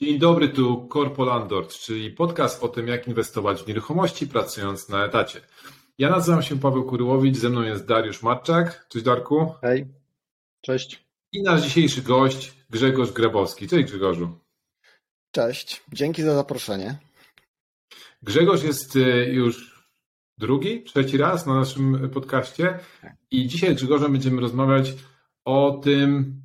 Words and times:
Dzień 0.00 0.18
dobry, 0.18 0.48
tu 0.48 0.88
Corpo 0.92 1.24
Landlord, 1.24 1.74
czyli 1.74 2.10
podcast 2.10 2.62
o 2.62 2.68
tym, 2.68 2.88
jak 2.88 3.08
inwestować 3.08 3.62
w 3.62 3.66
nieruchomości 3.66 4.26
pracując 4.26 4.88
na 4.88 5.04
etacie. 5.04 5.40
Ja 5.98 6.10
nazywam 6.10 6.42
się 6.42 6.60
Paweł 6.60 6.84
Kuryłowicz, 6.84 7.36
ze 7.36 7.48
mną 7.48 7.62
jest 7.62 7.86
Dariusz 7.86 8.22
Matczak. 8.22 8.86
Cześć 8.88 9.04
Darku. 9.04 9.54
Hej, 9.62 9.86
cześć. 10.60 11.06
I 11.32 11.42
nasz 11.42 11.62
dzisiejszy 11.62 12.02
gość 12.02 12.52
Grzegorz 12.70 13.12
Grabowski. 13.12 13.68
Cześć 13.68 13.84
Grzegorzu. 13.84 14.38
Cześć, 15.30 15.82
dzięki 15.92 16.22
za 16.22 16.34
zaproszenie. 16.34 16.98
Grzegorz 18.22 18.62
jest 18.62 18.96
y, 18.96 19.30
już 19.32 19.86
drugi, 20.38 20.84
trzeci 20.84 21.16
raz 21.16 21.46
na 21.46 21.54
naszym 21.54 22.10
podcaście 22.10 22.78
i 23.30 23.46
dzisiaj 23.46 23.72
z 23.72 23.76
Grzegorzem 23.76 24.12
będziemy 24.12 24.40
rozmawiać 24.40 24.94
o 25.44 25.80
tym, 25.84 26.42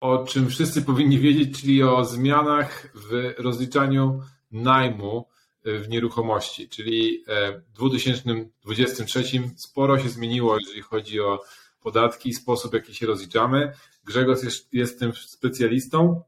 o 0.00 0.24
czym 0.24 0.48
wszyscy 0.48 0.82
powinni 0.82 1.18
wiedzieć, 1.18 1.60
czyli 1.60 1.82
o 1.82 2.04
zmianach 2.04 2.92
w 2.94 3.34
rozliczaniu 3.38 4.20
najmu 4.50 5.26
w 5.64 5.88
nieruchomości. 5.88 6.68
Czyli 6.68 7.24
e, 7.26 7.52
w 7.52 7.72
2023 7.72 9.24
sporo 9.56 9.98
się 9.98 10.08
zmieniło, 10.08 10.56
jeżeli 10.60 10.82
chodzi 10.82 11.20
o 11.20 11.40
podatki 11.80 12.28
i 12.28 12.34
sposób, 12.34 12.70
w 12.70 12.74
jaki 12.74 12.94
się 12.94 13.06
rozliczamy. 13.06 13.72
Grzegorz 14.04 14.42
jest, 14.42 14.74
jest 14.74 14.98
tym 14.98 15.12
specjalistą 15.12 16.22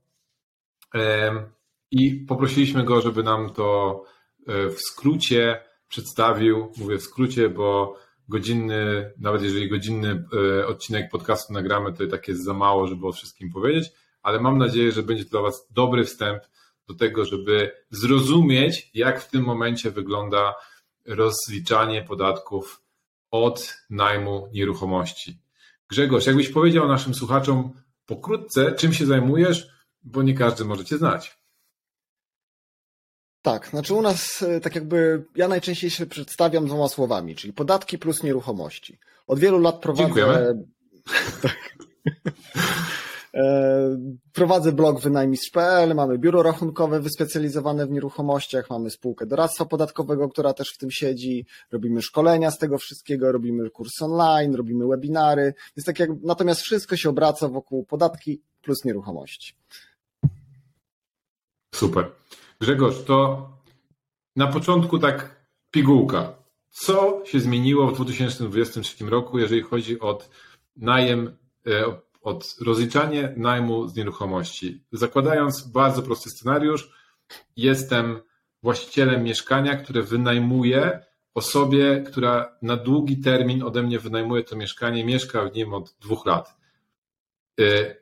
i 1.90 2.14
poprosiliśmy 2.14 2.84
go, 2.84 3.00
żeby 3.00 3.22
nam 3.22 3.50
to 3.50 4.04
e, 4.46 4.68
w 4.68 4.80
skrócie 4.80 5.60
przedstawił. 5.88 6.72
Mówię 6.76 6.98
w 6.98 7.02
skrócie, 7.02 7.48
bo 7.48 7.96
godzinny, 8.32 9.12
nawet 9.18 9.42
jeżeli 9.42 9.68
godzinny 9.68 10.24
e, 10.60 10.66
odcinek 10.66 11.10
podcastu 11.10 11.52
nagramy, 11.52 11.92
to 11.92 12.04
i 12.04 12.08
tak 12.08 12.28
jest 12.28 12.44
za 12.44 12.54
mało, 12.54 12.86
żeby 12.86 13.06
o 13.06 13.12
wszystkim 13.12 13.52
powiedzieć, 13.52 13.92
ale 14.22 14.40
mam 14.40 14.58
nadzieję, 14.58 14.92
że 14.92 15.02
będzie 15.02 15.24
to 15.24 15.30
dla 15.30 15.40
Was 15.40 15.66
dobry 15.70 16.04
wstęp 16.04 16.42
do 16.88 16.94
tego, 16.94 17.24
żeby 17.24 17.72
zrozumieć, 17.90 18.90
jak 18.94 19.20
w 19.20 19.30
tym 19.30 19.44
momencie 19.44 19.90
wygląda 19.90 20.54
rozliczanie 21.06 22.02
podatków 22.02 22.82
od 23.30 23.74
najmu 23.90 24.48
nieruchomości. 24.52 25.38
Grzegorz, 25.88 26.26
jakbyś 26.26 26.48
powiedział 26.48 26.88
naszym 26.88 27.14
słuchaczom 27.14 27.72
pokrótce, 28.06 28.72
czym 28.72 28.92
się 28.92 29.06
zajmujesz, 29.06 29.68
bo 30.02 30.22
nie 30.22 30.34
każdy 30.34 30.64
może 30.64 30.84
Cię 30.84 30.98
znać. 30.98 31.41
Tak, 33.42 33.68
znaczy 33.68 33.94
u 33.94 34.02
nas 34.02 34.42
e, 34.42 34.60
tak 34.60 34.74
jakby 34.74 35.24
ja 35.36 35.48
najczęściej 35.48 35.90
się 35.90 36.06
przedstawiam 36.06 36.66
dwoma 36.66 36.88
słowami, 36.88 37.34
czyli 37.34 37.52
podatki 37.52 37.98
plus 37.98 38.22
nieruchomości. 38.22 38.98
Od 39.26 39.38
wielu 39.38 39.58
lat 39.58 39.80
prowadzę. 39.80 40.04
Dziękujemy. 40.04 40.54
E, 43.34 43.98
prowadzę 44.32 44.72
blog 44.72 45.00
wynajmistrz.pl, 45.00 45.94
mamy 45.94 46.18
biuro 46.18 46.42
rachunkowe 46.42 47.00
wyspecjalizowane 47.00 47.86
w 47.86 47.90
nieruchomościach, 47.90 48.70
mamy 48.70 48.90
spółkę 48.90 49.26
doradztwa 49.26 49.64
podatkowego, 49.64 50.28
która 50.28 50.54
też 50.54 50.72
w 50.74 50.78
tym 50.78 50.90
siedzi, 50.90 51.46
robimy 51.70 52.02
szkolenia 52.02 52.50
z 52.50 52.58
tego 52.58 52.78
wszystkiego, 52.78 53.32
robimy 53.32 53.70
kurs 53.70 54.02
online, 54.02 54.54
robimy 54.54 54.86
webinary, 54.86 55.54
więc 55.76 55.86
tak 55.86 55.98
jak, 55.98 56.10
natomiast 56.22 56.60
wszystko 56.60 56.96
się 56.96 57.08
obraca 57.10 57.48
wokół 57.48 57.84
podatki 57.84 58.40
plus 58.62 58.84
nieruchomości. 58.84 59.54
Super. 61.74 62.10
Grzegorz, 62.62 63.04
to 63.04 63.48
na 64.36 64.46
początku 64.46 64.98
tak 64.98 65.46
pigułka. 65.70 66.34
Co 66.70 67.22
się 67.24 67.40
zmieniło 67.40 67.86
w 67.86 67.94
2023 67.94 69.04
roku, 69.04 69.38
jeżeli 69.38 69.62
chodzi 69.62 70.00
o 70.00 70.18
najem, 70.76 71.36
e, 71.66 71.84
od 72.22 72.56
rozliczanie 72.60 73.34
najmu 73.36 73.88
z 73.88 73.96
nieruchomości? 73.96 74.84
Zakładając 74.92 75.68
bardzo 75.68 76.02
prosty 76.02 76.30
scenariusz, 76.30 76.90
jestem 77.56 78.20
właścicielem 78.62 79.24
mieszkania, 79.24 79.76
które 79.76 80.02
wynajmuję 80.02 81.00
osobie, 81.34 82.04
która 82.06 82.56
na 82.62 82.76
długi 82.76 83.20
termin 83.20 83.62
ode 83.62 83.82
mnie 83.82 83.98
wynajmuje 83.98 84.44
to 84.44 84.56
mieszkanie, 84.56 85.04
mieszka 85.04 85.44
w 85.44 85.54
nim 85.54 85.74
od 85.74 85.94
dwóch 86.00 86.26
lat. 86.26 86.56
E, 87.60 87.96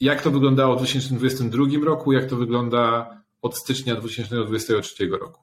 jak 0.00 0.22
to 0.22 0.30
wyglądało 0.30 0.74
w 0.74 0.78
2022 0.78 1.84
roku? 1.84 2.12
Jak 2.12 2.26
to 2.26 2.36
wygląda 2.36 3.17
od 3.42 3.58
stycznia 3.58 3.96
2023 3.96 5.06
roku? 5.06 5.40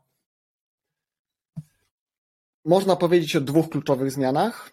Można 2.65 2.95
powiedzieć 2.95 3.35
o 3.35 3.41
dwóch 3.41 3.69
kluczowych 3.69 4.11
zmianach, 4.11 4.71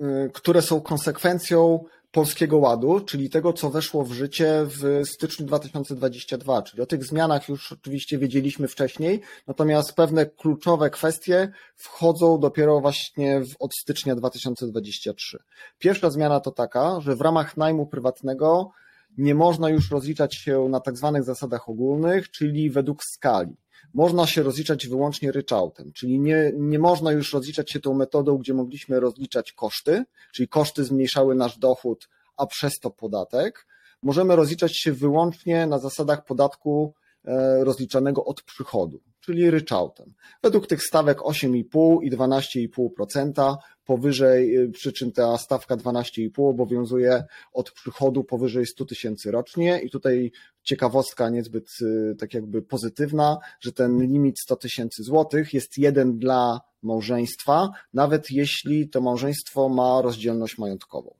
y, 0.00 0.30
które 0.34 0.62
są 0.62 0.80
konsekwencją 0.80 1.84
Polskiego 2.10 2.58
Ładu, 2.58 3.00
czyli 3.00 3.30
tego, 3.30 3.52
co 3.52 3.70
weszło 3.70 4.04
w 4.04 4.12
życie 4.12 4.66
w 4.66 5.02
styczniu 5.08 5.46
2022. 5.46 6.62
Czyli 6.62 6.82
o 6.82 6.86
tych 6.86 7.04
zmianach 7.04 7.48
już 7.48 7.72
oczywiście 7.72 8.18
wiedzieliśmy 8.18 8.68
wcześniej, 8.68 9.20
natomiast 9.46 9.92
pewne 9.92 10.26
kluczowe 10.26 10.90
kwestie 10.90 11.52
wchodzą 11.76 12.40
dopiero 12.40 12.80
właśnie 12.80 13.42
od 13.58 13.74
stycznia 13.74 14.14
2023. 14.14 15.38
Pierwsza 15.78 16.10
zmiana 16.10 16.40
to 16.40 16.50
taka, 16.50 17.00
że 17.00 17.16
w 17.16 17.20
ramach 17.20 17.56
najmu 17.56 17.86
prywatnego 17.86 18.70
nie 19.18 19.34
można 19.34 19.68
już 19.68 19.90
rozliczać 19.90 20.34
się 20.34 20.68
na 20.68 20.80
tak 20.80 20.96
zwanych 20.96 21.24
zasadach 21.24 21.68
ogólnych, 21.68 22.30
czyli 22.30 22.70
według 22.70 23.04
skali. 23.04 23.56
Można 23.94 24.26
się 24.26 24.42
rozliczać 24.42 24.86
wyłącznie 24.86 25.32
ryczałtem, 25.32 25.92
czyli 25.92 26.20
nie, 26.20 26.52
nie 26.58 26.78
można 26.78 27.12
już 27.12 27.32
rozliczać 27.32 27.70
się 27.70 27.80
tą 27.80 27.94
metodą, 27.94 28.38
gdzie 28.38 28.54
mogliśmy 28.54 29.00
rozliczać 29.00 29.52
koszty, 29.52 30.04
czyli 30.32 30.48
koszty 30.48 30.84
zmniejszały 30.84 31.34
nasz 31.34 31.58
dochód, 31.58 32.08
a 32.36 32.46
przez 32.46 32.78
to 32.78 32.90
podatek. 32.90 33.66
Możemy 34.02 34.36
rozliczać 34.36 34.78
się 34.78 34.92
wyłącznie 34.92 35.66
na 35.66 35.78
zasadach 35.78 36.24
podatku 36.24 36.94
e, 37.24 37.64
rozliczanego 37.64 38.24
od 38.24 38.42
przychodu 38.42 39.00
czyli 39.28 39.50
ryczałtem. 39.50 40.14
Według 40.42 40.66
tych 40.66 40.82
stawek 40.82 41.18
8,5 41.18 41.98
i 42.02 42.10
12,5%, 42.10 43.56
powyżej, 43.88 44.58
y, 44.58 44.70
przy 44.70 44.92
czym 44.92 45.12
ta 45.12 45.38
stawka 45.38 45.76
12,5 45.76 46.50
obowiązuje 46.50 47.24
od 47.52 47.72
przychodu 47.72 48.24
powyżej 48.24 48.66
100 48.66 48.84
tysięcy 48.84 49.30
rocznie 49.30 49.80
i 49.80 49.90
tutaj 49.90 50.32
ciekawostka 50.62 51.28
niezbyt 51.28 51.70
y, 51.82 52.16
tak 52.18 52.34
jakby 52.34 52.62
pozytywna, 52.62 53.38
że 53.60 53.72
ten 53.72 54.02
limit 54.02 54.40
100 54.40 54.56
tysięcy 54.56 55.02
złotych 55.02 55.54
jest 55.54 55.78
jeden 55.78 56.18
dla 56.18 56.60
małżeństwa, 56.82 57.70
nawet 57.94 58.30
jeśli 58.30 58.88
to 58.88 59.00
małżeństwo 59.00 59.68
ma 59.68 60.02
rozdzielność 60.02 60.58
majątkową. 60.58 61.14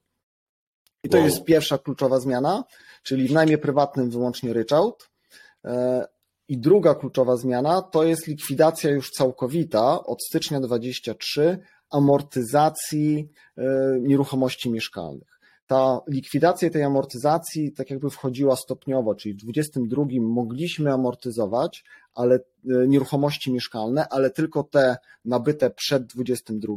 I 1.05 1.09
to 1.09 1.17
wow. 1.17 1.27
jest 1.27 1.45
pierwsza 1.45 1.79
kluczowa 1.79 2.21
zmiana, 2.21 2.65
czyli 3.03 3.29
w 3.29 3.33
najmie 3.33 3.59
prywatnym 3.59 4.11
wyłącznie 4.11 4.53
ryczałt. 4.53 5.11
E, 5.65 6.07
i 6.49 6.59
druga 6.59 6.95
kluczowa 6.95 7.37
zmiana 7.37 7.83
to 7.83 8.05
jest 8.05 8.27
likwidacja 8.27 8.91
już 8.91 9.11
całkowita 9.11 10.05
od 10.05 10.25
stycznia 10.25 10.61
23 10.61 11.59
amortyzacji 11.91 13.29
e, 13.57 13.65
nieruchomości 14.01 14.71
mieszkalnych. 14.71 15.39
Ta 15.67 16.01
likwidacja 16.09 16.71
tej 16.71 16.83
amortyzacji 16.83 17.73
tak 17.73 17.91
jakby 17.91 18.11
wchodziła 18.11 18.57
stopniowo, 18.57 19.15
czyli 19.15 19.35
w 19.35 19.37
22 19.37 20.05
mogliśmy 20.21 20.93
amortyzować, 20.93 21.85
ale 22.15 22.35
e, 22.35 22.41
nieruchomości 22.65 23.53
mieszkalne, 23.53 24.09
ale 24.09 24.31
tylko 24.31 24.63
te 24.63 24.97
nabyte 25.25 25.71
przed 25.71 26.07
22, 26.07 26.77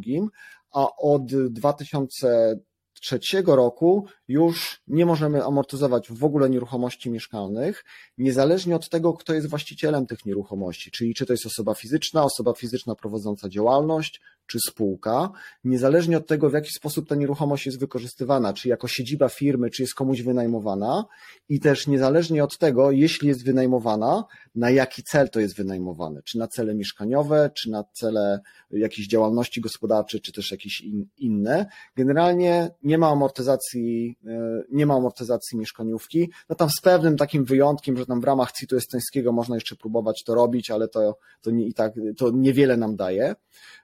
a 0.71 0.87
od 0.97 1.25
2000 1.25 2.59
trzeciego 3.01 3.55
roku 3.55 4.05
już 4.27 4.81
nie 4.87 5.05
możemy 5.05 5.43
amortyzować 5.43 6.11
w 6.11 6.23
ogóle 6.23 6.49
nieruchomości 6.49 7.09
mieszkalnych, 7.09 7.85
niezależnie 8.17 8.75
od 8.75 8.89
tego, 8.89 9.13
kto 9.13 9.33
jest 9.33 9.49
właścicielem 9.49 10.05
tych 10.05 10.25
nieruchomości, 10.25 10.91
czyli 10.91 11.13
czy 11.13 11.25
to 11.25 11.33
jest 11.33 11.45
osoba 11.45 11.73
fizyczna, 11.73 12.23
osoba 12.23 12.53
fizyczna 12.53 12.95
prowadząca 12.95 13.49
działalność, 13.49 14.21
czy 14.47 14.59
spółka, 14.67 15.31
niezależnie 15.63 16.17
od 16.17 16.27
tego, 16.27 16.49
w 16.49 16.53
jaki 16.53 16.71
sposób 16.71 17.09
ta 17.09 17.15
nieruchomość 17.15 17.65
jest 17.65 17.79
wykorzystywana, 17.79 18.53
czy 18.53 18.69
jako 18.69 18.87
siedziba 18.87 19.29
firmy, 19.29 19.69
czy 19.69 19.81
jest 19.81 19.93
komuś 19.93 20.21
wynajmowana, 20.21 21.05
i 21.49 21.59
też 21.59 21.87
niezależnie 21.87 22.43
od 22.43 22.57
tego, 22.57 22.91
jeśli 22.91 23.27
jest 23.27 23.45
wynajmowana, 23.45 24.23
na 24.55 24.69
jaki 24.69 25.03
cel 25.03 25.29
to 25.29 25.39
jest 25.39 25.55
wynajmowane, 25.55 26.21
czy 26.23 26.37
na 26.37 26.47
cele 26.47 26.75
mieszkaniowe, 26.75 27.49
czy 27.53 27.69
na 27.69 27.83
cele 27.93 28.39
jakiejś 28.71 29.07
działalności 29.07 29.61
gospodarczej, 29.61 30.21
czy 30.21 30.31
też 30.31 30.51
jakieś 30.51 30.81
in, 30.81 31.05
inne. 31.17 31.65
Generalnie 31.95 32.69
nie 32.83 32.97
ma 32.97 33.07
amortyzacji, 33.07 34.17
e, 34.27 34.63
nie 34.71 34.85
ma 34.85 34.95
amortyzacji 34.95 35.57
mieszkaniówki, 35.57 36.31
no 36.49 36.55
tam 36.55 36.69
z 36.69 36.81
pewnym 36.81 37.17
takim 37.17 37.45
wyjątkiem, 37.45 37.97
że 37.97 38.05
tam 38.05 38.21
w 38.21 38.23
ramach 38.23 38.51
CIT-u 38.51 38.77
estońskiego 38.77 39.31
można 39.31 39.55
jeszcze 39.55 39.75
próbować 39.75 40.23
to 40.23 40.35
robić, 40.35 40.71
ale 40.71 40.87
to, 40.87 41.17
to 41.41 41.51
nie, 41.51 41.67
i 41.67 41.73
tak, 41.73 41.93
to 42.17 42.31
niewiele 42.31 42.77
nam 42.77 42.95
daje. 42.95 43.35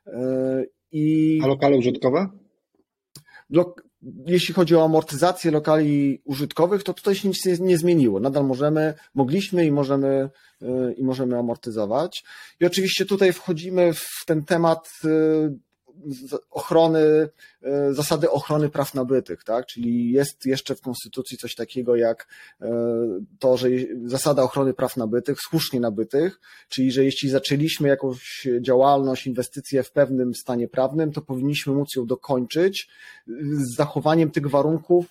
E, 0.07 0.63
I... 0.91 1.39
A 1.43 1.47
lokale 1.47 1.77
użytkowe? 1.77 2.27
Jeśli 4.25 4.53
chodzi 4.53 4.75
o 4.75 4.83
amortyzację 4.83 5.51
lokali 5.51 6.21
użytkowych, 6.25 6.83
to 6.83 6.93
tutaj 6.93 7.15
się 7.15 7.27
nic 7.27 7.59
nie 7.59 7.77
zmieniło. 7.77 8.19
Nadal 8.19 8.45
możemy, 8.45 8.93
mogliśmy 9.15 9.65
i 9.65 9.71
możemy, 9.71 10.29
e, 10.61 10.93
i 10.93 11.03
możemy 11.03 11.37
amortyzować. 11.37 12.23
I 12.59 12.65
oczywiście 12.65 13.05
tutaj 13.05 13.33
wchodzimy 13.33 13.93
w 13.93 14.23
ten 14.25 14.45
temat 14.45 14.89
e, 15.05 15.09
ochrony, 16.51 17.29
e, 17.63 17.93
zasady 17.93 18.29
ochrony 18.31 18.69
praw 18.69 18.93
nabytych, 18.93 19.43
tak? 19.43 19.65
Czyli 19.65 20.11
jest 20.11 20.45
jeszcze 20.45 20.75
w 20.75 20.81
Konstytucji 20.81 21.37
coś 21.37 21.55
takiego 21.55 21.95
jak 21.95 22.27
e, 22.61 22.67
to, 23.39 23.57
że 23.57 23.67
zasada 24.05 24.43
ochrony 24.43 24.73
praw 24.73 24.97
nabytych, 24.97 25.41
słusznie 25.41 25.79
nabytych, 25.79 26.39
czyli 26.69 26.91
że 26.91 27.05
jeśli 27.05 27.29
zaczęliśmy 27.29 27.87
jakąś 27.87 28.47
działalność, 28.61 29.27
inwestycję 29.27 29.83
w 29.83 29.91
pewnym 29.91 30.35
stanie 30.35 30.67
prawnym, 30.67 31.11
to 31.11 31.21
powinniśmy 31.21 31.73
móc 31.73 31.95
ją 31.95 32.05
dokończyć 32.05 32.89
z 33.27 33.75
zachowaniem 33.75 34.31
tych 34.31 34.49
warunków, 34.49 35.05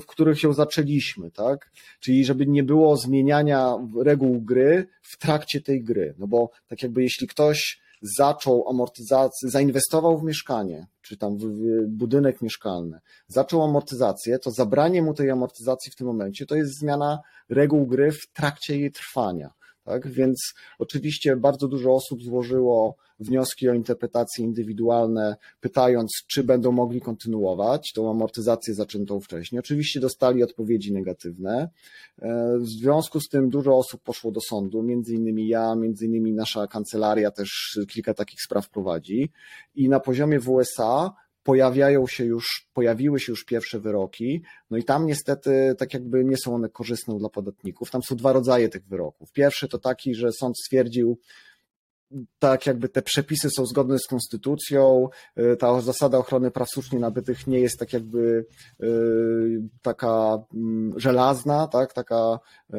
w 0.00 0.06
których 0.06 0.42
ją 0.42 0.52
zaczęliśmy, 0.52 1.30
tak? 1.30 1.70
Czyli 2.00 2.24
żeby 2.24 2.46
nie 2.46 2.62
było 2.62 2.96
zmieniania 2.96 3.74
reguł 4.02 4.40
gry 4.40 4.86
w 5.02 5.18
trakcie 5.18 5.60
tej 5.60 5.84
gry. 5.84 6.14
No 6.18 6.26
bo 6.26 6.50
tak 6.68 6.82
jakby 6.82 7.02
jeśli 7.02 7.26
ktoś 7.26 7.80
zaczął 8.02 8.68
amortyzację, 8.68 9.50
zainwestował 9.50 10.18
w 10.18 10.24
mieszkanie, 10.24 10.86
czy 11.02 11.16
tam 11.16 11.38
w 11.38 11.46
budynek 11.88 12.42
mieszkalny, 12.42 13.00
zaczął 13.26 13.62
amortyzację, 13.62 14.38
to 14.38 14.50
zabranie 14.50 15.02
mu 15.02 15.14
tej 15.14 15.30
amortyzacji 15.30 15.92
w 15.92 15.96
tym 15.96 16.06
momencie 16.06 16.46
to 16.46 16.54
jest 16.54 16.78
zmiana 16.78 17.18
reguł 17.48 17.86
gry 17.86 18.12
w 18.12 18.32
trakcie 18.32 18.80
jej 18.80 18.92
trwania. 18.92 19.57
Tak? 19.88 20.08
Więc 20.08 20.54
oczywiście 20.78 21.36
bardzo 21.36 21.68
dużo 21.68 21.94
osób 21.94 22.22
złożyło 22.22 22.96
wnioski 23.20 23.68
o 23.68 23.74
interpretacje 23.74 24.44
indywidualne, 24.44 25.36
pytając, 25.60 26.10
czy 26.26 26.44
będą 26.44 26.72
mogli 26.72 27.00
kontynuować 27.00 27.92
tą 27.94 28.10
amortyzację 28.10 28.74
zaczętą 28.74 29.20
wcześniej. 29.20 29.58
Oczywiście 29.58 30.00
dostali 30.00 30.42
odpowiedzi 30.42 30.92
negatywne. 30.92 31.68
E, 32.18 32.58
w 32.58 32.66
związku 32.66 33.20
z 33.20 33.28
tym 33.28 33.50
dużo 33.50 33.76
osób 33.76 34.02
poszło 34.02 34.30
do 34.32 34.40
sądu, 34.40 34.82
między 34.82 35.14
innymi 35.14 35.48
ja, 35.48 35.74
między 35.74 36.06
innymi 36.06 36.32
nasza 36.32 36.66
kancelaria 36.66 37.30
też 37.30 37.78
kilka 37.88 38.14
takich 38.14 38.42
spraw 38.42 38.70
prowadzi. 38.70 39.30
I 39.74 39.88
na 39.88 40.00
poziomie 40.00 40.40
WSA 40.40 41.12
pojawiają 41.48 42.06
się 42.06 42.24
już, 42.24 42.68
pojawiły 42.74 43.20
się 43.20 43.32
już 43.32 43.44
pierwsze 43.44 43.80
wyroki, 43.80 44.42
no 44.70 44.76
i 44.76 44.84
tam 44.84 45.06
niestety 45.06 45.74
tak 45.78 45.94
jakby 45.94 46.24
nie 46.24 46.36
są 46.36 46.54
one 46.54 46.68
korzystne 46.68 47.18
dla 47.18 47.28
podatników. 47.28 47.90
Tam 47.90 48.02
są 48.02 48.16
dwa 48.16 48.32
rodzaje 48.32 48.68
tych 48.68 48.86
wyroków. 48.86 49.32
Pierwszy 49.32 49.68
to 49.68 49.78
taki, 49.78 50.14
że 50.14 50.32
sąd 50.32 50.58
stwierdził, 50.58 51.18
tak 52.38 52.66
jakby 52.66 52.88
te 52.88 53.02
przepisy 53.02 53.50
są 53.50 53.66
zgodne 53.66 53.98
z 53.98 54.06
konstytucją, 54.06 55.08
y, 55.38 55.56
ta 55.56 55.80
zasada 55.80 56.18
ochrony 56.18 56.50
praw 56.50 56.68
słusznie 56.70 56.98
nabytych 56.98 57.46
nie 57.46 57.60
jest 57.60 57.78
tak 57.78 57.92
jakby 57.92 58.46
y, 58.82 59.62
taka 59.82 60.38
mm, 60.54 61.00
żelazna, 61.00 61.66
tak, 61.66 61.92
taka 61.92 62.38
y, 62.74 62.78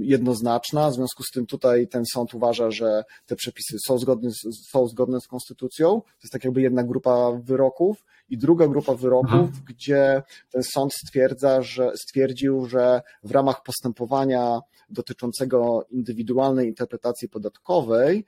jednoznaczna, 0.00 0.90
w 0.90 0.94
związku 0.94 1.22
z 1.22 1.30
tym 1.34 1.46
tutaj 1.46 1.88
ten 1.88 2.02
sąd 2.12 2.34
uważa, 2.34 2.70
że 2.70 3.04
te 3.26 3.36
przepisy 3.36 3.76
są 3.86 3.98
zgodne, 3.98 4.30
są 4.70 4.86
zgodne 4.86 5.20
z 5.20 5.26
konstytucją, 5.26 5.88
to 6.00 6.22
jest 6.22 6.32
tak 6.32 6.44
jakby 6.44 6.62
jedna 6.62 6.84
grupa 6.84 7.32
wyroków 7.42 8.04
i 8.28 8.38
druga 8.38 8.68
grupa 8.68 8.94
wyroków, 8.94 9.50
gdzie 9.66 10.22
ten 10.50 10.62
sąd 10.62 10.94
stwierdza, 10.94 11.62
że 11.62 11.92
stwierdził, 11.96 12.66
że 12.66 13.02
w 13.24 13.30
ramach 13.30 13.62
postępowania 13.62 14.60
dotyczącego 14.90 15.86
indywidualnej 15.90 16.68
interpretacji 16.68 17.28
podatkowej, 17.28 18.24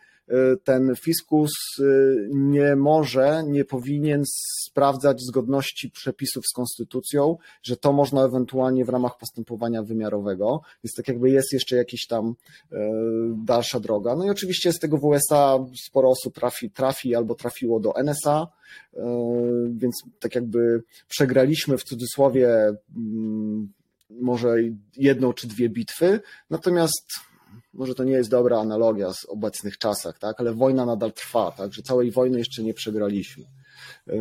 ten 0.64 0.96
fiskus 0.96 1.50
y, 1.78 2.28
nie 2.32 2.76
może, 2.76 3.44
nie 3.46 3.64
powinien 3.64 4.22
sprawdzać 4.68 5.20
zgodności 5.20 5.90
przepisów 5.90 6.44
z 6.46 6.54
konstytucją, 6.54 7.36
że 7.62 7.76
to 7.76 7.92
można 7.92 8.24
ewentualnie 8.24 8.84
w 8.84 8.88
ramach 8.88 9.18
postępowania 9.18 9.82
wymiarowego, 9.82 10.60
więc 10.84 10.94
tak 10.96 11.08
jakby 11.08 11.30
jest 11.30 11.52
jeszcze 11.52 11.76
jakaś 11.76 12.06
tam 12.08 12.34
y, 12.72 12.76
dalsza 13.44 13.80
droga. 13.80 14.16
No 14.16 14.26
i 14.26 14.30
oczywiście 14.30 14.72
z 14.72 14.78
tego 14.78 14.98
w 14.98 15.04
USA 15.04 15.58
sporo 15.84 16.10
osób 16.10 16.34
trafi, 16.34 16.70
trafi 16.70 17.14
albo 17.14 17.34
trafiło 17.34 17.80
do 17.80 17.96
NSA, 17.96 18.46
więc 19.70 19.94
tak 20.18 20.34
jakby 20.34 20.82
przegraliśmy 21.08 21.78
w 21.78 21.84
cudzysłowie 21.84 22.48
mm, 22.96 23.72
może 24.10 24.56
jedną 24.96 25.32
czy 25.32 25.48
dwie 25.48 25.68
bitwy, 25.68 26.20
natomiast 26.50 27.12
może 27.72 27.94
to 27.94 28.04
nie 28.04 28.12
jest 28.12 28.30
dobra 28.30 28.60
analogia 28.60 29.12
z 29.12 29.24
obecnych 29.24 29.78
czasach, 29.78 30.18
tak? 30.18 30.40
ale 30.40 30.54
wojna 30.54 30.86
nadal 30.86 31.12
trwa, 31.12 31.50
tak? 31.50 31.72
że 31.72 31.82
całej 31.82 32.10
wojny 32.10 32.38
jeszcze 32.38 32.62
nie 32.62 32.74
przegraliśmy. 32.74 33.44
Yy, 34.06 34.16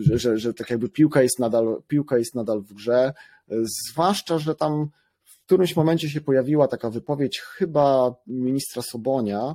że, 0.00 0.18
że, 0.18 0.38
że 0.38 0.54
tak 0.54 0.70
jakby 0.70 0.88
piłka 0.88 1.22
jest, 1.22 1.38
nadal, 1.38 1.82
piłka 1.88 2.18
jest 2.18 2.34
nadal 2.34 2.60
w 2.60 2.72
grze, 2.72 3.12
zwłaszcza, 3.90 4.38
że 4.38 4.54
tam 4.54 4.88
w 5.24 5.46
którymś 5.46 5.76
momencie 5.76 6.10
się 6.10 6.20
pojawiła 6.20 6.68
taka 6.68 6.90
wypowiedź 6.90 7.40
chyba 7.40 8.14
ministra 8.26 8.82
Sobonia, 8.82 9.54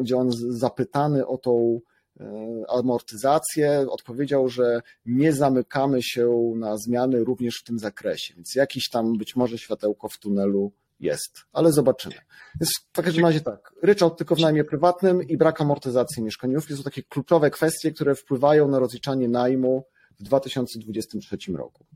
gdzie 0.00 0.16
on 0.16 0.30
zapytany 0.50 1.26
o 1.26 1.38
tą 1.38 1.80
E, 2.20 2.64
amortyzację, 2.68 3.86
odpowiedział, 3.90 4.48
że 4.48 4.82
nie 5.06 5.32
zamykamy 5.32 6.02
się 6.02 6.52
na 6.56 6.76
zmiany 6.76 7.24
również 7.24 7.60
w 7.60 7.64
tym 7.64 7.78
zakresie, 7.78 8.34
więc 8.34 8.54
jakiś 8.54 8.88
tam 8.88 9.18
być 9.18 9.36
może 9.36 9.58
światełko 9.58 10.08
w 10.08 10.18
tunelu 10.18 10.72
jest, 11.00 11.44
ale 11.52 11.72
zobaczymy. 11.72 12.14
Więc 12.60 12.70
w 12.92 13.02
każdym 13.02 13.24
razie 13.24 13.40
tak, 13.40 13.72
ryczałt 13.82 14.18
tylko 14.18 14.34
w 14.34 14.40
najmie 14.40 14.64
prywatnym 14.64 15.22
i 15.22 15.36
brak 15.36 15.60
amortyzacji 15.60 16.22
mieszkaniówki 16.22 16.76
są 16.76 16.82
takie 16.82 17.02
kluczowe 17.02 17.50
kwestie, 17.50 17.92
które 17.92 18.14
wpływają 18.14 18.68
na 18.68 18.78
rozliczanie 18.78 19.28
najmu 19.28 19.84
w 20.20 20.22
2023 20.22 21.36
roku. 21.52 21.86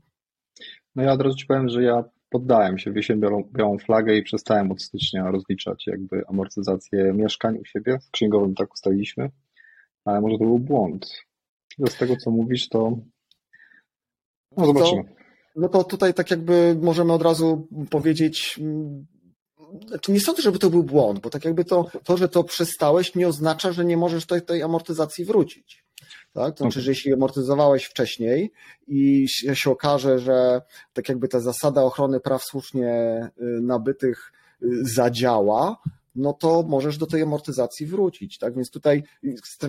No 0.95 1.03
ja 1.03 1.11
od 1.11 1.21
razu 1.21 1.35
Ci 1.35 1.45
powiem, 1.45 1.69
że 1.69 1.83
ja 1.83 2.03
poddałem 2.29 2.77
się, 2.77 2.91
wiesiłem 2.91 3.19
białą, 3.19 3.43
białą 3.57 3.77
flagę 3.77 4.15
i 4.15 4.23
przestałem 4.23 4.71
od 4.71 4.81
stycznia 4.81 5.31
rozliczać 5.31 5.87
jakby 5.87 6.27
amortyzację 6.27 7.13
mieszkań 7.13 7.57
u 7.57 7.65
siebie. 7.65 7.99
Z 8.01 8.09
księgowym 8.09 8.55
tak 8.55 8.73
ustaliliśmy 8.73 9.29
ale 10.05 10.21
może 10.21 10.37
to 10.37 10.45
był 10.45 10.59
błąd. 10.59 11.25
Z 11.89 11.97
tego, 11.97 12.15
co 12.15 12.31
mówisz, 12.31 12.69
to 12.69 12.97
no 14.57 14.65
zobaczymy. 14.65 15.20
No 15.55 15.69
to 15.69 15.83
tutaj 15.83 16.13
tak 16.13 16.31
jakby 16.31 16.77
możemy 16.81 17.13
od 17.13 17.21
razu 17.21 17.67
powiedzieć, 17.89 18.59
znaczy 19.87 20.11
nie 20.11 20.19
sądzę, 20.19 20.41
żeby 20.41 20.59
to 20.59 20.69
był 20.69 20.83
błąd, 20.83 21.19
bo 21.19 21.29
tak 21.29 21.45
jakby 21.45 21.65
to, 21.65 21.85
to 22.03 22.17
że 22.17 22.29
to 22.29 22.43
przestałeś, 22.43 23.15
nie 23.15 23.27
oznacza, 23.27 23.71
że 23.71 23.85
nie 23.85 23.97
możesz 23.97 24.25
tej, 24.25 24.41
tej 24.41 24.63
amortyzacji 24.63 25.25
wrócić. 25.25 25.83
Tak? 26.33 26.55
To 26.55 26.63
znaczy, 26.63 26.81
że 26.81 26.91
jeśli 26.91 27.13
amortyzowałeś 27.13 27.83
wcześniej 27.85 28.51
i 28.87 29.27
się 29.53 29.71
okaże, 29.71 30.19
że 30.19 30.61
tak 30.93 31.09
jakby 31.09 31.27
ta 31.27 31.39
zasada 31.39 31.83
ochrony 31.83 32.19
praw 32.19 32.43
słusznie 32.43 32.91
y, 33.41 33.61
nabytych 33.61 34.31
y, 34.63 34.67
zadziała, 34.81 35.77
no 36.15 36.33
to 36.33 36.63
możesz 36.67 36.97
do 36.97 37.05
tej 37.05 37.21
amortyzacji 37.21 37.85
wrócić. 37.85 38.37
Tak? 38.37 38.55
Więc 38.55 38.71
tutaj 38.71 39.03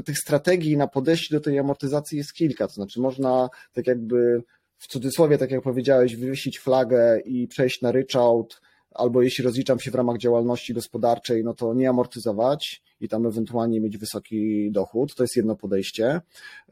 tych 0.05 0.19
strategii 0.19 0.77
na 0.77 0.87
podejście 0.87 1.35
do 1.35 1.41
tej 1.41 1.59
amortyzacji 1.59 2.19
jest 2.19 2.33
kilka. 2.33 2.69
To 2.69 2.75
znaczy 2.75 3.01
można 3.01 3.49
tak 3.73 3.87
jakby 3.87 4.43
w 4.83 4.87
cudzysłowie, 4.87 5.39
tak 5.39 5.51
jak 5.51 5.63
powiedziałeś, 5.63 6.17
wywiesić 6.17 6.59
flagę 6.59 7.21
i 7.21 7.49
przejść 7.49 7.83
na 7.83 7.93
ryczałt, 7.93 8.61
albo 8.91 9.23
jeśli 9.23 9.45
rozliczam 9.45 9.81
się 9.81 9.91
w 9.91 9.95
ramach 9.95 10.19
działalności 10.19 10.75
gospodarczej, 10.75 11.45
no 11.45 11.55
to 11.55 11.75
nie 11.75 11.89
amortyzować 11.89 12.83
i 13.01 13.09
tam 13.09 13.27
ewentualnie 13.27 13.81
mieć 13.81 13.99
wysoki 13.99 14.71
dochód. 14.73 15.15
To 15.15 15.23
jest 15.23 15.37
jedno 15.37 15.57
podejście. 15.57 16.21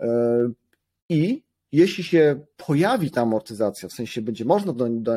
Yy, 0.01 0.07
I 1.09 1.43
jeśli 1.73 2.05
się 2.05 2.41
pojawi 2.57 3.11
ta 3.11 3.23
amortyzacja, 3.23 3.89
w 3.89 3.93
sensie 3.93 4.23
będzie 4.23 4.45
można, 4.45 4.73
do, 4.73 4.89
do, 4.89 5.13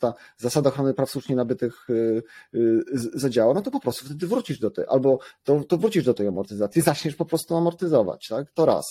ta 0.00 0.14
zasada 0.36 0.68
ochrony 0.70 0.94
praw 0.94 1.10
słusznie 1.10 1.36
nabytych 1.36 1.90
y, 1.90 2.22
y, 2.54 2.82
zadziała, 2.94 3.54
no 3.54 3.62
to 3.62 3.70
po 3.70 3.80
prostu 3.80 4.04
wtedy 4.04 4.26
wrócisz 4.26 4.58
do 4.58 4.70
tej, 4.70 4.84
albo 4.88 5.18
to, 5.44 5.64
to 5.64 5.78
wrócisz 5.78 6.04
do 6.04 6.14
tej 6.14 6.26
amortyzacji, 6.26 6.82
zaczniesz 6.82 7.14
po 7.14 7.24
prostu 7.24 7.56
amortyzować, 7.56 8.28
tak? 8.28 8.50
To 8.50 8.66
raz. 8.66 8.84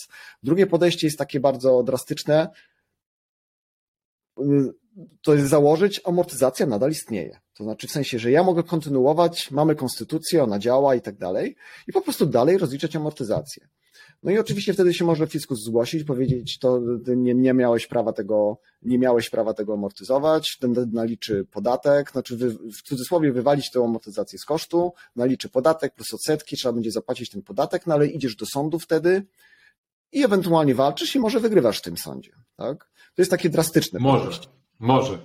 Drugie 0.44 0.68
podejście 0.68 1.08
jest 1.08 1.18
takie 1.18 1.40
bardzo 1.40 1.84
drastyczne, 1.84 2.48
to 5.22 5.34
jest 5.34 5.50
założyć, 5.50 6.02
amortyzacja 6.06 6.66
nadal 6.66 6.92
istnieje. 6.92 7.40
To 7.54 7.64
znaczy 7.64 7.88
w 7.88 7.92
sensie, 7.92 8.20
że 8.20 8.32
ja 8.32 8.44
mogę 8.44 8.64
kontynuować, 8.64 9.52
mamy 9.52 9.76
konstytucję, 9.76 10.44
ona 10.44 10.60
działa 10.60 10.96
i 10.96 11.02
tak 11.02 11.18
dalej, 11.18 11.56
i 11.88 11.92
po 11.92 12.02
prostu 12.02 12.26
dalej 12.26 12.58
rozliczać 12.58 12.96
amortyzację. 12.96 13.68
No 14.24 14.32
i 14.32 14.38
oczywiście 14.38 14.74
wtedy 14.74 14.94
się 14.94 15.06
może 15.06 15.28
fiskus 15.28 15.64
zgłosić, 15.64 16.04
powiedzieć, 16.04 16.60
to 16.60 16.82
nie, 17.08 17.34
nie 17.34 17.54
miałeś 17.54 17.88
prawa 17.88 18.14
tego, 18.14 18.58
nie 18.82 19.00
miałeś 19.00 19.30
prawa 19.30 19.54
tego 19.54 19.74
amortyzować, 19.74 20.58
ten 20.60 20.76
naliczy 20.92 21.46
podatek, 21.52 22.12
znaczy 22.12 22.38
wy, 22.38 22.50
w 22.50 22.82
cudzysłowie 22.84 23.32
wywalić 23.32 23.72
tę 23.72 23.80
amortyzację 23.80 24.40
z 24.40 24.46
kosztu, 24.46 24.94
naliczy 25.16 25.50
podatek 25.50 25.94
plus 25.94 26.14
odsetki, 26.14 26.58
trzeba 26.58 26.74
będzie 26.74 26.92
zapłacić 26.92 27.30
ten 27.30 27.42
podatek, 27.42 27.88
no 27.88 27.94
ale 27.94 28.08
idziesz 28.08 28.36
do 28.36 28.46
sądu 28.46 28.80
wtedy 28.80 29.26
i 30.12 30.24
ewentualnie 30.24 30.76
walczysz 30.76 31.16
i 31.16 31.20
może 31.20 31.40
wygrywasz 31.40 31.80
w 31.80 31.82
tym 31.82 31.98
sądzie, 31.98 32.32
tak? 32.56 32.90
To 33.18 33.22
jest 33.22 33.32
takie 33.32 33.50
drastyczne. 33.50 34.00
Może, 34.00 34.24
podejście. 34.24 34.48
może. 34.80 35.18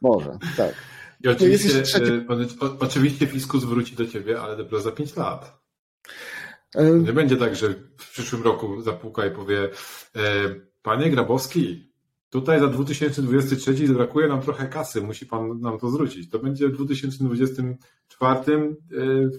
Może, 0.00 0.38
tak. 0.56 0.74
I 1.20 1.28
oczywiście, 1.28 1.82
trzeci... 1.82 2.12
E, 2.12 2.24
oczywiście 2.80 3.26
fiskus 3.26 3.64
wróci 3.64 3.96
do 3.96 4.06
ciebie, 4.06 4.40
ale 4.40 4.56
dopiero 4.56 4.80
za 4.80 4.92
5 4.92 5.16
lat. 5.16 5.60
Nie 7.04 7.12
będzie 7.12 7.36
tak, 7.36 7.56
że 7.56 7.68
w 7.98 8.10
przyszłym 8.12 8.42
roku 8.42 8.82
zapuka 8.82 9.26
i 9.26 9.30
powie 9.30 9.64
e, 9.64 9.70
Panie 10.82 11.10
Grabowski, 11.10 11.92
Tutaj 12.34 12.60
za 12.60 12.68
2023 12.68 13.74
brakuje 13.88 14.28
nam 14.28 14.42
trochę 14.42 14.68
kasy, 14.68 15.00
musi 15.00 15.26
pan 15.26 15.60
nam 15.60 15.78
to 15.78 15.90
zwrócić. 15.90 16.30
To 16.30 16.38
będzie 16.38 16.68
w 16.68 16.72
2024 16.72 18.38
e, 18.38 18.60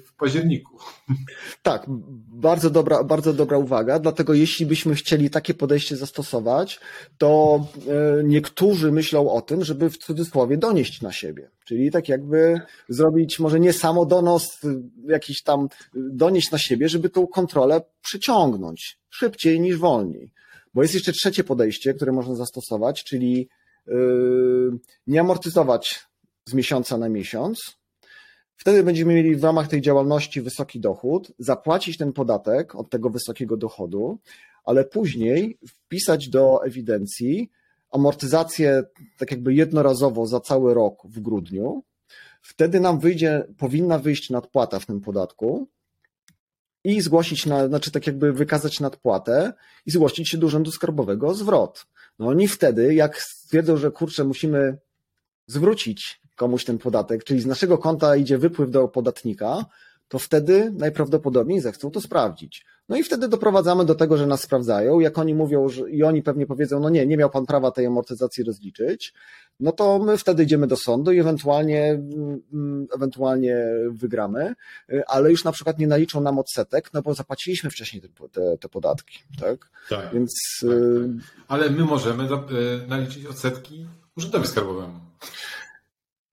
w 0.06 0.14
październiku. 0.18 0.78
Tak, 1.64 1.86
bardzo 2.34 2.70
dobra, 2.70 3.04
bardzo 3.04 3.34
dobra 3.34 3.58
uwaga. 3.58 4.00
Dlatego 4.00 4.34
jeśli 4.34 4.66
byśmy 4.66 4.96
chcieli 4.96 5.30
takie 5.30 5.54
podejście 5.54 5.96
zastosować, 5.98 6.80
to 7.18 7.60
e, 7.88 8.24
niektórzy 8.24 8.92
myślą 8.92 9.32
o 9.32 9.42
tym, 9.42 9.64
żeby 9.64 9.90
w 9.90 9.98
cudzysłowie 9.98 10.58
donieść 10.58 11.02
na 11.02 11.12
siebie. 11.12 11.50
Czyli 11.66 11.92
tak 11.92 12.10
jakby 12.10 12.62
zrobić 12.90 13.40
może 13.40 13.60
nie 13.60 13.74
samodonos, 13.74 14.60
jakiś 15.08 15.44
tam 15.44 15.68
donieść 15.94 16.52
na 16.52 16.58
siebie, 16.58 16.90
żeby 16.90 17.10
tą 17.10 17.28
kontrolę 17.28 17.82
przyciągnąć 18.02 19.00
szybciej 19.10 19.60
niż 19.60 19.78
wolniej. 19.78 20.32
Bo 20.76 20.82
jest 20.82 20.94
jeszcze 20.94 21.12
trzecie 21.12 21.44
podejście, 21.44 21.94
które 21.94 22.12
można 22.12 22.36
zastosować, 22.36 23.04
czyli 23.04 23.50
yy, 23.88 24.72
nie 25.08 25.20
amortyzować 25.20 26.06
z 26.46 26.54
miesiąca 26.54 26.98
na 26.98 27.10
miesiąc. 27.10 27.78
Wtedy 28.56 28.84
będziemy 28.84 29.14
mieli 29.14 29.36
w 29.36 29.44
ramach 29.44 29.68
tej 29.68 29.82
działalności 29.82 30.42
wysoki 30.42 30.80
dochód, 30.80 31.32
zapłacić 31.40 31.98
ten 31.98 32.14
podatek 32.14 32.76
od 32.76 32.90
tego 32.90 33.10
wysokiego 33.10 33.58
dochodu, 33.58 34.20
ale 34.64 34.86
później 34.86 35.58
wpisać 35.68 36.30
do 36.30 36.66
ewidencji 36.66 37.52
amortyzację 37.92 38.84
tak 39.18 39.32
jakby 39.32 39.54
jednorazowo 39.54 40.28
za 40.28 40.40
cały 40.40 40.74
rok 40.74 41.08
w 41.08 41.20
grudniu. 41.20 41.84
Wtedy 42.42 42.80
nam 42.80 43.00
wyjdzie, 43.00 43.48
powinna 43.58 44.00
wyjść 44.00 44.30
nadpłata 44.30 44.80
w 44.80 44.86
tym 44.86 45.02
podatku 45.02 45.68
i 46.86 47.02
zgłosić, 47.02 47.46
na, 47.46 47.68
znaczy 47.68 47.92
tak 47.92 48.08
jakby 48.08 48.34
wykazać 48.34 48.80
nadpłatę 48.80 49.54
i 49.86 49.92
zgłosić 49.92 50.30
się 50.30 50.38
do 50.38 50.48
Urzędu 50.48 50.72
Skarbowego 50.72 51.28
o 51.28 51.34
zwrot. 51.34 51.86
No 52.20 52.28
oni 52.28 52.48
wtedy, 52.48 52.94
jak 52.94 53.22
stwierdzą, 53.22 53.78
że 53.78 53.92
kurczę, 53.92 54.24
musimy 54.24 54.78
zwrócić 55.48 56.22
komuś 56.36 56.66
ten 56.66 56.78
podatek, 56.78 57.24
czyli 57.24 57.42
z 57.42 57.46
naszego 57.46 57.78
konta 57.78 58.16
idzie 58.16 58.38
wypływ 58.38 58.72
do 58.72 58.88
podatnika, 58.88 59.66
to 60.08 60.20
wtedy 60.20 60.72
najprawdopodobniej 60.78 61.62
zechcą 61.62 61.92
to 61.92 62.02
sprawdzić. 62.02 62.66
No 62.90 62.98
i 62.98 63.04
wtedy 63.04 63.28
doprowadzamy 63.28 63.86
do 63.86 63.96
tego, 63.96 64.18
że 64.18 64.28
nas 64.28 64.42
sprawdzają. 64.42 65.00
Jak 65.00 65.18
oni 65.18 65.34
mówią, 65.34 65.70
że, 65.70 65.90
i 65.90 66.04
oni 66.04 66.24
pewnie 66.24 66.46
powiedzą, 66.46 66.80
no 66.80 66.90
nie, 66.90 67.06
nie 67.06 67.18
miał 67.18 67.30
pan 67.30 67.46
prawa 67.46 67.72
tej 67.72 67.86
amortyzacji 67.86 68.44
rozliczyć, 68.44 69.14
no 69.60 69.72
to 69.72 70.00
my 70.00 70.18
wtedy 70.18 70.44
idziemy 70.44 70.68
do 70.68 70.78
sądu 70.78 71.12
i 71.12 71.20
ewentualnie, 71.20 71.90
mm, 72.54 72.88
ewentualnie 72.96 73.58
wygramy, 73.90 74.56
ale 75.08 75.32
już 75.32 75.44
na 75.44 75.52
przykład 75.52 75.80
nie 75.80 75.88
naliczą 75.88 76.22
nam 76.22 76.40
odsetek, 76.40 76.94
no 76.94 77.02
bo 77.02 77.14
zapłaciliśmy 77.14 77.70
wcześniej 77.70 78.02
te, 78.02 78.30
te, 78.30 78.58
te 78.58 78.70
podatki, 78.70 79.20
tak? 79.40 79.70
Tak. 79.90 80.14
Więc. 80.14 80.32
Tak, 80.62 80.70
tak. 80.70 81.44
Ale 81.48 81.70
my 81.70 81.86
możemy 81.86 82.24
e, 82.24 82.88
naliczyć 82.88 83.26
odsetki 83.26 83.88
urzędowi 84.18 84.48
skarbowemu. 84.48 85.00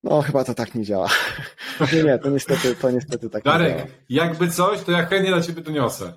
No, 0.03 0.21
chyba 0.21 0.43
to 0.43 0.53
tak 0.53 0.75
nie 0.75 0.83
działa. 0.83 1.09
Nie, 1.93 2.03
nie, 2.03 2.19
to 2.19 2.29
niestety, 2.29 2.75
to 2.75 2.91
niestety 2.91 3.29
tak 3.29 3.43
Darek, 3.43 3.69
nie 3.69 3.77
działa. 3.77 3.89
jakby 4.09 4.47
coś, 4.51 4.81
to 4.81 4.91
ja 4.91 5.05
chętnie 5.05 5.31
na 5.31 5.41
ciebie 5.41 5.61
doniosę. 5.61 6.13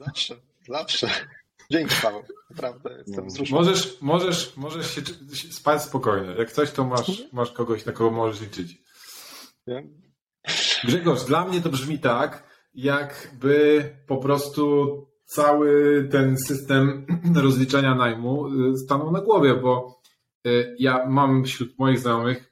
Zawsze, 0.00 0.34
zawsze. 0.68 1.08
Dzięki 1.70 1.94
Paweł, 2.02 2.22
naprawdę 2.50 2.90
jestem 2.98 3.24
no. 3.24 3.30
wzruszony. 3.30 3.60
Możesz, 3.60 3.98
możesz, 4.00 4.56
możesz 4.56 4.94
się 4.94 5.02
spać 5.52 5.82
spokojnie. 5.82 6.34
Jak 6.38 6.52
coś, 6.52 6.70
to 6.70 6.84
masz, 6.84 7.22
masz 7.32 7.52
kogoś, 7.52 7.86
na 7.86 7.92
kogo 7.92 8.10
możesz 8.10 8.40
liczyć. 8.40 8.78
Wiem. 9.66 10.02
Grzegorz, 10.84 11.24
dla 11.24 11.44
mnie 11.44 11.60
to 11.60 11.68
brzmi 11.68 11.98
tak, 11.98 12.44
jakby 12.74 13.84
po 14.06 14.16
prostu 14.16 15.06
cały 15.24 16.04
ten 16.10 16.38
system 16.38 17.06
rozliczania 17.44 17.94
najmu 17.94 18.46
y, 18.72 18.76
stanął 18.76 19.12
na 19.12 19.20
głowie, 19.20 19.54
bo 19.54 19.97
ja 20.78 21.06
mam 21.06 21.44
wśród 21.44 21.78
moich 21.78 21.98
znajomych 21.98 22.48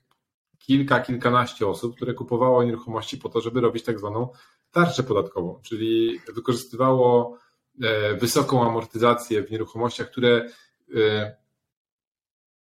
kilka, 0.66 1.00
kilkanaście 1.00 1.66
osób, 1.66 1.96
które 1.96 2.14
kupowało 2.14 2.64
nieruchomości 2.64 3.18
po 3.18 3.28
to, 3.28 3.40
żeby 3.40 3.60
robić 3.60 3.84
tak 3.84 3.98
zwaną 3.98 4.28
tarczę 4.70 5.02
podatkową, 5.02 5.60
czyli 5.62 6.20
wykorzystywało 6.34 7.38
e, 7.82 8.14
wysoką 8.14 8.66
amortyzację 8.68 9.42
w 9.42 9.50
nieruchomościach, 9.50 10.10
które 10.10 10.48
e, 10.96 11.36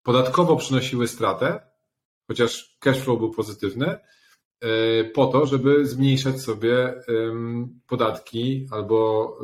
podatkowo 0.03 0.55
przynosiły 0.55 1.07
stratę, 1.07 1.59
chociaż 2.27 2.77
cash 2.79 2.99
flow 2.99 3.19
był 3.19 3.31
pozytywny, 3.31 3.87
e, 4.59 5.03
po 5.03 5.27
to, 5.27 5.45
żeby 5.45 5.85
zmniejszać 5.85 6.41
sobie 6.41 7.03
podatki 7.87 8.67
albo 8.71 9.37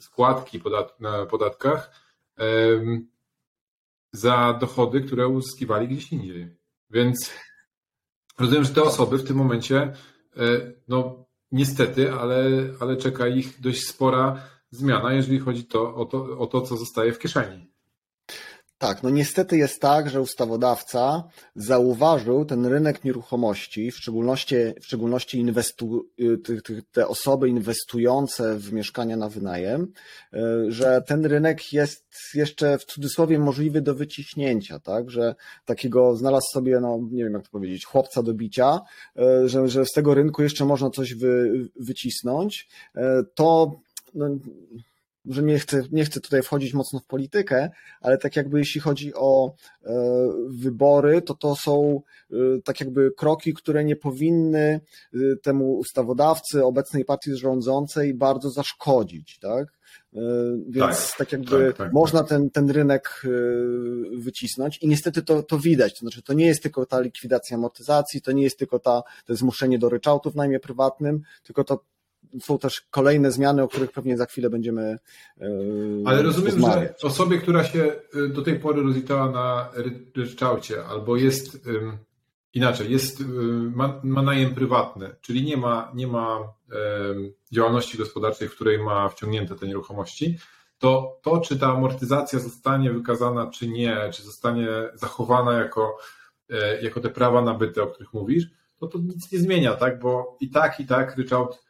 składki 0.00 0.62
na 1.00 1.26
podatkach 1.26 1.90
za 4.12 4.58
dochody, 4.60 5.00
które 5.00 5.28
uzyskiwali 5.28 5.88
gdzieś 5.88 6.12
indziej. 6.12 6.56
Więc 6.90 7.32
rozumiem, 8.38 8.64
że 8.64 8.70
te 8.70 8.82
osoby 8.82 9.18
w 9.18 9.26
tym 9.26 9.36
momencie 9.36 9.92
no, 10.88 11.26
niestety, 11.52 12.12
ale, 12.12 12.50
ale 12.80 12.96
czeka 12.96 13.28
ich 13.28 13.60
dość 13.60 13.86
spora 13.86 14.42
zmiana, 14.70 15.12
jeżeli 15.12 15.38
chodzi 15.38 15.64
to, 15.64 15.94
o, 15.94 16.04
to, 16.04 16.38
o 16.38 16.46
to, 16.46 16.60
co 16.60 16.76
zostaje 16.76 17.12
w 17.12 17.18
kieszeni. 17.18 17.69
Tak, 18.80 19.02
no 19.02 19.10
niestety 19.10 19.56
jest 19.56 19.80
tak, 19.80 20.10
że 20.10 20.20
ustawodawca 20.20 21.28
zauważył 21.54 22.44
ten 22.44 22.66
rynek 22.66 23.04
nieruchomości, 23.04 23.90
w 23.90 23.96
szczególności, 23.96 24.54
w 24.80 24.84
szczególności 24.84 25.38
inwestu, 25.38 26.08
te 26.92 27.08
osoby 27.08 27.48
inwestujące 27.48 28.58
w 28.58 28.72
mieszkania 28.72 29.16
na 29.16 29.28
wynajem, 29.28 29.92
y, 30.34 30.38
że 30.72 31.02
ten 31.06 31.26
rynek 31.26 31.72
jest 31.72 32.04
jeszcze 32.34 32.78
w 32.78 32.84
cudzysłowie 32.84 33.38
możliwy 33.38 33.80
do 33.80 33.94
wyciśnięcia, 33.94 34.78
tak, 34.78 35.10
że 35.10 35.34
takiego 35.64 36.16
znalazł 36.16 36.46
sobie, 36.52 36.80
no 36.80 36.98
nie 37.10 37.24
wiem 37.24 37.32
jak 37.32 37.42
to 37.42 37.50
powiedzieć, 37.50 37.84
chłopca 37.84 38.22
do 38.22 38.34
bicia, 38.34 38.80
y, 39.44 39.48
że, 39.48 39.68
że 39.68 39.86
z 39.86 39.92
tego 39.92 40.14
rynku 40.14 40.42
jeszcze 40.42 40.64
można 40.64 40.90
coś 40.90 41.14
wy, 41.14 41.52
wycisnąć, 41.76 42.68
y, 42.96 43.00
to 43.34 43.80
no, 44.14 44.26
że 45.26 45.42
nie 45.42 45.58
chcę, 45.58 45.82
nie 45.92 46.04
chcę 46.04 46.20
tutaj 46.20 46.42
wchodzić 46.42 46.74
mocno 46.74 46.98
w 46.98 47.06
politykę, 47.06 47.70
ale 48.00 48.18
tak 48.18 48.36
jakby 48.36 48.58
jeśli 48.58 48.80
chodzi 48.80 49.14
o 49.14 49.54
e, 49.84 49.92
wybory, 50.48 51.22
to 51.22 51.34
to 51.34 51.56
są 51.56 52.02
e, 52.30 52.36
tak 52.64 52.80
jakby 52.80 53.10
kroki, 53.16 53.54
które 53.54 53.84
nie 53.84 53.96
powinny 53.96 54.80
e, 55.14 55.18
temu 55.42 55.72
ustawodawcy, 55.72 56.64
obecnej 56.64 57.04
partii 57.04 57.36
rządzącej 57.36 58.14
bardzo 58.14 58.50
zaszkodzić, 58.50 59.38
tak? 59.38 59.80
Więc 60.68 61.08
tak, 61.08 61.18
tak 61.18 61.32
jakby 61.32 61.66
tak, 61.66 61.76
tak, 61.76 61.92
można 61.92 62.24
ten, 62.24 62.50
ten 62.50 62.70
rynek 62.70 63.22
wycisnąć 64.18 64.78
i 64.82 64.88
niestety 64.88 65.22
to, 65.22 65.42
to 65.42 65.58
widać. 65.58 65.92
To 65.92 65.98
znaczy, 65.98 66.22
to 66.22 66.32
nie 66.32 66.46
jest 66.46 66.62
tylko 66.62 66.86
ta 66.86 67.00
likwidacja 67.00 67.56
amortyzacji, 67.56 68.22
to 68.22 68.32
nie 68.32 68.42
jest 68.42 68.58
tylko 68.58 68.78
ta, 68.78 69.02
to 69.26 69.36
zmuszenie 69.36 69.78
do 69.78 69.88
ryczałtu 69.88 70.30
w 70.30 70.36
najmie 70.36 70.60
prywatnym, 70.60 71.22
tylko 71.42 71.64
to 71.64 71.84
są 72.40 72.58
też 72.58 72.80
kolejne 72.90 73.32
zmiany, 73.32 73.62
o 73.62 73.68
których 73.68 73.92
pewnie 73.92 74.16
za 74.16 74.26
chwilę 74.26 74.50
będziemy. 74.50 74.98
Yy, 75.36 75.46
Ale 76.04 76.22
rozumiem, 76.22 76.52
rozmawiać. 76.52 77.00
że 77.00 77.08
osobie, 77.08 77.38
która 77.38 77.64
się 77.64 77.92
y, 78.14 78.28
do 78.28 78.42
tej 78.42 78.60
pory 78.60 78.82
rozliczała 78.82 79.30
na 79.30 79.70
ryczałcie, 80.16 80.84
albo 80.84 81.16
jest 81.16 81.68
inaczej, 82.54 82.92
jest, 82.92 83.20
y, 83.20 83.24
ma, 83.74 84.00
ma 84.02 84.22
najem 84.22 84.54
prywatny, 84.54 85.14
czyli 85.20 85.44
nie 85.44 85.56
ma, 85.56 85.92
nie 85.94 86.06
ma 86.06 86.38
działalności 87.52 87.98
gospodarczej, 87.98 88.48
w 88.48 88.54
której 88.54 88.78
ma 88.78 89.08
wciągnięte 89.08 89.54
te 89.54 89.66
nieruchomości, 89.66 90.38
to 90.80 91.18
to, 91.22 91.40
czy 91.40 91.58
ta 91.58 91.72
amortyzacja 91.72 92.38
zostanie 92.38 92.92
wykazana, 92.92 93.50
czy 93.50 93.68
nie, 93.68 94.10
czy 94.12 94.22
zostanie 94.22 94.68
zachowana 94.94 95.52
jako, 95.52 95.96
e, 96.50 96.82
jako 96.82 97.00
te 97.00 97.08
prawa 97.08 97.42
nabyte, 97.42 97.82
o 97.82 97.86
których 97.86 98.12
mówisz, 98.12 98.46
to 98.78 98.86
to 98.86 98.98
nic 98.98 99.32
nie 99.32 99.38
zmienia, 99.38 99.76
tak? 99.76 99.98
Bo 99.98 100.36
i 100.40 100.50
tak, 100.50 100.80
i 100.80 100.86
tak 100.86 101.16
ryczałt 101.16 101.62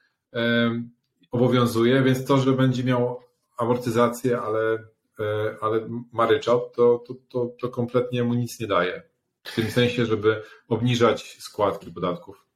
obowiązuje, 1.30 2.02
więc 2.02 2.24
to, 2.24 2.38
że 2.38 2.52
będzie 2.52 2.84
miał 2.84 3.20
amortyzację, 3.58 4.40
ale, 4.40 4.78
e, 5.20 5.56
ale 5.60 5.88
ma 6.12 6.26
ryczałt, 6.26 6.74
to, 6.76 7.04
to, 7.06 7.14
to, 7.28 7.50
to 7.60 7.68
kompletnie 7.68 8.24
mu 8.24 8.34
nic 8.34 8.60
nie 8.60 8.66
daje. 8.66 9.02
W 9.44 9.54
tym 9.54 9.70
sensie, 9.70 10.06
żeby 10.06 10.42
obniżać 10.68 11.36
składki 11.40 11.92
podatków. 11.92 12.49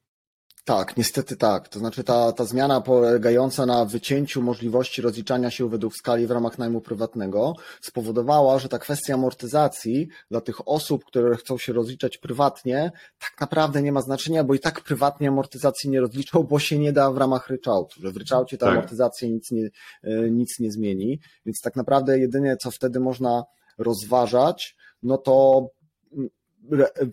Tak, 0.65 0.97
niestety 0.97 1.37
tak. 1.37 1.69
To 1.69 1.79
znaczy 1.79 2.03
ta, 2.03 2.31
ta 2.31 2.45
zmiana 2.45 2.81
polegająca 2.81 3.65
na 3.65 3.85
wycięciu 3.85 4.41
możliwości 4.41 5.01
rozliczania 5.01 5.51
się 5.51 5.69
według 5.69 5.95
skali 5.95 6.27
w 6.27 6.31
ramach 6.31 6.57
najmu 6.57 6.81
prywatnego 6.81 7.53
spowodowała, 7.81 8.59
że 8.59 8.69
ta 8.69 8.79
kwestia 8.79 9.13
amortyzacji 9.13 10.07
dla 10.31 10.41
tych 10.41 10.67
osób, 10.67 11.05
które 11.05 11.35
chcą 11.35 11.57
się 11.57 11.73
rozliczać 11.73 12.17
prywatnie, 12.17 12.91
tak 13.19 13.41
naprawdę 13.41 13.81
nie 13.81 13.91
ma 13.91 14.01
znaczenia, 14.01 14.43
bo 14.43 14.53
i 14.53 14.59
tak 14.59 14.81
prywatnie 14.81 15.27
amortyzacji 15.27 15.89
nie 15.89 16.01
rozliczą, 16.01 16.43
bo 16.43 16.59
się 16.59 16.79
nie 16.79 16.93
da 16.93 17.11
w 17.11 17.17
ramach 17.17 17.49
ryczałtu, 17.49 18.01
że 18.01 18.11
w 18.11 18.17
ryczałcie 18.17 18.57
ta 18.57 18.65
tak. 18.65 18.75
amortyzacja 18.75 19.27
nic 19.27 19.51
nie, 19.51 19.69
e, 20.03 20.29
nic 20.31 20.59
nie 20.59 20.71
zmieni. 20.71 21.19
Więc 21.45 21.61
tak 21.61 21.75
naprawdę 21.75 22.19
jedynie 22.19 22.57
co 22.57 22.71
wtedy 22.71 22.99
można 22.99 23.43
rozważać, 23.77 24.75
no 25.03 25.17
to 25.17 25.67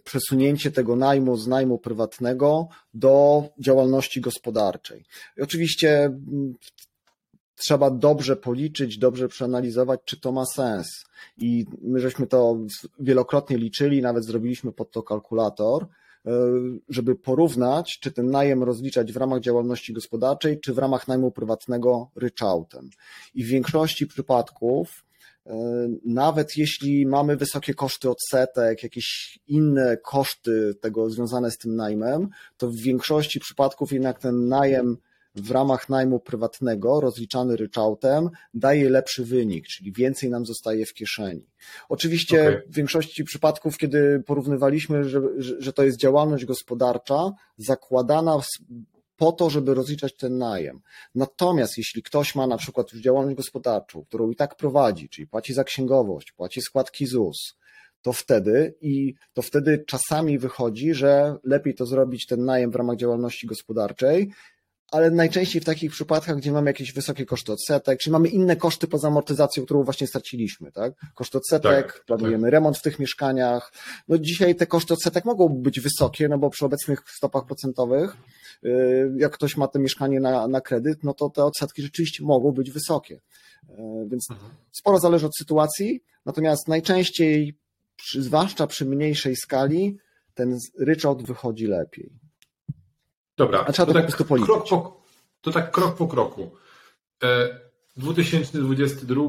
przesunięcie 0.04 0.71
tego 0.71 0.97
najmu 0.97 1.37
z 1.37 1.47
najmu 1.47 1.78
prywatnego 1.78 2.68
do 2.94 3.44
działalności 3.59 4.21
gospodarczej. 4.21 5.04
I 5.37 5.42
oczywiście 5.42 6.18
trzeba 7.62 7.90
dobrze 7.90 8.37
policzyć, 8.37 8.99
dobrze 8.99 9.28
przeanalizować, 9.28 10.00
czy 10.04 10.21
to 10.21 10.32
ma 10.32 10.47
sens. 10.47 10.87
I 11.38 11.66
my 11.82 12.00
żeśmy 12.00 12.26
to 12.26 12.59
wielokrotnie 13.00 13.56
liczyli, 13.56 14.02
nawet 14.02 14.25
zrobiliśmy 14.25 14.73
pod 14.73 14.90
to 14.90 15.02
kalkulator, 15.02 15.82
e, 15.82 16.30
żeby 16.88 17.14
porównać, 17.14 17.99
czy 18.00 18.12
ten 18.12 18.30
najem 18.30 18.62
rozliczać 18.62 19.12
w 19.12 19.16
ramach 19.16 19.40
działalności 19.40 19.92
gospodarczej, 19.92 20.61
czy 20.61 20.75
w 20.75 20.78
ramach 20.78 21.09
najmu 21.09 21.30
prywatnego 21.30 22.11
ryczałtem. 22.16 22.90
I 23.35 23.44
w 23.44 23.49
większości 23.49 24.06
przypadków, 24.06 25.04
nawet 26.04 26.56
jeśli 26.56 27.06
mamy 27.06 27.37
wysokie 27.37 27.75
koszty 27.75 28.11
odsetek, 28.11 28.82
jakieś 28.82 29.38
inne 29.46 29.96
koszty 29.96 30.75
tego 30.80 31.11
związane 31.11 31.50
z 31.50 31.58
tym 31.58 31.76
najmem, 31.76 32.28
to 32.56 32.68
w 32.68 32.76
większości 32.76 33.40
przypadków 33.40 33.92
jednak 33.92 34.18
ten 34.18 34.49
najem 34.49 34.96
w 35.34 35.50
ramach 35.50 35.88
najmu 35.88 36.20
prywatnego, 36.20 37.00
rozliczany 37.00 37.56
ryczałtem, 37.56 38.30
daje 38.54 38.90
lepszy 38.90 39.25
wynik, 39.25 39.66
czyli 39.66 39.92
więcej 39.92 40.30
nam 40.30 40.46
zostaje 40.46 40.87
w 40.87 40.94
kieszeni. 40.94 41.46
Oczywiście 41.88 42.42
okay. 42.42 42.62
w 42.68 42.75
większości 42.75 43.25
przypadków, 43.25 43.78
kiedy 43.78 44.22
porównywaliśmy, 44.26 45.04
że, 45.08 45.20
że 45.38 45.72
to 45.72 45.84
jest 45.84 45.99
działalność 45.99 46.44
gospodarcza 46.44 47.30
zakładana 47.56 48.38
po 49.23 49.33
to, 49.33 49.50
żeby 49.50 49.75
rozliczać 49.75 50.17
ten 50.17 50.38
najem. 50.38 50.81
Natomiast 51.14 51.79
jeśli 51.79 52.02
ktoś 52.02 52.35
ma 52.35 52.47
na 52.47 52.57
przykład 52.57 52.93
już 52.93 53.02
działalność 53.02 53.37
gospodarczą, 53.37 54.05
którą 54.05 54.31
i 54.31 54.37
tak 54.37 54.57
prowadzi, 54.57 55.09
czyli 55.09 55.26
płaci 55.26 55.55
za 55.55 55.64
księgowość, 55.64 56.33
płaci 56.33 56.62
składki 56.62 57.07
ZUS, 57.07 57.37
to 58.00 58.12
wtedy 58.12 58.75
i 58.81 59.14
to 59.33 59.43
wtedy 59.43 59.85
czasami 59.87 60.38
wychodzi, 60.38 60.95
że 60.95 61.37
lepiej 61.45 61.75
to 61.75 61.87
zrobić 61.87 62.26
ten 62.26 62.45
najem 62.45 62.71
w 62.71 62.75
ramach 62.75 62.97
działalności 62.97 63.47
gospodarczej 63.47 64.33
ale 64.92 65.11
najczęściej 65.11 65.62
w 65.62 65.64
takich 65.64 65.90
przypadkach, 65.90 66.37
gdzie 66.37 66.52
mamy 66.52 66.70
jakieś 66.70 66.92
wysokie 66.92 67.26
koszty 67.26 67.52
odsetek, 67.52 67.99
czy 67.99 68.11
mamy 68.11 68.28
inne 68.28 68.56
koszty 68.56 68.88
poza 68.88 69.08
amortyzacją, 69.08 69.64
którą 69.64 69.84
właśnie 69.84 70.06
straciliśmy, 70.06 70.72
tak? 70.72 70.92
Koszty 71.14 71.38
odsetek, 71.38 71.92
tak, 71.92 72.04
planujemy 72.04 72.42
tak. 72.42 72.52
remont 72.52 72.78
w 72.78 72.82
tych 72.82 72.99
mieszkaniach. 72.99 73.72
No 74.08 74.18
dzisiaj 74.18 74.54
te 74.54 74.66
koszty 74.66 74.94
odsetek 74.94 75.25
mogą 75.25 75.49
być 75.49 75.80
wysokie, 75.80 76.28
no 76.28 76.38
bo 76.38 76.50
przy 76.50 76.64
obecnych 76.64 77.02
stopach 77.16 77.46
procentowych, 77.46 78.16
y, 78.64 79.12
jak 79.16 79.32
ktoś 79.32 79.56
ma 79.56 79.68
to 79.68 79.78
mieszkanie 79.78 80.20
na, 80.20 80.49
na 80.49 80.61
kredyt, 80.61 81.04
no 81.04 81.14
to 81.14 81.30
te 81.30 81.44
odsetki 81.44 81.82
rzeczywiście 81.82 82.25
mogą 82.25 82.52
być 82.52 82.70
wysokie. 82.70 83.14
Y, 83.14 83.75
więc 84.08 84.30
mhm. 84.30 84.50
sporo 84.72 84.99
zależy 84.99 85.26
od 85.26 85.37
sytuacji, 85.37 86.02
natomiast 86.26 86.68
najczęściej, 86.68 87.58
zwłaszcza 88.18 88.66
przy 88.66 88.87
mniejszej 88.87 89.37
skali, 89.37 89.99
ten 90.34 90.58
ryczałt 90.78 91.22
wychodzi 91.26 91.66
lepiej. 91.66 92.22
Dobra, 93.37 93.65
A 93.67 93.73
trzeba 93.73 93.87
to, 93.87 93.93
to 93.93 94.01
tak 94.01 94.17
po 94.17 94.25
prostu 94.25 94.47
krok 94.47 94.69
po, 94.69 95.03
To 95.41 95.51
tak 95.51 95.71
krok 95.71 95.97
po 95.97 96.09
kroku. 96.09 96.51
2022 97.97 99.23
e, 99.23 99.29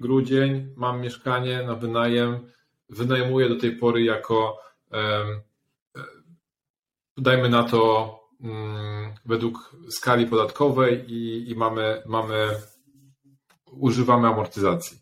grudzień, 0.00 0.72
mam 0.76 1.00
mieszkanie 1.00 1.62
na 1.62 1.74
wynajem, 1.74 2.50
wynajmuję 2.88 3.48
do 3.48 3.56
tej 3.56 3.76
pory 3.76 4.02
jako 4.02 4.58
e, 4.92 5.24
dajmy 7.16 7.48
na 7.48 7.62
to 7.64 8.20
mm, 8.40 9.14
według 9.24 9.76
skali 9.90 10.26
podatkowej 10.26 11.12
i, 11.12 11.50
i 11.50 11.54
mamy, 11.54 12.02
mamy 12.06 12.48
używamy 13.70 14.28
amortyzacji. 14.28 14.98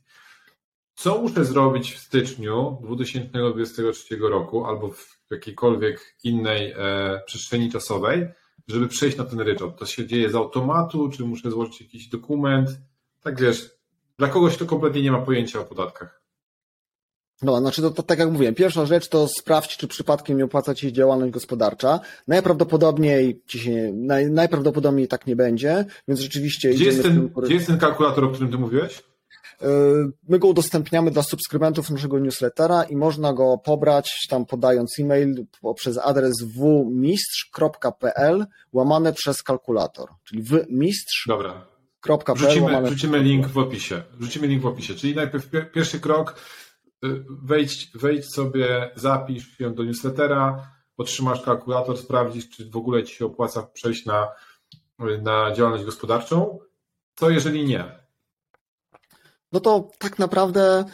Co 0.95 1.23
muszę 1.23 1.45
zrobić 1.45 1.93
w 1.93 1.99
styczniu 1.99 2.79
2023 2.83 4.17
roku 4.17 4.67
albo 4.67 4.91
w 4.91 5.19
jakiejkolwiek 5.31 6.17
innej 6.25 6.75
e, 6.77 7.23
przestrzeni 7.27 7.73
czasowej, 7.73 8.29
żeby 8.69 8.89
przejść 8.89 9.17
na 9.17 9.25
ten 9.25 9.41
ryczałt? 9.41 9.79
To 9.79 9.87
się 9.87 10.07
dzieje 10.07 10.31
z 10.31 10.35
automatu, 10.35 11.09
czy 11.09 11.25
muszę 11.25 11.51
złożyć 11.51 11.81
jakiś 11.81 12.09
dokument? 12.09 12.69
Tak 13.23 13.41
wiesz, 13.41 13.71
dla 14.19 14.29
kogoś, 14.29 14.57
kto 14.57 14.67
kompletnie 14.67 15.03
nie 15.03 15.13
ma 15.13 15.21
pojęcia 15.21 15.61
o 15.61 15.65
podatkach. 15.65 16.23
No, 17.43 17.61
znaczy 17.61 17.83
to, 17.83 17.91
to, 17.91 18.03
tak 18.03 18.19
jak 18.19 18.31
mówiłem, 18.31 18.55
pierwsza 18.55 18.87
rzecz 18.87 19.09
to 19.09 19.29
sprawdź, 19.29 19.77
czy 19.77 19.89
przypadkiem 19.89 20.39
nie 20.39 20.45
opłaca 20.45 20.75
Ci 20.75 20.87
się 20.87 20.93
działalność 20.93 21.33
gospodarcza. 21.33 22.01
Najprawdopodobniej 22.29 23.43
ci 23.47 23.59
się, 23.59 23.93
naj, 23.95 24.31
najprawdopodobniej 24.31 25.09
tak 25.09 25.27
nie 25.27 25.37
będzie, 25.37 25.85
więc 26.09 26.21
rzeczywiście... 26.21 26.71
Gdzie 26.71 26.85
jest, 26.85 27.03
ten, 27.03 27.29
gdzie 27.43 27.55
jest 27.55 27.67
ten 27.67 27.79
kalkulator, 27.79 28.25
o 28.25 28.29
którym 28.29 28.51
Ty 28.51 28.59
mówiłeś? 28.59 29.03
E, 29.63 29.67
my 30.29 30.39
go 30.39 30.49
udostępniamy 30.49 31.11
dla 31.11 31.23
subskrybentów 31.23 31.91
naszego 31.91 32.19
newslettera 32.19 32.85
i 32.85 32.97
można 32.97 33.33
go 33.33 33.59
pobrać 33.59 34.27
tam 34.31 34.47
podając 34.47 34.99
e-mail 35.01 35.47
poprzez 35.61 35.99
adres 35.99 36.43
wmistrz.pl 36.57 38.47
łamane 38.73 39.13
przez 39.13 39.43
kalkulator, 39.43 40.09
czyli 40.25 40.43
wmistrz. 40.43 41.25
Dobra. 41.29 41.73
Wrzucimy, 42.35 42.83
wrzucimy 42.83 43.19
link 43.19 43.47
w 43.47 43.59
opisie. 43.59 44.03
Wrzucimy 44.19 44.47
link 44.47 44.63
w 44.63 44.67
opisie. 44.67 44.95
Czyli 44.95 45.15
najpierw 45.15 45.51
pierwszy 45.75 46.01
krok, 46.01 46.41
y, 47.05 47.25
wejdź, 47.31 47.91
wejdź 47.95 48.35
sobie, 48.35 48.91
zapisz 48.97 49.59
się 49.59 49.75
do 49.75 49.85
newslettera, 49.85 50.71
otrzymasz 50.97 51.43
kalkulator, 51.43 51.99
sprawdzisz, 51.99 52.49
czy 52.49 52.71
w 52.71 52.77
ogóle 52.77 53.05
ci 53.05 53.15
się 53.15 53.27
opłaca 53.27 53.63
przejść 53.63 54.07
na, 54.07 54.29
na 55.23 55.53
działalność 55.53 55.85
gospodarczą. 55.85 56.59
Co 57.15 57.31
jeżeli 57.31 57.65
nie? 57.65 58.02
No 59.53 59.61
to 59.61 59.91
tak 59.99 60.19
naprawdę 60.19 60.85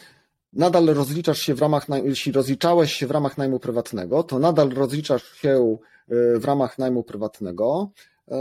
nadal 0.52 0.86
rozliczasz 0.86 1.38
się 1.38 1.54
w 1.54 1.60
ramach, 1.60 1.86
jeśli 2.04 2.32
rozliczałeś 2.32 2.92
się 2.92 3.06
w 3.06 3.10
ramach 3.10 3.38
najmu 3.38 3.58
prywatnego, 3.60 4.22
to 4.22 4.38
nadal 4.38 4.70
rozliczasz 4.70 5.32
się 5.32 5.76
y, 6.12 6.38
w 6.38 6.44
ramach 6.44 6.78
najmu 6.78 7.02
prywatnego 7.02 7.90
y, 8.28 8.34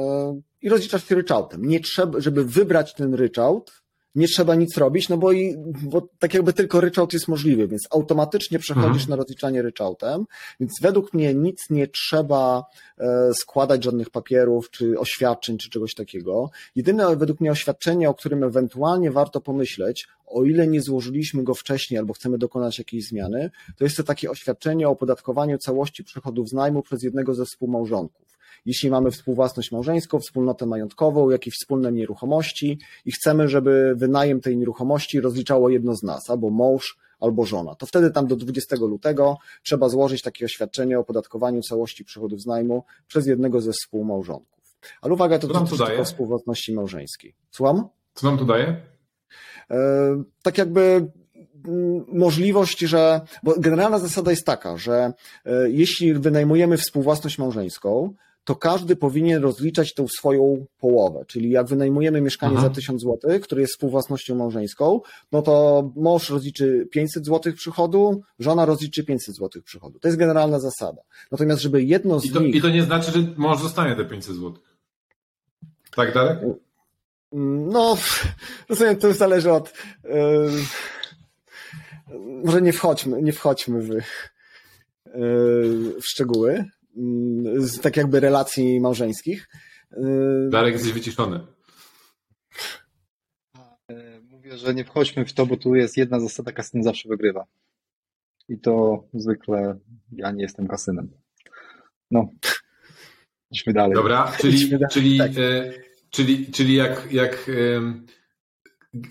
i 0.61 0.69
rozliczasz 0.69 1.07
się 1.07 1.15
ryczałtem. 1.15 1.65
Nie 1.65 1.79
trzeba, 1.79 2.19
żeby 2.19 2.45
wybrać 2.45 2.93
ten 2.93 3.13
ryczałt, 3.13 3.83
nie 4.17 4.27
trzeba 4.27 4.55
nic 4.55 4.77
robić, 4.77 5.09
no 5.09 5.17
bo, 5.17 5.31
i, 5.31 5.55
bo 5.83 6.07
tak 6.19 6.33
jakby 6.33 6.53
tylko 6.53 6.81
ryczałt 6.81 7.13
jest 7.13 7.27
możliwy, 7.27 7.67
więc 7.67 7.87
automatycznie 7.91 8.59
przechodzisz 8.59 9.01
mhm. 9.01 9.09
na 9.09 9.15
rozliczanie 9.15 9.61
ryczałtem, 9.61 10.25
więc 10.59 10.73
według 10.81 11.13
mnie 11.13 11.33
nic 11.33 11.69
nie 11.69 11.87
trzeba 11.87 12.63
e, 12.97 13.33
składać 13.33 13.83
żadnych 13.83 14.09
papierów, 14.09 14.69
czy 14.69 14.99
oświadczeń, 14.99 15.57
czy 15.57 15.69
czegoś 15.69 15.93
takiego. 15.93 16.49
Jedyne 16.75 17.15
według 17.15 17.41
mnie 17.41 17.51
oświadczenie, 17.51 18.09
o 18.09 18.13
którym 18.13 18.43
ewentualnie 18.43 19.11
warto 19.11 19.41
pomyśleć, 19.41 20.07
o 20.25 20.43
ile 20.43 20.67
nie 20.67 20.81
złożyliśmy 20.81 21.43
go 21.43 21.53
wcześniej 21.53 21.97
albo 21.97 22.13
chcemy 22.13 22.37
dokonać 22.37 22.79
jakiejś 22.79 23.07
zmiany, 23.07 23.51
to 23.77 23.83
jest 23.83 23.97
to 23.97 24.03
takie 24.03 24.31
oświadczenie 24.31 24.87
o 24.87 24.91
opodatkowaniu 24.91 25.57
całości 25.57 26.03
przychodów 26.03 26.49
z 26.49 26.53
najmu 26.53 26.81
przez 26.81 27.03
jednego 27.03 27.33
ze 27.33 27.45
współmałżonków 27.45 28.36
jeśli 28.67 28.89
mamy 28.89 29.11
współwłasność 29.11 29.71
małżeńską, 29.71 30.19
wspólnotę 30.19 30.65
majątkową, 30.65 31.29
jakieś 31.29 31.53
wspólne 31.53 31.91
nieruchomości 31.91 32.79
i 33.05 33.11
chcemy, 33.11 33.47
żeby 33.49 33.93
wynajem 33.95 34.41
tej 34.41 34.57
nieruchomości 34.57 35.21
rozliczało 35.21 35.69
jedno 35.69 35.95
z 35.95 36.03
nas, 36.03 36.29
albo 36.29 36.49
mąż, 36.49 36.97
albo 37.19 37.45
żona. 37.45 37.75
To 37.75 37.85
wtedy 37.85 38.11
tam 38.11 38.27
do 38.27 38.35
20 38.35 38.75
lutego 38.75 39.37
trzeba 39.63 39.89
złożyć 39.89 40.21
takie 40.21 40.45
oświadczenie 40.45 40.97
o 40.97 41.01
opodatkowaniu 41.01 41.61
całości 41.61 42.05
przychodów 42.05 42.41
z 42.41 42.45
najmu 42.45 42.83
przez 43.07 43.27
jednego 43.27 43.61
ze 43.61 43.71
współmałżonków. 43.71 44.77
Ale 45.01 45.13
uwaga, 45.13 45.39
to 45.39 45.47
dotyczy 45.47 45.85
tylko 45.85 46.03
współwłasności 46.03 46.73
małżeńskiej. 46.73 47.35
Słucham? 47.51 47.87
Co 48.13 48.27
nam 48.27 48.37
to 48.37 48.45
daje? 48.45 48.75
E, 49.71 49.77
tak 50.41 50.57
jakby 50.57 51.11
mm, 51.67 52.05
możliwość, 52.07 52.79
że, 52.79 53.21
bo 53.43 53.53
generalna 53.57 53.99
zasada 53.99 54.31
jest 54.31 54.45
taka, 54.45 54.77
że 54.77 55.13
e, 55.45 55.69
jeśli 55.69 56.13
wynajmujemy 56.13 56.77
współwłasność 56.77 57.37
małżeńską, 57.37 58.13
to 58.47 58.55
każdy 58.55 58.95
powinien 58.95 59.43
rozliczać 59.43 59.93
tą 59.93 60.07
swoją 60.07 60.65
połowę. 60.79 61.25
Czyli 61.27 61.49
jak 61.49 61.67
wynajmujemy 61.67 62.21
mieszkanie 62.21 62.55
Aha. 62.57 62.67
za 62.67 62.73
1000 62.73 63.01
zł, 63.01 63.39
które 63.41 63.61
jest 63.61 63.73
współwłasnością 63.73 64.35
małżeńską, 64.35 65.01
no 65.31 65.41
to 65.41 65.83
mąż 65.95 66.29
rozliczy 66.29 66.87
500 66.91 67.25
zł 67.25 67.53
przychodu, 67.53 68.21
żona 68.39 68.65
rozliczy 68.65 69.03
500 69.03 69.35
zł 69.35 69.61
przychodu. 69.61 69.99
To 69.99 70.07
jest 70.07 70.17
generalna 70.17 70.59
zasada. 70.59 71.01
Natomiast, 71.31 71.61
żeby 71.61 71.83
jedno 71.83 72.19
z 72.19 72.25
I 72.25 72.29
to, 72.29 72.39
nich... 72.39 72.55
I 72.55 72.61
to 72.61 72.69
nie 72.69 72.83
znaczy, 72.83 73.11
że 73.11 73.19
mąż 73.37 73.61
zostanie 73.61 73.95
te 73.95 74.05
500 74.05 74.35
zł. 74.35 74.53
Tak 75.95 76.13
dalej? 76.13 76.35
No, 77.71 77.97
rozumiem, 78.69 78.95
to 78.95 79.13
zależy 79.13 79.51
od... 79.51 79.73
Yy, 80.03 80.51
może 82.43 82.61
nie 82.61 82.73
wchodźmy, 82.73 83.21
nie 83.21 83.33
wchodźmy 83.33 83.81
w, 83.81 83.89
yy, 83.89 84.01
w 86.01 86.05
szczegóły. 86.05 86.65
Mm, 86.97 87.61
z 87.61 87.81
tak 87.81 87.97
jakby 87.97 88.19
relacji 88.19 88.79
małżeńskich. 88.79 89.49
Y, 89.93 90.49
Darek, 90.49 90.73
jesteś 90.73 90.93
wyciszony. 90.93 91.39
E, 93.91 94.21
mówię, 94.21 94.57
że 94.57 94.73
nie 94.73 94.85
wchodźmy 94.85 95.25
w 95.25 95.33
to, 95.33 95.45
bo 95.45 95.57
tu 95.57 95.75
jest 95.75 95.97
jedna 95.97 96.19
zasada, 96.19 96.51
kasyn 96.51 96.83
zawsze 96.83 97.09
wygrywa. 97.09 97.45
I 98.49 98.59
to 98.59 99.03
zwykle 99.13 99.79
ja 100.11 100.31
nie 100.31 100.43
jestem 100.43 100.67
kasynem. 100.67 101.11
No, 102.11 102.29
idźmy 103.51 103.73
dalej. 103.73 103.95
Dobra, 103.95 104.31
czyli, 104.41 104.69
dalej. 104.69 104.87
czyli, 104.91 105.17
tak. 105.17 105.31
e, 105.37 105.73
czyli, 106.09 106.51
czyli 106.51 106.75
jak, 106.75 107.11
jak, 107.11 107.51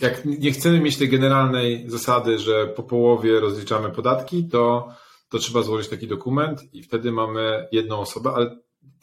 jak 0.01 0.25
nie 0.25 0.53
chcemy 0.53 0.81
mieć 0.81 0.97
tej 0.97 1.09
generalnej 1.09 1.91
zasady, 1.91 2.39
że 2.39 2.67
po 2.67 2.83
połowie 2.83 3.41
rozliczamy 3.41 3.91
podatki, 3.91 4.49
to 4.49 4.89
to 5.29 5.39
trzeba 5.39 5.63
złożyć 5.63 5.89
taki 5.89 6.09
dokument 6.09 6.75
i 6.75 6.83
wtedy 6.83 7.13
mamy 7.13 7.69
jedną 7.73 7.99
osobę, 7.99 8.33
ale 8.35 8.57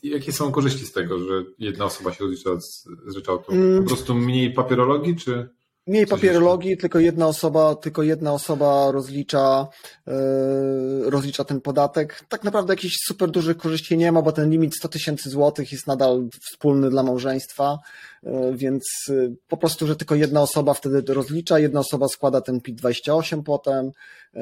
jakie 0.04 0.34
są 0.34 0.52
korzyści 0.52 0.86
z 0.86 0.92
tego, 0.92 1.20
że 1.20 1.44
jedna 1.60 1.86
osoba 1.86 2.14
się 2.14 2.24
rozlicza 2.24 2.62
z, 2.62 2.88
z 3.08 3.16
ryczałtu? 3.16 3.52
Mm. 3.52 3.84
Po 3.84 3.90
prostu 3.90 4.16
mniej 4.16 4.54
papierologii, 4.54 5.16
czy... 5.16 5.50
Mniej 5.88 6.08
papierologii, 6.08 6.78
tylko 6.78 7.00
jedna 7.00 7.28
osoba, 7.28 7.76
tylko 7.76 8.04
jedna 8.04 8.34
osoba 8.34 8.92
rozlicza, 8.92 9.68
yy, 10.08 11.10
rozlicza 11.10 11.44
ten 11.44 11.62
podatek. 11.62 12.26
Tak 12.30 12.44
naprawdę 12.44 12.74
jakichś 12.74 12.96
super 13.08 13.32
dużych 13.32 13.58
korzyści 13.58 13.98
nie 13.98 14.12
ma, 14.12 14.22
bo 14.22 14.32
ten 14.32 14.52
limit 14.52 14.76
100 14.76 14.88
tysięcy 14.88 15.30
złotych 15.30 15.72
jest 15.72 15.88
nadal 15.88 16.28
wspólny 16.42 16.90
dla 16.90 17.04
małżeństwa, 17.04 17.80
yy, 18.24 18.32
więc 18.58 18.84
yy, 19.10 19.36
po 19.48 19.58
prostu, 19.58 19.88
że 19.88 19.96
tylko 19.96 20.16
jedna 20.16 20.42
osoba 20.42 20.74
wtedy 20.74 21.14
rozlicza, 21.14 21.60
jedna 21.60 21.80
osoba 21.80 22.08
składa 22.08 22.42
ten 22.42 22.60
PIT-28 22.60 23.44
potem 23.44 23.92
yy, 24.34 24.42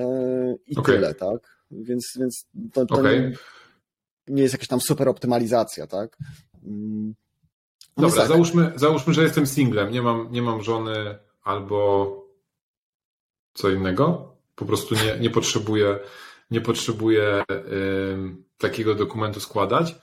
i 0.67 0.77
Okej. 0.77 0.95
tyle, 0.95 1.13
tak? 1.13 1.60
Więc, 1.71 2.17
więc 2.19 2.45
to, 2.73 2.85
to 2.85 2.95
Okej. 2.95 3.19
nie, 3.19 3.35
nie 4.27 4.41
jest 4.41 4.53
jakaś 4.53 4.67
tam 4.67 4.81
super 4.81 5.09
optymalizacja, 5.09 5.87
tak? 5.87 6.17
Mm. 6.63 7.15
No 7.97 8.03
Dobra, 8.03 8.17
tak. 8.17 8.27
załóżmy, 8.27 8.73
załóżmy, 8.75 9.13
że 9.13 9.23
jestem 9.23 9.47
singlem, 9.47 9.91
nie 9.91 10.01
mam, 10.01 10.31
nie 10.31 10.41
mam 10.41 10.61
żony 10.61 11.17
albo 11.43 12.11
co 13.53 13.69
innego. 13.69 14.35
Po 14.55 14.65
prostu 14.65 14.95
nie, 14.95 15.19
nie 15.19 15.29
potrzebuję, 15.29 15.99
nie 16.51 16.61
potrzebuję 16.61 17.43
takiego 18.57 18.95
dokumentu 18.95 19.39
składać. 19.39 19.95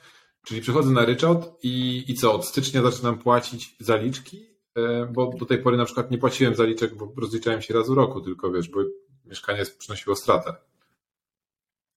Czyli 0.45 0.61
przychodzę 0.61 0.91
na 0.91 1.05
ryczałt 1.05 1.59
i, 1.63 2.05
i 2.09 2.15
co, 2.15 2.35
od 2.35 2.47
stycznia 2.47 2.83
zaczynam 2.83 3.19
płacić 3.19 3.77
zaliczki, 3.81 4.49
Yy, 4.79 5.09
bo 5.13 5.33
do 5.39 5.47
tej 5.47 5.59
pory 5.59 5.77
na 5.77 5.85
przykład 5.85 6.11
nie 6.11 6.19
płaciłem 6.19 6.55
zaliczek, 6.55 6.95
bo 6.95 7.13
rozliczałem 7.17 7.63
się 7.63 7.75
raz 7.75 7.89
w 7.89 7.93
roku, 7.93 8.21
tylko 8.21 8.53
wiesz, 8.53 8.69
bo 8.69 8.81
mieszkanie 9.25 9.65
przynosiło 9.79 10.17
stratę. 10.17 10.55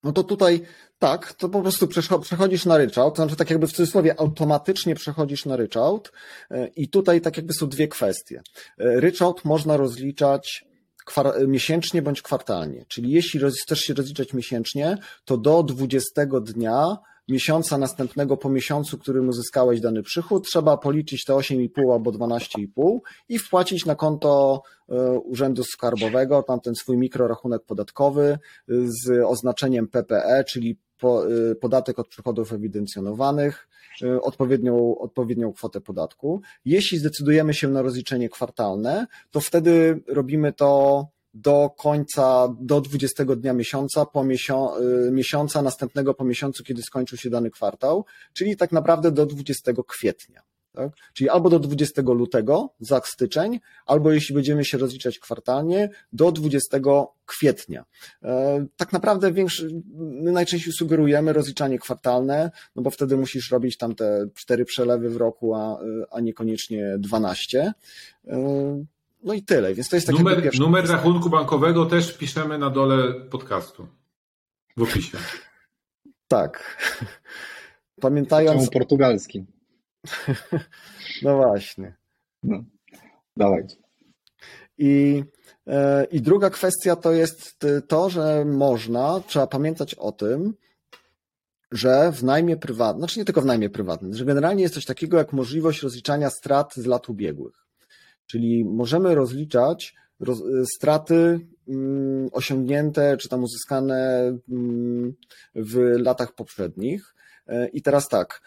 No 0.03 0.11
to 0.11 0.23
tutaj 0.23 0.61
tak, 0.99 1.33
to 1.33 1.49
po 1.49 1.61
prostu 1.61 1.87
przechodzisz 2.21 2.65
na 2.65 2.77
ryczałt, 2.77 3.15
to 3.15 3.21
znaczy 3.21 3.35
tak 3.35 3.49
jakby 3.49 3.67
w 3.67 3.71
cudzysłowie 3.71 4.19
automatycznie 4.19 4.95
przechodzisz 4.95 5.45
na 5.45 5.55
ryczałt 5.55 6.11
e, 6.51 6.67
i 6.67 6.89
tutaj 6.89 7.21
tak 7.21 7.37
jakby 7.37 7.53
są 7.53 7.69
dwie 7.69 7.87
kwestie. 7.87 8.41
E, 8.77 8.99
Ryczałt 8.99 9.45
można 9.45 9.77
rozliczać 9.77 10.65
miesięcznie 11.47 12.01
bądź 12.01 12.21
kwartalnie, 12.21 12.85
czyli 12.87 13.11
jeśli 13.11 13.39
chcesz 13.63 13.79
się 13.79 13.93
rozliczać 13.93 14.33
miesięcznie, 14.33 14.97
to 15.25 15.37
do 15.37 15.63
20 15.63 16.25
dnia 16.41 16.97
miesiąca 17.31 17.77
następnego 17.77 18.37
po 18.37 18.49
miesiącu, 18.49 18.97
którym 18.97 19.29
uzyskałeś 19.29 19.81
dany 19.81 20.03
przychód, 20.03 20.47
trzeba 20.47 20.77
policzyć 20.77 21.25
te 21.25 21.33
8,5 21.33 21.93
albo 21.93 22.11
12,5 22.11 22.99
i 23.29 23.39
wpłacić 23.39 23.85
na 23.85 23.95
konto 23.95 24.61
e, 24.89 25.19
Urzędu 25.19 25.63
Skarbowego 25.63 26.43
tamten 26.43 26.75
swój 26.75 26.97
mikrorachunek 26.97 27.63
podatkowy 27.65 28.39
z 28.67 29.25
oznaczeniem 29.25 29.87
PPE, 29.87 30.43
czyli 30.43 30.77
y, 31.51 31.55
podatek 31.55 31.99
od 31.99 32.07
przychodów 32.07 32.53
ewidencjonowanych, 32.53 33.67
odpowiednią, 34.21 34.97
odpowiednią 34.97 35.53
kwotę 35.53 35.81
podatku. 35.81 36.41
Jeśli 36.65 36.97
zdecydujemy 36.97 37.53
się 37.53 37.67
na 37.67 37.81
rozliczenie 37.81 38.29
kwartalne, 38.29 39.07
to 39.31 39.41
wtedy 39.41 40.03
robimy 40.07 40.53
to 40.53 41.07
do 41.33 41.69
końca, 41.77 42.55
do 42.59 42.81
20 42.81 43.25
dnia 43.25 43.53
miesiąca, 43.53 44.05
po 44.05 44.23
miesią, 44.23 44.77
y, 44.77 45.11
miesiąca 45.11 45.61
następnego 45.61 46.13
po 46.13 46.23
miesiącu, 46.23 46.63
kiedy 46.63 46.81
skończył 46.81 47.17
się 47.17 47.29
dany 47.29 47.51
kwartał, 47.51 48.05
czyli 48.33 48.57
tak 48.57 48.71
naprawdę 48.71 49.11
do 49.11 49.25
20 49.25 49.83
kwietnia. 49.87 50.41
Tak? 50.73 50.91
Czyli 51.13 51.29
albo 51.29 51.49
do 51.49 51.59
20 51.59 52.01
lutego 52.01 52.73
za 52.79 53.01
styczeń, 53.05 53.59
albo 53.85 54.11
jeśli 54.11 54.35
będziemy 54.35 54.65
się 54.65 54.77
rozliczać 54.77 55.19
kwartalnie, 55.19 55.89
do 56.13 56.31
20 56.31 56.79
kwietnia. 57.25 57.85
E, 58.23 58.65
Tak 58.77 58.93
naprawdę 58.93 59.31
większy, 59.31 59.81
my 59.95 60.31
najczęściej 60.31 60.73
sugerujemy 60.73 61.33
rozliczanie 61.33 61.79
kwartalne, 61.79 62.51
no 62.75 62.81
bo 62.81 62.89
wtedy 62.89 63.17
musisz 63.17 63.51
robić 63.51 63.77
tam 63.77 63.95
te 63.95 64.25
cztery 64.35 64.65
przelewy 64.65 65.09
w 65.09 65.17
roku, 65.17 65.55
a, 65.55 65.79
a 66.11 66.19
niekoniecznie 66.19 66.95
12. 66.99 67.73
No 69.23 69.33
i 69.33 69.43
tyle, 69.43 69.73
więc 69.73 69.89
to 69.89 69.95
jest 69.95 70.07
tak 70.07 70.15
jakby 70.15 70.35
Numer, 70.35 70.59
numer 70.59 70.87
rachunku 70.87 71.29
bankowego 71.29 71.85
też 71.85 72.17
piszemy 72.17 72.57
na 72.57 72.69
dole 72.69 73.13
podcastu. 73.13 73.87
W 74.77 74.81
opisie. 74.81 75.17
Tak. 76.27 76.77
Pamiętając, 78.01 78.59
Czemu 78.59 78.71
portugalski? 78.71 79.45
no 81.23 81.37
właśnie. 81.37 81.95
No. 82.43 82.63
Dawaj. 83.37 83.63
I, 84.77 85.23
e, 85.67 86.05
I 86.11 86.21
druga 86.21 86.49
kwestia 86.49 86.95
to 86.95 87.11
jest 87.11 87.65
to, 87.87 88.09
że 88.09 88.45
można, 88.45 89.21
trzeba 89.27 89.47
pamiętać 89.47 89.95
o 89.95 90.11
tym, 90.11 90.53
że 91.71 92.11
w 92.11 92.23
najmie 92.23 92.57
prywatnym, 92.57 92.99
znaczy 92.99 93.19
nie 93.19 93.25
tylko 93.25 93.41
w 93.41 93.45
najmie 93.45 93.69
prywatnym, 93.69 94.13
że 94.13 94.25
generalnie 94.25 94.63
jest 94.63 94.75
coś 94.75 94.85
takiego 94.85 95.17
jak 95.17 95.33
możliwość 95.33 95.81
rozliczania 95.81 96.29
strat 96.29 96.73
z 96.75 96.85
lat 96.85 97.09
ubiegłych. 97.09 97.60
Czyli 98.25 98.65
możemy 98.65 99.15
rozliczać 99.15 99.95
roz, 100.19 100.43
straty 100.75 101.39
mm, 101.67 102.29
osiągnięte 102.31 103.17
czy 103.17 103.29
tam 103.29 103.43
uzyskane 103.43 104.31
mm, 104.49 105.13
w 105.55 105.75
latach 105.97 106.35
poprzednich. 106.35 107.15
E, 107.47 107.67
I 107.67 107.81
teraz 107.81 108.09
tak, 108.09 108.41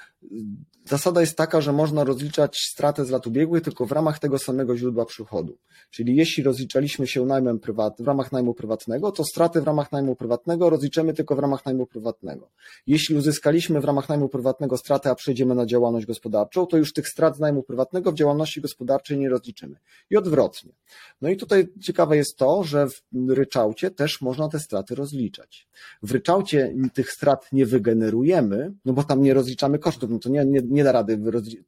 zasada 0.84 1.20
jest 1.20 1.36
taka, 1.36 1.60
że 1.60 1.72
można 1.72 2.04
rozliczać 2.04 2.58
stratę 2.58 3.04
z 3.04 3.10
lat 3.10 3.26
ubiegłych 3.26 3.62
tylko 3.62 3.86
w 3.86 3.92
ramach 3.92 4.18
tego 4.18 4.38
samego 4.38 4.76
źródła 4.76 5.04
przychodu. 5.04 5.58
Czyli 5.90 6.16
jeśli 6.16 6.42
rozliczaliśmy 6.42 7.06
się 7.06 7.26
najmem 7.26 7.58
prywat, 7.58 8.02
w 8.02 8.06
ramach 8.06 8.32
najmu 8.32 8.54
prywatnego, 8.54 9.12
to 9.12 9.24
straty 9.24 9.60
w 9.60 9.64
ramach 9.64 9.92
najmu 9.92 10.16
prywatnego 10.16 10.70
rozliczymy 10.70 11.14
tylko 11.14 11.36
w 11.36 11.38
ramach 11.38 11.66
najmu 11.66 11.86
prywatnego. 11.86 12.50
Jeśli 12.86 13.16
uzyskaliśmy 13.16 13.80
w 13.80 13.84
ramach 13.84 14.08
najmu 14.08 14.28
prywatnego 14.28 14.76
stratę, 14.76 15.10
a 15.10 15.14
przejdziemy 15.14 15.54
na 15.54 15.66
działalność 15.66 16.06
gospodarczą, 16.06 16.66
to 16.66 16.76
już 16.76 16.92
tych 16.92 17.08
strat 17.08 17.36
z 17.36 17.40
najmu 17.40 17.62
prywatnego 17.62 18.12
w 18.12 18.14
działalności 18.14 18.60
gospodarczej 18.60 19.18
nie 19.18 19.28
rozliczymy. 19.28 19.76
I 20.10 20.16
odwrotnie. 20.16 20.72
No 21.20 21.28
i 21.28 21.36
tutaj 21.36 21.68
ciekawe 21.80 22.16
jest 22.16 22.36
to, 22.36 22.64
że 22.64 22.86
w 23.12 23.30
ryczałcie 23.30 23.90
też 23.90 24.20
można 24.20 24.48
te 24.48 24.60
straty 24.60 24.94
rozliczać. 24.94 25.68
W 26.02 26.12
ryczałcie 26.12 26.74
tych 26.94 27.10
strat 27.10 27.52
nie 27.52 27.66
wygenerujemy, 27.66 28.72
no 28.84 28.92
bo 28.92 29.04
tam 29.04 29.22
nie 29.22 29.34
rozliczamy 29.34 29.78
kosztów, 29.78 30.10
no 30.14 30.20
to 30.20 30.28
nie, 30.28 30.44
nie, 30.44 30.60
nie 30.64 30.84
da 30.84 30.92
rady 30.92 31.18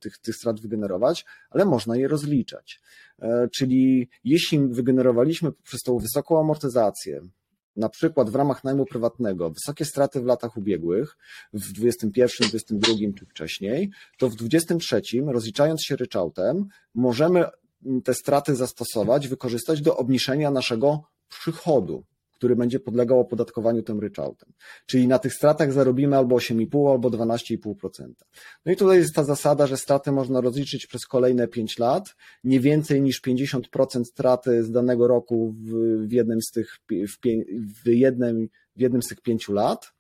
tych, 0.01 0.19
tych 0.19 0.37
strat 0.37 0.61
wygenerować, 0.61 1.25
ale 1.51 1.65
można 1.65 1.97
je 1.97 2.09
rozliczać. 2.09 2.81
E, 3.19 3.49
Czyli 3.57 4.09
jeśli 4.25 4.69
wygenerowaliśmy 4.69 5.53
poprzez 5.53 5.81
tą 5.83 5.99
wysoką 5.99 6.41
amortyzację, 6.41 7.21
na 7.77 7.89
przykład 7.89 8.31
w 8.31 8.35
ramach 8.35 8.65
najmu 8.65 8.87
prywatnego, 8.87 9.51
wysokie 9.51 9.85
straty 9.85 10.21
w 10.21 10.25
latach 10.25 10.57
ubiegłych, 10.57 11.17
w 11.53 11.73
21, 11.73 12.49
22 12.49 12.93
czy 13.19 13.27
wcześniej, 13.27 13.91
to 14.19 14.29
w 14.29 14.35
23, 14.35 15.03
rozliczając 15.27 15.85
się 15.85 15.97
ryczałtem, 15.97 16.67
możemy 16.95 17.45
te 18.05 18.15
straty 18.15 18.55
zastosować, 18.55 19.29
wykorzystać 19.29 19.81
do 19.81 19.97
obniżenia 19.97 20.51
naszego 20.51 21.03
przychodu, 21.29 22.05
który 22.37 22.57
będzie 22.57 22.81
podlegał 22.81 23.21
opodatkowaniu 23.21 23.83
tym 23.83 24.01
ryczałtem. 24.01 24.53
Czyli 24.87 25.09
na 25.09 25.19
tych 25.19 25.35
stratach 25.35 25.73
zarobimy 25.73 26.17
albo 26.17 26.37
8,5, 26.37 26.91
albo 26.91 27.11
12,5%. 27.11 28.09
No 28.67 28.73
i 28.73 28.77
tutaj 28.77 28.99
jest 28.99 29.15
ta 29.15 29.25
zasada, 29.25 29.67
że 29.67 29.77
straty 29.77 30.13
można 30.13 30.41
rozliczyć 30.41 30.87
przez 30.87 31.07
kolejne 31.07 31.49
5 31.49 31.79
lat, 31.79 32.15
nie 32.45 32.61
więcej 32.61 33.03
niż 33.03 33.23
50% 33.23 34.05
straty 34.05 34.65
z 34.65 34.71
danego 34.71 35.07
roku 35.07 35.55
w, 36.07 36.13
jednym 36.13 36.43
z 36.43 36.51
tych, 36.51 36.79
w, 36.91 37.19
w, 37.85 37.89
jednym, 37.89 38.49
w 38.77 38.81
jednym 38.81 39.03
z 39.03 39.07
tych 39.07 39.21
pięciu 39.21 39.53
lat. 39.53 39.93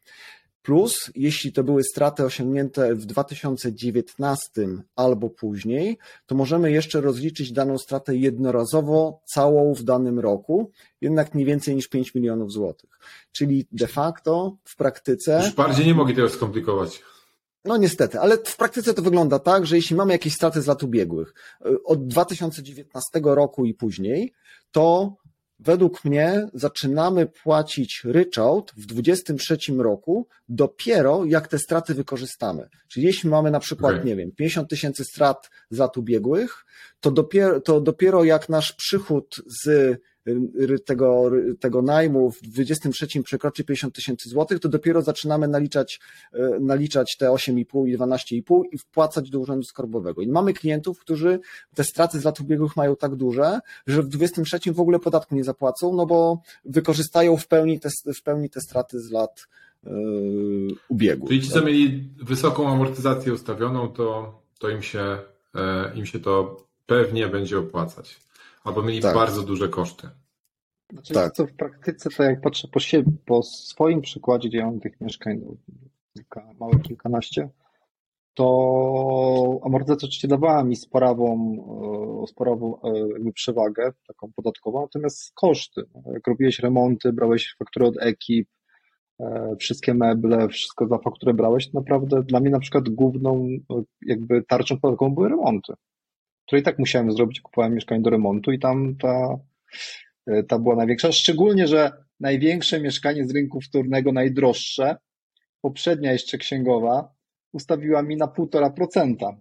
Plus, 0.67 1.11
jeśli 1.15 1.53
to 1.53 1.65
były 1.65 1.85
straty 1.85 2.25
osiągnięte 2.25 2.95
w 2.95 3.07
2019 3.07 4.69
albo 4.97 5.31
później, 5.31 5.99
to 6.27 6.35
możemy 6.35 6.71
jeszcze 6.71 7.01
rozliczyć 7.01 7.53
daną 7.53 7.79
stratę 7.79 8.17
jednorazowo 8.17 9.21
całą 9.25 9.75
w 9.75 9.83
danym 9.83 10.21
roku, 10.21 10.71
jednak 11.01 11.35
nie 11.35 11.45
więcej 11.45 11.77
niż 11.77 11.89
5 11.89 12.15
milionów 12.15 12.53
złotych. 12.53 12.91
Czyli 13.33 13.67
de 13.73 13.87
facto 13.87 14.57
w 14.65 14.77
praktyce. 14.77 15.41
Już 15.45 15.55
bardziej 15.55 15.87
nie 15.87 15.95
mogli 15.95 16.15
tego 16.15 16.29
skomplikować. 16.29 17.03
No 17.65 17.77
niestety, 17.77 18.21
ale 18.21 18.39
w 18.39 18.57
praktyce 18.57 18.95
to 18.95 19.03
wygląda 19.03 19.39
tak, 19.39 19.67
że 19.67 19.77
jeśli 19.77 19.97
mamy 19.97 20.13
jakieś 20.13 20.35
straty 20.35 20.63
z 20.63 20.67
lat 20.67 20.83
ubiegłych, 20.83 21.35
y, 21.67 21.83
od 21.83 22.07
2019 22.07 23.35
roku 23.35 23.65
i 23.65 23.75
później, 23.75 24.33
to 24.71 25.17
według 25.59 26.05
mnie 26.05 26.49
zaczynamy 26.55 27.27
płacić 27.27 28.01
ryczałt 28.05 28.73
w 28.77 28.87
2023 28.87 29.73
roku 29.79 30.29
dopiero 30.49 31.25
jak 31.25 31.49
te 31.49 31.59
straty 31.59 31.95
wykorzystamy. 31.95 32.69
Czyli 32.88 33.07
jeśli 33.07 33.31
mamy 33.31 33.51
na 33.51 33.61
przykład, 33.61 33.95
Okej. 33.95 34.07
nie 34.07 34.16
wiem, 34.16 34.33
50 34.33 34.71
tysięcy 34.71 35.05
strat 35.05 35.51
z 35.71 35.79
lat 35.79 35.97
ubiegłych, 35.97 36.64
to 37.01 37.11
dopiero, 37.11 37.61
to 37.61 37.81
dopiero 37.81 38.25
jak 38.25 38.49
nasz 38.49 38.73
przychód 38.73 39.37
z 39.64 39.97
tego, 40.85 41.31
tego 41.61 41.83
najmu 41.83 42.31
w 42.31 42.41
23 42.43 43.23
przekroczy 43.23 43.65
50 43.65 43.95
tysięcy 43.95 44.29
złotych, 44.29 44.61
to 44.61 44.69
dopiero 44.69 45.03
zaczynamy 45.03 45.49
naliczać, 45.49 46.01
y, 46.35 46.39
naliczać 46.61 47.17
te 47.17 47.31
8,5 47.31 47.89
i 47.89 47.97
12,5 47.97 48.62
i 48.73 48.79
wpłacać 48.79 49.31
do 49.31 49.41
Urzędu 49.41 49.65
Skarbowego. 49.65 50.23
I 50.23 50.29
mamy 50.29 50.53
klientów, 50.53 50.99
którzy 50.99 51.41
te 51.75 51.85
straty 51.85 52.21
z 52.21 52.25
lat 52.25 52.41
ubiegłych 52.41 52.77
mają 52.77 52.97
tak 52.97 53.15
duże, 53.15 53.61
że 53.87 54.03
w 54.03 54.09
23 54.09 54.73
w 54.73 54.81
ogóle 54.81 54.99
podatku 54.99 55.35
nie 55.35 55.45
zapłacą, 55.45 55.95
no 55.95 56.07
bo 56.07 56.43
wykorzystają 56.65 57.37
w 57.37 57.49
pełni 57.49 57.81
te, 57.81 57.89
w 58.15 58.23
pełni 58.23 58.51
te 58.51 58.61
straty 58.61 59.01
z 59.01 59.11
lat, 59.11 59.47
ubiegłych. 60.89 61.29
Czyli 61.29 61.43
ci, 61.43 61.51
co 61.51 61.62
mieli 61.62 62.09
wysoką 62.23 62.69
amortyzację 62.69 63.33
ustawioną, 63.33 63.89
to, 63.89 64.39
to 64.59 64.71
im, 64.71 64.83
się, 64.83 65.19
e, 65.55 65.93
im 65.95 66.07
się 66.07 66.21
to 66.21 66.65
pewnie 66.87 67.29
będzie 67.29 67.59
opłacać. 67.59 68.26
Albo 68.67 68.83
mieli 68.83 69.01
tak. 69.01 69.15
bardzo 69.15 69.43
duże 69.43 69.69
koszty. 69.69 70.09
Znaczy, 70.93 71.15
tak. 71.15 71.33
co 71.33 71.47
w 71.47 71.53
praktyce, 71.53 72.11
to 72.11 72.23
jak 72.23 72.41
patrzę 72.41 72.69
po, 72.69 72.81
siebie, 72.81 73.13
po 73.27 73.43
swoim 73.43 74.01
przykładzie, 74.01 74.49
gdzie 74.49 74.59
ja 74.59 74.67
mam 74.67 74.81
tych 74.81 75.01
mieszkań 75.01 75.41
no, 75.45 75.57
kilka, 76.15 76.53
małe 76.61 76.79
kilkanaście, 76.79 77.49
to 78.35 79.61
amortyzacja 79.65 80.07
oczywiście 80.07 80.29
dawała 80.29 80.65
mi 80.65 80.77
sporową, 80.77 81.57
e, 82.23 82.27
sporową 82.27 82.81
e, 82.81 83.33
przewagę, 83.33 83.93
taką 84.07 84.33
podatkową, 84.37 84.81
natomiast 84.81 85.35
koszty. 85.35 85.83
No, 85.95 86.13
jak 86.13 86.27
robiłeś 86.27 86.59
remonty, 86.59 87.13
brałeś 87.13 87.55
fakturę 87.59 87.87
od 87.87 87.95
ekip, 88.01 88.49
e, 89.21 89.57
wszystkie 89.59 89.95
meble, 89.95 90.49
wszystko 90.49 90.87
za 90.87 90.99
fakturę 90.99 91.35
brałeś, 91.35 91.71
to 91.71 91.79
naprawdę 91.79 92.23
dla 92.23 92.41
mnie 92.41 92.51
na 92.51 92.61
przykład 92.61 92.89
główną 92.89 93.49
jakby 94.03 94.43
tarczą 94.43 94.81
podatkową 94.81 95.15
były 95.15 95.29
remonty, 95.29 95.73
które 96.47 96.61
i 96.61 96.63
tak 96.63 96.79
musiałem 96.79 97.13
zrobić, 97.13 97.41
kupowałem 97.41 97.75
mieszkanie 97.75 98.03
do 98.03 98.11
remontu 98.11 98.53
i 98.53 98.59
tam 98.59 98.97
ta, 98.97 99.39
ta 100.49 100.59
była 100.59 100.77
największa, 100.77 101.13
szczególnie, 101.13 101.67
że 101.67 101.93
największe 102.21 102.81
mieszkanie 102.81 103.27
z 103.27 103.35
rynku 103.35 103.61
wtórnego, 103.61 104.13
najdroższe, 104.13 104.97
poprzednia 105.61 106.13
jeszcze 106.13 106.39
księgowa, 106.39 107.09
ustawiła 107.53 108.03
mi 108.03 108.17
na 108.17 108.27
1,5%. 108.27 109.37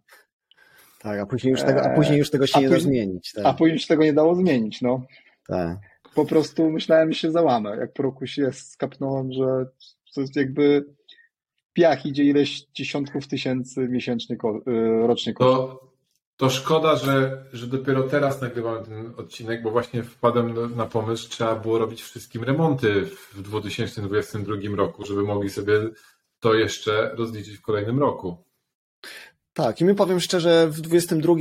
Tak, 1.01 1.19
a 1.19 1.25
później 1.25 1.51
już 1.51 1.61
tego, 1.61 1.85
a 1.85 1.95
później 1.95 2.17
już 2.17 2.31
tego 2.31 2.47
się 2.47 2.57
a 2.57 2.61
nie 2.61 2.67
później, 2.67 2.83
da 2.83 2.89
zmienić. 2.89 3.31
Tak. 3.31 3.45
A 3.45 3.53
później 3.53 3.73
już 3.73 3.87
tego 3.87 4.03
nie 4.03 4.13
dało 4.13 4.35
zmienić, 4.35 4.81
no. 4.81 5.05
Tak. 5.47 5.77
Po 6.15 6.25
prostu 6.25 6.69
myślałem, 6.69 7.13
że 7.13 7.19
się 7.19 7.31
załamę. 7.31 7.77
Jak 7.77 7.93
po 7.93 8.03
roku 8.03 8.27
się 8.27 8.51
skapnąłem, 8.51 9.31
że 9.31 9.65
to 10.15 10.21
jest 10.21 10.35
jakby 10.35 10.85
piach 11.73 12.05
idzie 12.05 12.23
ileś 12.23 12.65
dziesiątków 12.65 13.27
tysięcy 13.27 13.87
miesięcznie, 13.89 14.37
rocznie 15.07 15.33
to, 15.33 15.79
to 16.37 16.49
szkoda, 16.49 16.95
że, 16.95 17.45
że 17.53 17.67
dopiero 17.67 18.03
teraz 18.03 18.41
nagrywamy 18.41 18.85
ten 18.85 19.13
odcinek, 19.17 19.63
bo 19.63 19.71
właśnie 19.71 20.03
wpadłem 20.03 20.75
na 20.75 20.85
pomysł, 20.85 21.29
trzeba 21.29 21.55
było 21.55 21.77
robić 21.77 22.01
wszystkim 22.01 22.43
remonty 22.43 23.05
w 23.33 23.41
2022 23.41 24.55
roku, 24.75 25.05
żeby 25.05 25.23
mogli 25.23 25.49
sobie 25.49 25.73
to 26.39 26.53
jeszcze 26.53 27.15
rozliczyć 27.15 27.57
w 27.57 27.61
kolejnym 27.61 27.99
roku. 27.99 28.43
Tak, 29.53 29.81
i 29.81 29.85
my 29.85 29.95
powiem 29.95 30.19
szczerze, 30.19 30.67
w 30.69 30.81
22 30.81 31.33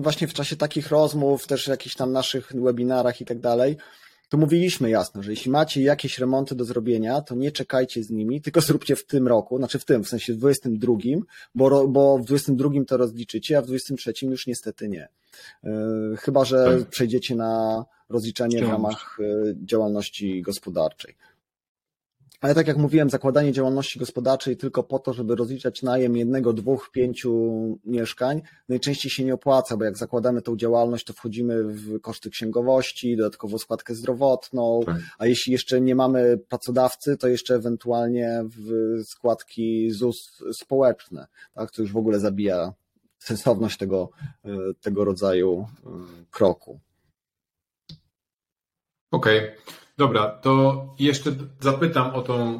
właśnie 0.00 0.28
w 0.28 0.34
czasie 0.34 0.56
takich 0.56 0.88
rozmów, 0.88 1.46
też 1.46 1.66
jakichś 1.66 1.94
tam 1.94 2.12
naszych 2.12 2.52
webinarach 2.54 3.20
i 3.20 3.24
tak 3.24 3.38
dalej, 3.38 3.76
to 4.30 4.38
mówiliśmy 4.38 4.90
jasno, 4.90 5.22
że 5.22 5.30
jeśli 5.30 5.50
macie 5.50 5.82
jakieś 5.82 6.18
remonty 6.18 6.54
do 6.54 6.64
zrobienia, 6.64 7.20
to 7.20 7.34
nie 7.34 7.52
czekajcie 7.52 8.02
z 8.02 8.10
nimi, 8.10 8.40
tylko 8.40 8.60
zróbcie 8.60 8.96
w 8.96 9.06
tym 9.06 9.28
roku, 9.28 9.58
znaczy 9.58 9.78
w 9.78 9.84
tym, 9.84 10.04
w 10.04 10.08
sensie 10.08 10.34
w 10.34 10.36
22, 10.36 10.94
bo, 11.54 11.88
bo 11.88 12.18
w 12.18 12.24
22 12.24 12.70
to 12.86 12.96
rozliczycie, 12.96 13.58
a 13.58 13.62
w 13.62 13.66
23 13.66 14.12
już 14.22 14.46
niestety 14.46 14.88
nie. 14.88 15.08
Yy, 15.62 16.16
chyba, 16.16 16.44
że 16.44 16.78
tak. 16.78 16.88
przejdziecie 16.88 17.34
na 17.34 17.84
rozliczenie 18.08 18.64
w 18.64 18.68
ramach 18.68 19.16
yy, 19.20 19.56
działalności 19.64 20.42
gospodarczej. 20.42 21.14
Ale 22.40 22.54
tak 22.54 22.66
jak 22.66 22.76
mówiłem, 22.76 23.10
zakładanie 23.10 23.52
działalności 23.52 23.98
gospodarczej 23.98 24.56
tylko 24.56 24.82
po 24.82 24.98
to, 24.98 25.12
żeby 25.12 25.36
rozliczać 25.36 25.82
najem 25.82 26.16
jednego, 26.16 26.52
dwóch, 26.52 26.90
pięciu 26.92 27.78
mieszkań, 27.84 28.42
najczęściej 28.68 29.10
się 29.10 29.24
nie 29.24 29.34
opłaca, 29.34 29.76
bo 29.76 29.84
jak 29.84 29.98
zakładamy 29.98 30.42
tą 30.42 30.56
działalność, 30.56 31.04
to 31.04 31.12
wchodzimy 31.12 31.64
w 31.64 32.00
koszty 32.00 32.30
księgowości, 32.30 33.16
dodatkowo 33.16 33.58
składkę 33.58 33.94
zdrowotną, 33.94 34.80
tak. 34.86 34.96
a 35.18 35.26
jeśli 35.26 35.52
jeszcze 35.52 35.80
nie 35.80 35.94
mamy 35.94 36.38
pracodawcy, 36.48 37.16
to 37.16 37.28
jeszcze 37.28 37.54
ewentualnie 37.54 38.42
w 38.44 38.70
składki 39.04 39.90
ZUS 39.90 40.42
społeczne, 40.52 41.26
tak, 41.54 41.70
co 41.70 41.82
już 41.82 41.92
w 41.92 41.96
ogóle 41.96 42.20
zabija 42.20 42.72
sensowność 43.18 43.78
tego, 43.78 44.10
tego 44.80 45.04
rodzaju 45.04 45.66
e, 45.86 45.90
kroku. 46.30 46.80
Okej. 49.10 49.38
Okay. 49.38 49.56
Dobra, 50.00 50.28
to 50.28 50.86
jeszcze 50.98 51.32
zapytam 51.60 52.14
o, 52.14 52.22
tą, 52.22 52.58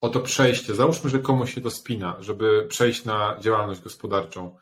o 0.00 0.08
to 0.08 0.20
przejście. 0.20 0.74
Załóżmy, 0.74 1.10
że 1.10 1.18
komuś 1.18 1.54
się 1.54 1.60
to 1.60 1.70
spina, 1.70 2.16
żeby 2.20 2.66
przejść 2.68 3.04
na 3.04 3.36
działalność 3.40 3.80
gospodarczą. 3.80 4.56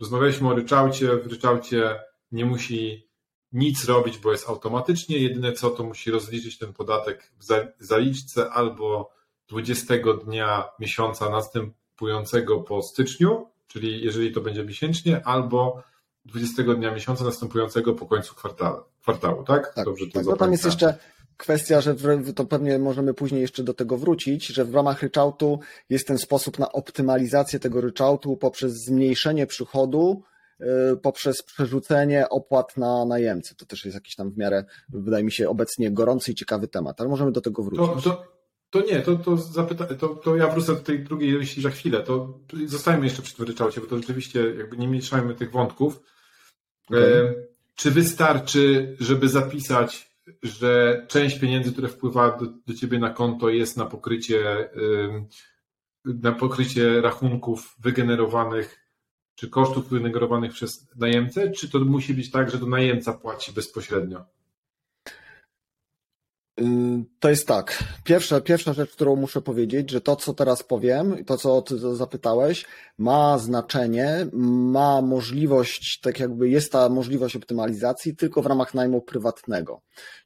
Rozmawialiśmy 0.00 0.48
o 0.48 0.54
ryczałcie. 0.54 1.16
W 1.16 1.26
ryczałcie 1.26 2.00
nie 2.32 2.44
musi 2.44 3.08
nic 3.52 3.84
robić, 3.84 4.18
bo 4.18 4.32
jest 4.32 4.48
automatycznie. 4.48 5.18
Jedyne 5.18 5.52
co, 5.52 5.70
to 5.70 5.84
musi 5.84 6.10
rozliczyć 6.10 6.58
ten 6.58 6.72
podatek 6.72 7.32
w 7.38 7.84
zaliczce 7.84 8.50
albo 8.50 9.10
20 9.48 9.94
dnia 10.24 10.68
miesiąca 10.78 11.30
następującego 11.30 12.60
po 12.60 12.82
styczniu, 12.82 13.46
czyli 13.66 14.04
jeżeli 14.04 14.32
to 14.32 14.40
będzie 14.40 14.64
miesięcznie, 14.64 15.26
albo 15.26 15.82
20 16.30 16.62
dnia 16.62 16.94
miesiąca 16.94 17.24
następującego 17.24 17.94
po 17.94 18.06
końcu 18.06 18.34
kwartału, 18.34 18.80
kwartału 19.02 19.44
tak? 19.44 19.74
tak 19.74 19.84
Dobrze, 19.84 20.06
to 20.06 20.12
tak, 20.12 20.26
no 20.26 20.36
tam 20.36 20.52
jest 20.52 20.64
jeszcze 20.64 20.94
kwestia, 21.40 21.80
że 21.80 21.94
w, 21.94 22.34
to 22.34 22.44
pewnie 22.44 22.78
możemy 22.78 23.14
później 23.14 23.40
jeszcze 23.40 23.62
do 23.62 23.74
tego 23.74 23.96
wrócić, 23.96 24.46
że 24.46 24.64
w 24.64 24.74
ramach 24.74 25.02
ryczałtu 25.02 25.60
jest 25.90 26.06
ten 26.06 26.18
sposób 26.18 26.58
na 26.58 26.72
optymalizację 26.72 27.58
tego 27.58 27.80
ryczałtu 27.80 28.36
poprzez 28.36 28.72
zmniejszenie 28.72 29.46
przychodu, 29.46 30.22
yy, 30.60 30.66
poprzez 31.02 31.42
przerzucenie 31.42 32.28
opłat 32.28 32.76
na 32.76 33.04
najemcy. 33.04 33.56
To 33.56 33.66
też 33.66 33.84
jest 33.84 33.94
jakiś 33.94 34.14
tam 34.14 34.30
w 34.30 34.38
miarę, 34.38 34.64
wydaje 34.88 35.24
mi 35.24 35.32
się, 35.32 35.48
obecnie 35.48 35.90
gorący 35.90 36.32
i 36.32 36.34
ciekawy 36.34 36.68
temat, 36.68 37.00
ale 37.00 37.10
możemy 37.10 37.32
do 37.32 37.40
tego 37.40 37.62
wrócić. 37.62 38.04
To, 38.04 38.10
to, 38.10 38.24
to 38.70 38.80
nie, 38.80 39.00
to, 39.00 39.16
to, 39.16 39.36
zapyta, 39.36 39.86
to, 39.86 40.08
to 40.08 40.36
ja 40.36 40.48
wrócę 40.48 40.74
do 40.74 40.80
tej 40.80 41.04
drugiej 41.04 41.32
myśli 41.32 41.62
za 41.62 41.70
chwilę. 41.70 42.02
To 42.02 42.38
zostajmy 42.66 43.04
jeszcze 43.04 43.22
przy 43.22 43.36
tym 43.36 43.46
ryczałcie, 43.46 43.80
bo 43.80 43.86
to 43.86 43.96
rzeczywiście 43.96 44.54
jakby 44.58 44.76
nie 44.76 44.88
mieszajmy 44.88 45.34
tych 45.34 45.50
wątków. 45.50 46.00
Okay. 46.90 47.48
Czy 47.74 47.90
wystarczy, 47.90 48.96
żeby 49.00 49.28
zapisać, 49.28 50.10
że 50.42 51.04
część 51.08 51.38
pieniędzy, 51.38 51.72
które 51.72 51.88
wpływa 51.88 52.38
do, 52.38 52.46
do 52.66 52.74
ciebie 52.74 52.98
na 52.98 53.10
konto, 53.10 53.48
jest 53.48 53.76
na 53.76 53.86
pokrycie, 53.86 54.68
na 56.04 56.32
pokrycie 56.32 57.00
rachunków 57.00 57.76
wygenerowanych 57.78 58.80
czy 59.40 59.48
kosztów 59.48 59.88
wygenerowanych 59.88 60.52
przez 60.52 60.88
najemcę, 60.96 61.50
czy 61.50 61.70
to 61.70 61.78
musi 61.78 62.14
być 62.14 62.30
tak, 62.30 62.50
że 62.50 62.58
to 62.58 62.66
najemca 62.66 63.12
płaci 63.12 63.52
bezpośrednio? 63.52 64.24
To 67.20 67.30
jest 67.30 67.48
tak. 67.48 67.84
Pierwsza, 68.04 68.40
pierwsza 68.40 68.72
rzecz, 68.72 68.90
którą 68.90 69.16
muszę 69.16 69.42
powiedzieć, 69.42 69.90
że 69.90 70.00
to, 70.00 70.16
co 70.16 70.34
teraz 70.34 70.62
powiem, 70.62 71.24
to, 71.24 71.36
co 71.36 71.62
ty 71.62 71.96
zapytałeś, 71.96 72.66
ma 72.98 73.38
znaczenie, 73.38 74.26
ma 74.32 75.02
możliwość, 75.02 76.00
tak 76.02 76.20
jakby 76.20 76.48
jest 76.48 76.72
ta 76.72 76.88
możliwość 76.88 77.36
optymalizacji 77.36 78.16
tylko 78.16 78.42
w 78.42 78.46
ramach 78.46 78.74
najmu 78.74 79.02
prywatnego. 79.02 79.80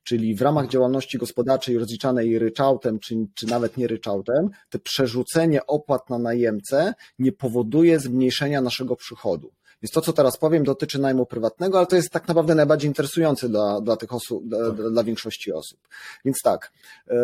Czyli 0.04 0.34
w 0.34 0.42
ramach 0.42 0.68
działalności 0.68 1.18
gospodarczej 1.18 1.78
rozliczanej 1.78 2.38
ryczałtem, 2.38 2.98
czy, 2.98 3.14
czy 3.34 3.46
nawet 3.46 3.76
nie 3.76 3.86
ryczałtem, 3.86 4.50
to 4.70 4.78
przerzucenie 4.78 5.66
opłat 5.66 6.10
na 6.10 6.18
najemcę 6.18 6.94
nie 7.18 7.32
powoduje 7.32 8.00
zmniejszenia 8.00 8.60
naszego 8.60 8.96
przychodu. 8.96 9.52
Więc 9.84 9.92
to, 9.92 10.00
co 10.00 10.12
teraz 10.12 10.36
powiem, 10.36 10.64
dotyczy 10.64 10.98
najmu 10.98 11.26
prywatnego, 11.26 11.78
ale 11.78 11.86
to 11.86 11.96
jest 11.96 12.10
tak 12.10 12.28
naprawdę 12.28 12.54
najbardziej 12.54 12.90
interesujące 12.90 13.48
dla, 13.48 13.80
dla 13.80 13.96
tych 13.96 14.12
osób, 14.12 14.48
dla, 14.48 14.70
dla 14.70 15.04
większości 15.04 15.52
osób. 15.52 15.88
Więc 16.24 16.36
tak, 16.44 16.72
e, 17.08 17.16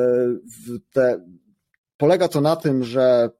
te, 0.92 1.26
polega 1.96 2.28
to 2.28 2.40
na 2.40 2.56
tym, 2.56 2.84
że 2.84 3.30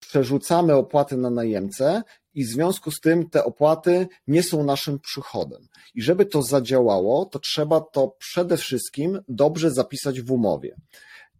przerzucamy 0.00 0.74
opłaty 0.74 1.16
na 1.16 1.30
najemcę 1.30 2.02
i 2.34 2.44
w 2.44 2.48
związku 2.48 2.90
z 2.90 3.00
tym 3.00 3.30
te 3.30 3.44
opłaty 3.44 4.08
nie 4.26 4.42
są 4.42 4.64
naszym 4.64 4.98
przychodem. 5.00 5.68
I 5.94 6.02
żeby 6.02 6.26
to 6.26 6.42
zadziałało, 6.42 7.26
to 7.26 7.38
trzeba 7.38 7.80
to 7.80 8.16
przede 8.18 8.56
wszystkim 8.56 9.20
dobrze 9.28 9.70
zapisać 9.70 10.20
w 10.20 10.32
umowie. 10.32 10.76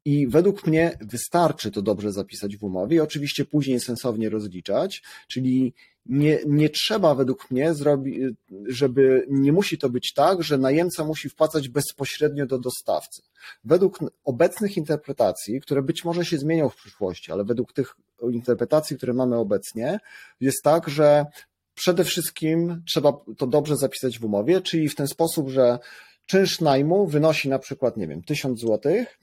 I 0.04 0.26
według 0.26 0.66
mnie 0.66 0.98
wystarczy 1.00 1.70
to 1.70 1.82
dobrze 1.82 2.12
zapisać 2.12 2.56
w 2.56 2.64
umowie 2.64 2.96
i 2.96 3.00
oczywiście 3.00 3.44
później 3.44 3.80
sensownie 3.80 4.30
rozliczać, 4.30 5.02
czyli 5.28 5.74
nie, 6.06 6.38
nie 6.46 6.68
trzeba 6.70 7.14
według 7.14 7.50
mnie 7.50 7.74
zrobić, 7.74 8.20
żeby 8.66 9.26
nie 9.30 9.52
musi 9.52 9.78
to 9.78 9.88
być 9.88 10.12
tak, 10.12 10.42
że 10.42 10.58
najemca 10.58 11.04
musi 11.04 11.28
wpłacać 11.28 11.68
bezpośrednio 11.68 12.46
do 12.46 12.58
dostawcy. 12.58 13.22
Według 13.64 13.98
obecnych 14.24 14.76
interpretacji, 14.76 15.60
które 15.60 15.82
być 15.82 16.04
może 16.04 16.24
się 16.24 16.38
zmienią 16.38 16.68
w 16.68 16.76
przyszłości, 16.76 17.32
ale 17.32 17.44
według 17.44 17.72
tych 17.72 17.96
interpretacji, 18.30 18.96
które 18.96 19.12
mamy 19.12 19.36
obecnie, 19.36 19.98
jest 20.40 20.62
tak, 20.62 20.88
że 20.88 21.26
przede 21.74 22.04
wszystkim 22.04 22.82
trzeba 22.86 23.12
to 23.38 23.46
dobrze 23.46 23.76
zapisać 23.76 24.18
w 24.18 24.24
umowie, 24.24 24.60
czyli 24.60 24.88
w 24.88 24.94
ten 24.94 25.06
sposób, 25.06 25.48
że 25.48 25.78
czynsz 26.26 26.60
najmu 26.60 27.06
wynosi 27.06 27.48
na 27.48 27.58
przykład, 27.58 27.96
nie 27.96 28.06
wiem, 28.06 28.22
1000 28.22 28.60
złotych, 28.60 29.18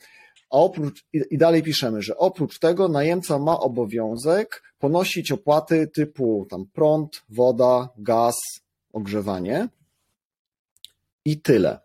a 0.50 0.58
oprócz, 0.58 1.06
i 1.14 1.38
dalej 1.38 1.64
piszemy, 1.64 2.02
że 2.02 2.18
oprócz 2.18 2.60
tego 2.60 2.88
najemca 2.88 3.40
ma 3.40 3.60
obowiązek 3.60 4.64
ponosić 4.80 5.32
opłaty 5.32 5.88
typu 5.88 6.48
tam 6.50 6.66
prąd, 6.74 7.24
woda, 7.30 7.90
gaz, 7.98 8.36
ogrzewanie 8.94 9.70
i 11.26 11.42
tyle. 11.42 11.80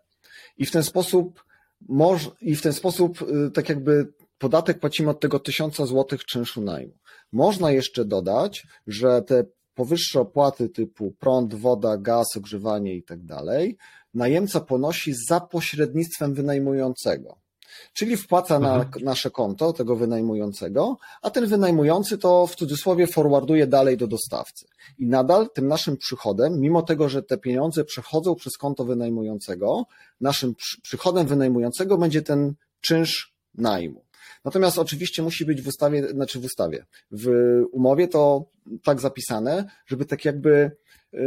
I 0.57 0.65
w 0.65 0.71
ten 0.71 0.83
sposób 0.83 1.43
moż, 1.89 2.31
i 2.41 2.55
w 2.55 2.61
ten 2.61 2.73
sposób 2.73 3.21
y, 3.21 3.51
tak 3.51 3.69
jakby 3.69 4.13
podatek 4.37 4.79
płacimy 4.79 5.09
od 5.09 5.19
tego 5.19 5.39
1000 5.39 5.75
zł 5.77 6.19
czynszu 6.27 6.61
najmu. 6.61 6.93
Można 7.31 7.71
jeszcze 7.71 8.05
dodać, 8.05 8.67
że 8.87 9.21
te 9.21 9.45
powyższe 9.75 10.19
opłaty 10.19 10.69
typu 10.69 11.11
prąd, 11.19 11.53
woda, 11.53 11.97
gaz, 11.97 12.27
ogrzewanie 12.37 12.95
i 12.95 13.03
tak 13.03 13.23
dalej, 13.23 13.77
najemca 14.13 14.61
ponosi 14.61 15.13
za 15.29 15.39
pośrednictwem 15.39 16.33
wynajmującego. 16.33 17.44
Czyli 17.93 18.17
wpłaca 18.17 18.59
na 18.59 18.75
Mhm. 18.75 19.05
nasze 19.05 19.31
konto 19.31 19.73
tego 19.73 19.95
wynajmującego, 19.95 20.97
a 21.21 21.29
ten 21.29 21.47
wynajmujący 21.47 22.17
to 22.17 22.47
w 22.47 22.55
cudzysłowie 22.55 23.07
forwarduje 23.07 23.67
dalej 23.67 23.97
do 23.97 24.07
dostawcy. 24.07 24.65
I 24.97 25.07
nadal 25.07 25.49
tym 25.53 25.67
naszym 25.67 25.97
przychodem, 25.97 26.59
mimo 26.59 26.81
tego, 26.81 27.09
że 27.09 27.23
te 27.23 27.37
pieniądze 27.37 27.83
przechodzą 27.83 28.35
przez 28.35 28.57
konto 28.57 28.85
wynajmującego, 28.85 29.85
naszym 30.21 30.55
przy- 30.55 30.81
przychodem 30.81 31.27
wynajmującego 31.27 31.97
będzie 31.97 32.21
ten 32.21 32.53
czynsz 32.81 33.33
najmu. 33.55 34.05
Natomiast 34.45 34.79
oczywiście 34.79 35.23
musi 35.23 35.45
być 35.45 35.61
w 35.61 35.67
ustawie, 35.67 36.07
znaczy 36.09 36.39
w 36.39 36.45
ustawie, 36.45 36.85
w 37.11 37.29
umowie 37.71 38.07
to 38.07 38.45
tak 38.83 38.99
zapisane, 38.99 39.65
żeby 39.87 40.05
tak 40.05 40.25
jakby 40.25 40.71
y, 41.13 41.17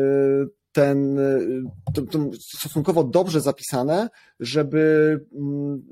ten, 0.72 1.18
y, 1.18 1.62
to, 1.94 2.02
to 2.02 2.18
stosunkowo 2.40 3.04
dobrze 3.04 3.40
zapisane, 3.40 4.08
żeby 4.40 4.80
mm, 5.34 5.82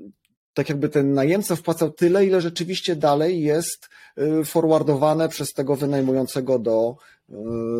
tak 0.57 0.69
jakby 0.69 0.89
ten 0.89 1.13
najemca 1.13 1.55
wpłacał 1.55 1.91
tyle, 1.91 2.25
ile 2.25 2.41
rzeczywiście 2.41 2.95
dalej 2.95 3.41
jest 3.41 3.89
y, 4.41 4.45
forwardowane 4.45 5.29
przez 5.29 5.53
tego 5.53 5.75
wynajmującego 5.75 6.59
do, 6.59 6.95
y, 7.29 7.33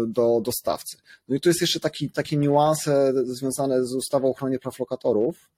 do 0.07 0.41
dostawcy. 0.41 0.97
No 1.27 1.35
i 1.35 1.39
tu 1.39 1.49
jest 1.49 1.61
jeszcze 1.61 1.79
taki, 1.79 2.11
takie 2.11 2.37
niuanse 2.37 3.13
związane 3.25 3.85
z 3.85 3.93
ustawą 3.93 4.27
o 4.27 4.31
ochronie 4.31 4.59
praw 4.59 4.79
lokatorów, 4.79 5.49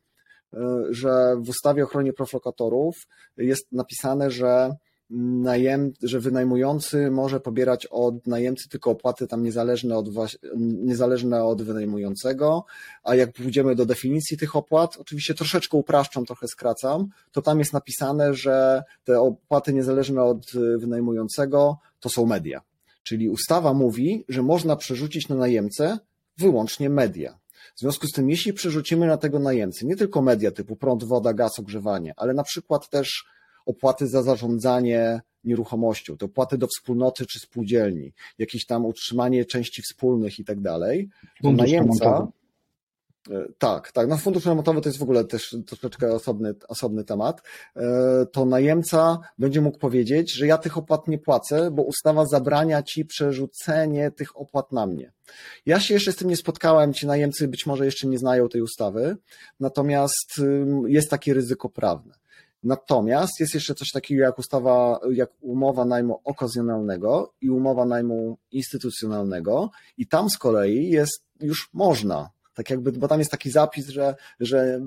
y, 0.53 0.57
że 0.89 1.35
w 1.41 1.49
ustawie 1.49 1.83
o 1.83 1.85
ochronie 1.85 2.13
praw 2.13 2.33
lokatorów 2.33 2.95
jest 3.37 3.71
napisane, 3.71 4.31
że 4.31 4.71
najem, 5.09 5.93
że 6.03 6.19
wynajmujący 6.19 7.11
może 7.11 7.39
pobierać 7.39 7.85
od 7.85 8.27
najemcy 8.27 8.69
tylko 8.69 8.91
opłaty 8.91 9.27
tam 9.27 9.43
niezależne 9.43 9.97
od, 9.97 10.09
niezależne 10.57 11.43
od 11.43 11.61
wynajmującego, 11.61 12.65
a 13.03 13.15
jak 13.15 13.33
pójdziemy 13.33 13.75
do 13.75 13.85
definicji 13.85 14.37
tych 14.37 14.55
opłat, 14.55 14.97
oczywiście 14.99 15.33
troszeczkę 15.33 15.77
upraszczam, 15.77 16.25
trochę 16.25 16.47
skracam, 16.47 17.07
to 17.31 17.41
tam 17.41 17.59
jest 17.59 17.73
napisane, 17.73 18.33
że 18.33 18.83
te 19.03 19.21
opłaty 19.21 19.73
niezależne 19.73 20.23
od 20.23 20.45
wynajmującego 20.77 21.77
to 21.99 22.09
są 22.09 22.25
media. 22.25 22.61
Czyli 23.03 23.29
ustawa 23.29 23.73
mówi, 23.73 24.25
że 24.29 24.43
można 24.43 24.75
przerzucić 24.75 25.29
na 25.29 25.35
najemcę 25.35 25.97
wyłącznie 26.37 26.89
media. 26.89 27.39
W 27.75 27.79
związku 27.79 28.07
z 28.07 28.11
tym, 28.11 28.29
jeśli 28.29 28.53
przerzucimy 28.53 29.07
na 29.07 29.17
tego 29.17 29.39
najemcę 29.39 29.85
nie 29.85 29.95
tylko 29.95 30.21
media 30.21 30.51
typu 30.51 30.75
prąd, 30.75 31.03
woda, 31.03 31.33
gaz, 31.33 31.59
ogrzewanie, 31.59 32.13
ale 32.17 32.33
na 32.33 32.43
przykład 32.43 32.89
też 32.89 33.25
opłaty 33.69 34.07
za 34.07 34.23
zarządzanie 34.23 35.21
nieruchomością, 35.43 36.17
te 36.17 36.25
opłaty 36.25 36.57
do 36.57 36.67
wspólnoty 36.67 37.25
czy 37.25 37.39
spółdzielni, 37.39 38.13
jakieś 38.37 38.65
tam 38.65 38.85
utrzymanie 38.85 39.45
części 39.45 39.81
wspólnych 39.81 40.39
i 40.39 40.43
tak 40.45 40.59
dalej, 40.61 41.09
to 41.43 41.51
najemca. 41.51 42.27
E, 43.31 43.45
Tak, 43.57 43.91
tak. 43.91 44.07
No 44.07 44.17
fundusz 44.17 44.45
remontowy 44.45 44.81
to 44.81 44.89
jest 44.89 44.99
w 44.99 45.03
ogóle 45.03 45.25
też 45.25 45.55
troszeczkę 45.67 46.13
osobny, 46.13 46.53
osobny 46.67 47.03
temat. 47.03 47.41
E, 47.75 48.25
To 48.31 48.45
najemca 48.45 49.19
będzie 49.37 49.61
mógł 49.61 49.77
powiedzieć, 49.77 50.33
że 50.33 50.47
ja 50.47 50.57
tych 50.57 50.77
opłat 50.77 51.07
nie 51.07 51.17
płacę, 51.17 51.71
bo 51.71 51.83
ustawa 51.83 52.25
zabrania 52.25 52.83
ci 52.83 53.05
przerzucenie 53.05 54.11
tych 54.11 54.37
opłat 54.39 54.71
na 54.71 54.85
mnie. 54.87 55.11
Ja 55.65 55.79
się 55.79 55.93
jeszcze 55.93 56.11
z 56.11 56.15
tym 56.15 56.29
nie 56.29 56.37
spotkałem, 56.37 56.93
ci 56.93 57.07
najemcy 57.07 57.47
być 57.47 57.65
może 57.65 57.85
jeszcze 57.85 58.07
nie 58.07 58.17
znają 58.17 58.49
tej 58.49 58.61
ustawy, 58.61 59.17
natomiast 59.59 60.41
jest 60.87 61.09
takie 61.09 61.33
ryzyko 61.33 61.69
prawne. 61.69 62.13
Natomiast 62.63 63.39
jest 63.39 63.53
jeszcze 63.53 63.75
coś 63.75 63.91
takiego 63.91 64.21
jak 64.21 64.39
ustawa, 64.39 64.99
jak 65.11 65.29
umowa 65.41 65.85
najmu 65.85 66.21
okazjonalnego 66.23 67.33
i 67.41 67.49
umowa 67.49 67.85
najmu 67.85 68.37
instytucjonalnego 68.51 69.69
i 69.97 70.07
tam 70.07 70.29
z 70.29 70.37
kolei 70.37 70.89
jest 70.89 71.23
już 71.41 71.69
można, 71.73 72.29
tak 72.53 72.69
jakby, 72.69 72.91
bo 72.91 73.07
tam 73.07 73.19
jest 73.19 73.31
taki 73.31 73.51
zapis, 73.51 73.87
że, 73.87 74.15
że 74.39 74.81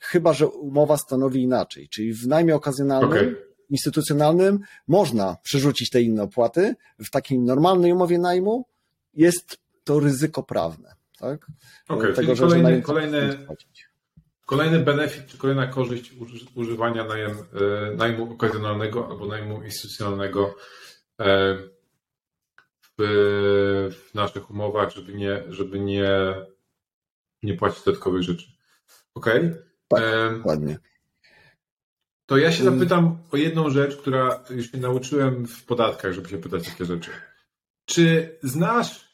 chyba, 0.00 0.32
że 0.32 0.48
umowa 0.48 0.96
stanowi 0.96 1.42
inaczej, 1.42 1.88
czyli 1.88 2.14
w 2.14 2.26
najmie 2.26 2.54
okazjonalnym 2.54 3.10
Okej. 3.10 3.36
instytucjonalnym 3.70 4.60
można 4.88 5.36
przerzucić 5.42 5.90
te 5.90 6.02
inne 6.02 6.22
opłaty, 6.22 6.74
w 6.98 7.10
takiej 7.10 7.38
normalnej 7.38 7.92
umowie 7.92 8.18
najmu 8.18 8.64
jest 9.14 9.58
to 9.84 10.00
ryzyko 10.00 10.42
prawne, 10.42 10.94
tak? 11.18 11.46
Okej, 11.88 12.14
czyli 12.14 12.36
że 12.36 12.46
kolejny, 12.46 12.82
kolejny. 12.82 13.46
Kolejny 14.48 14.78
benefit, 14.80 15.26
czy 15.26 15.38
kolejna 15.38 15.66
korzyść 15.66 16.12
uży- 16.12 16.46
używania 16.54 17.04
najem, 17.04 17.30
e, 17.30 17.94
najmu 17.96 18.32
okazjonalnego 18.32 19.08
albo 19.08 19.26
najmu 19.26 19.62
instytucjonalnego 19.62 20.54
e, 21.20 21.56
w, 22.98 23.02
w 24.10 24.14
naszych 24.14 24.50
umowach, 24.50 24.90
żeby 24.94 25.14
nie, 25.14 25.42
żeby 25.48 25.80
nie, 25.80 26.10
nie 27.42 27.54
płacić 27.54 27.84
dodatkowych 27.84 28.22
rzeczy. 28.22 28.46
Okej. 29.14 29.54
Tak. 29.88 30.02
Em, 30.02 30.36
Dokładnie. 30.36 30.78
To 32.26 32.36
ja 32.36 32.52
się 32.52 32.62
Mm. 32.62 32.74
zapytam 32.78 33.18
o 33.32 33.36
jedną 33.36 33.70
rzecz, 33.70 33.96
która 33.96 34.44
już 34.50 34.70
się 34.70 34.78
nauczyłem 34.78 35.46
w 35.46 35.64
podatkach, 35.64 36.12
żeby 36.12 36.28
się 36.28 36.38
pytać 36.38 36.68
takie 36.68 36.84
rzeczy. 36.84 37.10
Czy 37.84 38.38
znasz 38.42 39.08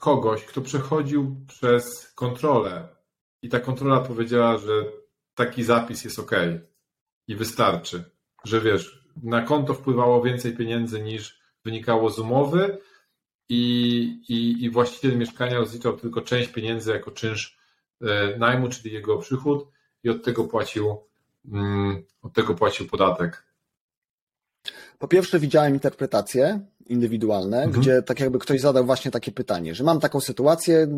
kogoś, 0.00 0.44
kto 0.44 0.60
przechodził 0.60 1.36
przez 1.48 2.12
kontrolę 2.14 2.95
i 3.46 3.48
ta 3.48 3.60
kontrola 3.60 4.00
powiedziała, 4.00 4.58
że 4.58 4.84
taki 5.34 5.64
zapis 5.64 6.04
jest 6.04 6.18
ok 6.18 6.30
i 7.28 7.36
wystarczy, 7.36 8.04
że 8.44 8.60
wiesz, 8.60 9.06
na 9.22 9.42
konto 9.42 9.74
wpływało 9.74 10.22
więcej 10.22 10.56
pieniędzy 10.56 11.02
niż 11.02 11.40
wynikało 11.64 12.10
z 12.10 12.18
umowy 12.18 12.78
i, 13.48 13.60
i, 14.28 14.64
i 14.64 14.70
właściciel 14.70 15.18
mieszkania 15.18 15.58
rozliczał 15.58 15.96
tylko 15.96 16.20
część 16.20 16.48
pieniędzy 16.48 16.90
jako 16.92 17.10
czynsz 17.10 17.58
y, 18.02 18.06
najmu, 18.38 18.68
czyli 18.68 18.94
jego 18.94 19.18
przychód 19.18 19.68
i 20.04 20.10
od 20.10 20.24
tego 20.24 20.44
płacił 20.44 20.96
mm, 21.52 22.02
od 22.22 22.32
tego 22.32 22.54
płacił 22.54 22.86
podatek. 22.86 23.46
Po 24.98 25.08
pierwsze 25.08 25.38
widziałem 25.38 25.74
interpretacje 25.74 26.60
indywidualne, 26.86 27.62
Mhm. 27.62 27.80
gdzie 27.82 28.02
tak 28.02 28.20
jakby 28.20 28.38
ktoś 28.38 28.60
zadał 28.60 28.84
właśnie 28.86 29.10
takie 29.10 29.32
pytanie, 29.32 29.74
że 29.74 29.84
mam 29.84 30.00
taką 30.00 30.20
sytuację, 30.20 30.88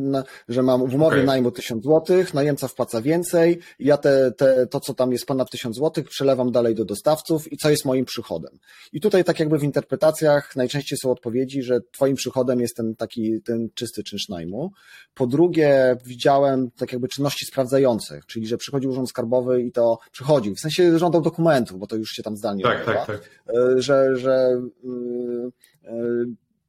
że 0.48 0.62
mam 0.62 0.80
w 0.90 0.94
umowie 0.94 1.16
Okej. 1.16 1.26
najmu 1.26 1.50
1000 1.50 1.84
zł, 1.84 2.24
najemca 2.34 2.68
wpłaca 2.68 3.02
więcej, 3.02 3.58
ja 3.78 3.96
te, 3.96 4.32
te, 4.32 4.66
to, 4.66 4.80
co 4.80 4.94
tam 4.94 5.12
jest 5.12 5.26
ponad 5.26 5.50
1000 5.50 5.76
zł, 5.76 6.04
przelewam 6.04 6.52
dalej 6.52 6.74
do 6.74 6.84
dostawców 6.84 7.52
i 7.52 7.56
co 7.56 7.70
jest 7.70 7.84
moim 7.84 8.04
przychodem. 8.04 8.58
I 8.92 9.00
tutaj 9.00 9.24
tak 9.24 9.40
jakby 9.40 9.58
w 9.58 9.62
interpretacjach 9.62 10.56
najczęściej 10.56 10.98
są 11.02 11.10
odpowiedzi, 11.10 11.62
że 11.62 11.80
twoim 11.92 12.16
przychodem 12.16 12.60
jest 12.60 12.76
ten 12.76 12.96
taki, 12.96 13.42
ten 13.42 13.68
czysty 13.74 14.02
czynsz 14.02 14.28
najmu. 14.28 14.70
Po 15.14 15.26
drugie 15.26 15.96
widziałem 16.06 16.70
tak 16.70 16.92
jakby 16.92 17.08
czynności 17.08 17.46
sprawdzające, 17.46 18.20
czyli 18.26 18.46
że 18.46 18.56
przychodził 18.56 18.90
urząd 18.90 19.08
skarbowy 19.08 19.62
i 19.62 19.72
to 19.72 19.98
przychodził, 20.12 20.54
w 20.54 20.60
sensie 20.60 20.98
żądał 20.98 21.20
dokumentów, 21.22 21.78
bo 21.78 21.86
to 21.86 21.96
już 21.96 22.10
się 22.10 22.22
tam 22.22 22.36
zdalnie 22.36 22.62
Tak, 22.62 22.78
odbywa 22.80 23.06
tak, 23.06 23.06
tak. 23.06 23.30
e, 23.56 23.82
że, 23.82 24.16
że 24.16 24.60
y, 24.84 24.88
y, 24.88 25.50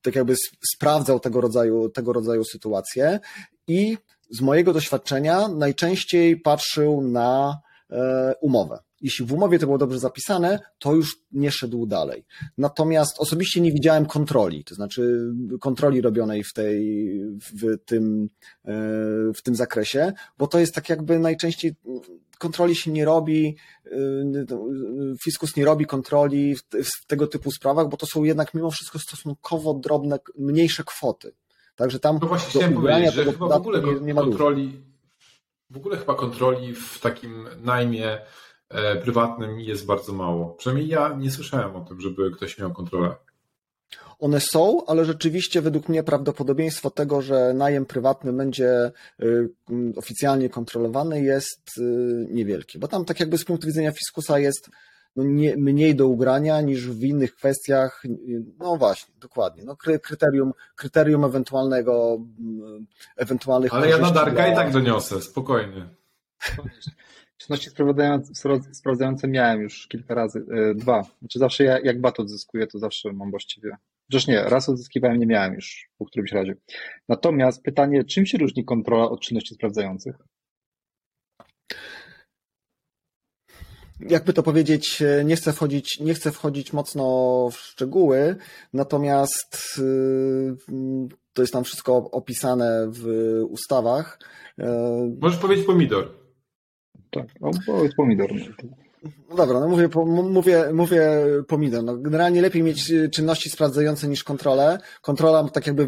tak 0.01 0.15
jakby 0.15 0.35
sprawdzał 0.73 1.19
tego 1.19 1.41
rodzaju, 1.41 1.89
tego 1.89 2.13
rodzaju 2.13 2.43
sytuacje 2.43 3.19
i 3.67 3.97
z 4.29 4.41
mojego 4.41 4.73
doświadczenia 4.73 5.47
najczęściej 5.47 6.37
patrzył 6.37 7.01
na 7.01 7.59
e, 7.89 8.33
umowę. 8.41 8.79
Jeśli 9.01 9.25
w 9.25 9.33
umowie 9.33 9.59
to 9.59 9.65
było 9.65 9.77
dobrze 9.77 9.99
zapisane, 9.99 10.59
to 10.79 10.93
już 10.93 11.17
nie 11.31 11.51
szedł 11.51 11.85
dalej. 11.85 12.25
Natomiast 12.57 13.19
osobiście 13.19 13.61
nie 13.61 13.71
widziałem 13.71 14.05
kontroli, 14.05 14.63
to 14.63 14.75
znaczy 14.75 15.33
kontroli 15.59 16.01
robionej 16.01 16.43
w 16.43 16.53
tej, 16.53 17.09
w 17.39 17.77
tym, 17.85 18.27
e, 18.65 18.73
w 19.33 19.41
tym 19.43 19.55
zakresie, 19.55 20.13
bo 20.37 20.47
to 20.47 20.59
jest 20.59 20.75
tak 20.75 20.89
jakby 20.89 21.19
najczęściej 21.19 21.75
kontroli 22.39 22.75
się 22.75 22.91
nie 22.91 23.05
robi, 23.05 23.55
y, 23.85 24.35
fiskus 25.23 25.55
nie 25.55 25.65
robi 25.65 25.85
kontroli 25.85 26.55
w, 26.55 26.61
w 26.83 27.05
tego 27.07 27.27
typu 27.27 27.51
sprawach, 27.51 27.89
bo 27.89 27.97
to 27.97 28.05
są 28.05 28.23
jednak 28.23 28.53
mimo 28.53 28.71
wszystko 28.71 28.99
stosunkowo 28.99 29.73
drobne, 29.73 30.19
mniejsze 30.37 30.83
kwoty. 30.83 31.33
Także 31.75 31.99
tam 31.99 32.19
No 32.21 32.27
właśnie 32.27 32.49
chciałem 32.49 32.73
powiedzieć, 32.73 33.13
że 33.13 33.25
chyba 33.25 33.47
w 33.47 33.51
ogóle 33.51 33.81
nie, 33.81 33.93
nie 33.99 34.13
ma 34.13 34.21
dużo. 34.21 34.37
kontroli, 34.37 34.81
w 35.69 35.77
ogóle 35.77 35.97
chyba 35.97 36.15
kontroli 36.15 36.75
w 36.75 36.99
takim 36.99 37.47
najmie 37.61 38.21
e, 38.69 38.95
prywatnym 38.95 39.59
jest 39.59 39.85
bardzo 39.85 40.13
mało. 40.13 40.49
Przynajmniej 40.53 40.87
ja 40.87 41.15
nie 41.17 41.31
słyszałem 41.31 41.75
o 41.75 41.81
tym, 41.85 42.01
żeby 42.01 42.31
ktoś 42.31 42.57
miał 42.57 42.73
kontrolę. 42.73 43.15
One 44.19 44.39
są, 44.39 44.85
ale 44.85 45.05
rzeczywiście 45.05 45.61
według 45.61 45.89
mnie 45.89 46.03
prawdopodobieństwo 46.03 46.89
tego, 46.91 47.21
że 47.21 47.53
najem 47.53 47.85
prywatny 47.85 48.33
będzie 48.33 48.91
y, 49.23 49.49
oficjalnie 49.95 50.49
kontrolowany 50.49 51.21
jest 51.23 51.77
y, 51.77 51.81
niewielkie, 52.31 52.79
bo 52.79 52.87
tam 52.87 53.05
tak 53.05 53.19
jakby 53.19 53.37
z 53.37 53.45
punktu 53.45 53.67
widzenia 53.67 53.91
fiskusa 53.91 54.39
jest 54.39 54.69
no 55.15 55.23
nie, 55.23 55.55
mniej 55.57 55.95
do 55.95 56.07
ugrania 56.07 56.61
niż 56.61 56.87
w 56.87 57.03
innych 57.03 57.35
kwestiach. 57.35 58.05
y, 58.05 58.09
No 58.59 58.77
właśnie, 58.77 59.13
dokładnie. 59.19 59.63
No, 59.65 59.73
kry- 59.75 59.99
kryterium, 59.99 60.51
kryterium 60.75 61.23
ewentualnego, 61.25 62.17
ewentualnych 63.17 63.73
Ale 63.73 63.89
ja 63.89 63.97
na 63.97 64.11
Darka 64.11 64.31
dla- 64.31 64.47
i 64.47 64.55
tak 64.55 64.71
doniosę, 64.73 65.21
spokojnie. 65.21 65.89
Czynności 67.37 67.69
sprawdzające, 67.69 68.33
sprawdzające 68.73 69.27
miałem 69.27 69.61
już 69.61 69.87
kilka 69.87 70.13
razy, 70.15 70.45
e, 70.51 70.75
dwa. 70.75 71.03
Znaczy 71.19 71.39
zawsze 71.39 71.63
ja, 71.63 71.79
jak 71.79 72.01
bat 72.01 72.19
odzyskuję, 72.19 72.67
to 72.67 72.79
zawsze 72.79 73.13
mam 73.13 73.31
właściwie. 73.31 73.71
Chociaż 74.11 74.27
nie, 74.27 74.43
raz 74.43 74.69
odzyskiwałem, 74.69 75.19
nie 75.19 75.25
miałem 75.25 75.53
już 75.53 75.89
po 75.97 76.05
którymś 76.05 76.31
razie. 76.31 76.53
Natomiast 77.09 77.63
pytanie, 77.63 78.03
czym 78.03 78.25
się 78.25 78.37
różni 78.37 78.65
kontrola 78.65 79.09
od 79.09 79.21
czynności 79.21 79.55
sprawdzających? 79.55 80.15
jakby 84.09 84.33
to 84.33 84.43
powiedzieć, 84.43 85.03
nie 85.25 85.35
chcę 85.35 85.53
wchodzić, 85.53 85.99
nie 85.99 86.13
chcę 86.13 86.31
wchodzić 86.31 86.73
mocno 86.73 87.05
w 87.51 87.57
szczegóły, 87.57 88.35
natomiast 88.73 89.79
y, 89.79 90.57
to 91.33 91.41
jest 91.41 91.53
tam 91.53 91.63
wszystko 91.63 92.11
opisane 92.11 92.87
w 92.91 93.07
ustawach. 93.49 94.19
Możesz 95.21 95.39
powiedzieć 95.39 95.65
pomidor. 95.65 96.11
Tak, 97.11 97.25
no, 97.41 97.51
powiedz 97.65 97.95
pomidor. 97.95 98.29
No 99.29 99.35
dobra, 99.35 99.59
no 99.59 99.67
mówię, 99.67 99.89
mówię, 100.23 100.69
mówię 100.73 101.09
pomidor. 101.47 101.83
No 101.83 101.97
generalnie 101.97 102.41
lepiej 102.41 102.63
mieć 102.63 102.91
y, 102.91 103.09
czynności 103.09 103.49
sprawdzające 103.49 104.07
niż 104.07 104.23
kontrolę. 104.23 104.79
Kontrola 105.01 105.49
tak 105.49 105.67
jakby 105.67 105.87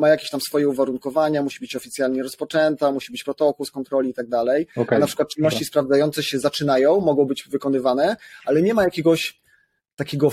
ma 0.00 0.08
jakieś 0.08 0.30
tam 0.30 0.40
swoje 0.40 0.68
uwarunkowania, 0.68 1.42
musi 1.42 1.60
być 1.60 1.76
oficjalnie 1.76 2.22
rozpoczęta, 2.22 2.92
musi 2.92 3.12
być 3.12 3.24
protokół 3.24 3.66
z 3.66 3.70
kontroli 3.70 4.10
i 4.10 4.14
tak 4.14 4.28
dalej. 4.28 4.66
Okay. 4.76 4.96
A 4.96 5.00
na 5.00 5.06
przykład 5.06 5.28
czynności 5.28 5.64
sprawdzające 5.64 6.22
się 6.22 6.38
zaczynają, 6.38 7.00
mogą 7.00 7.24
być 7.24 7.48
wykonywane, 7.50 8.16
ale 8.44 8.62
nie 8.62 8.74
ma 8.74 8.84
jakiegoś 8.84 9.40
takiego 9.96 10.28
y, 10.28 10.32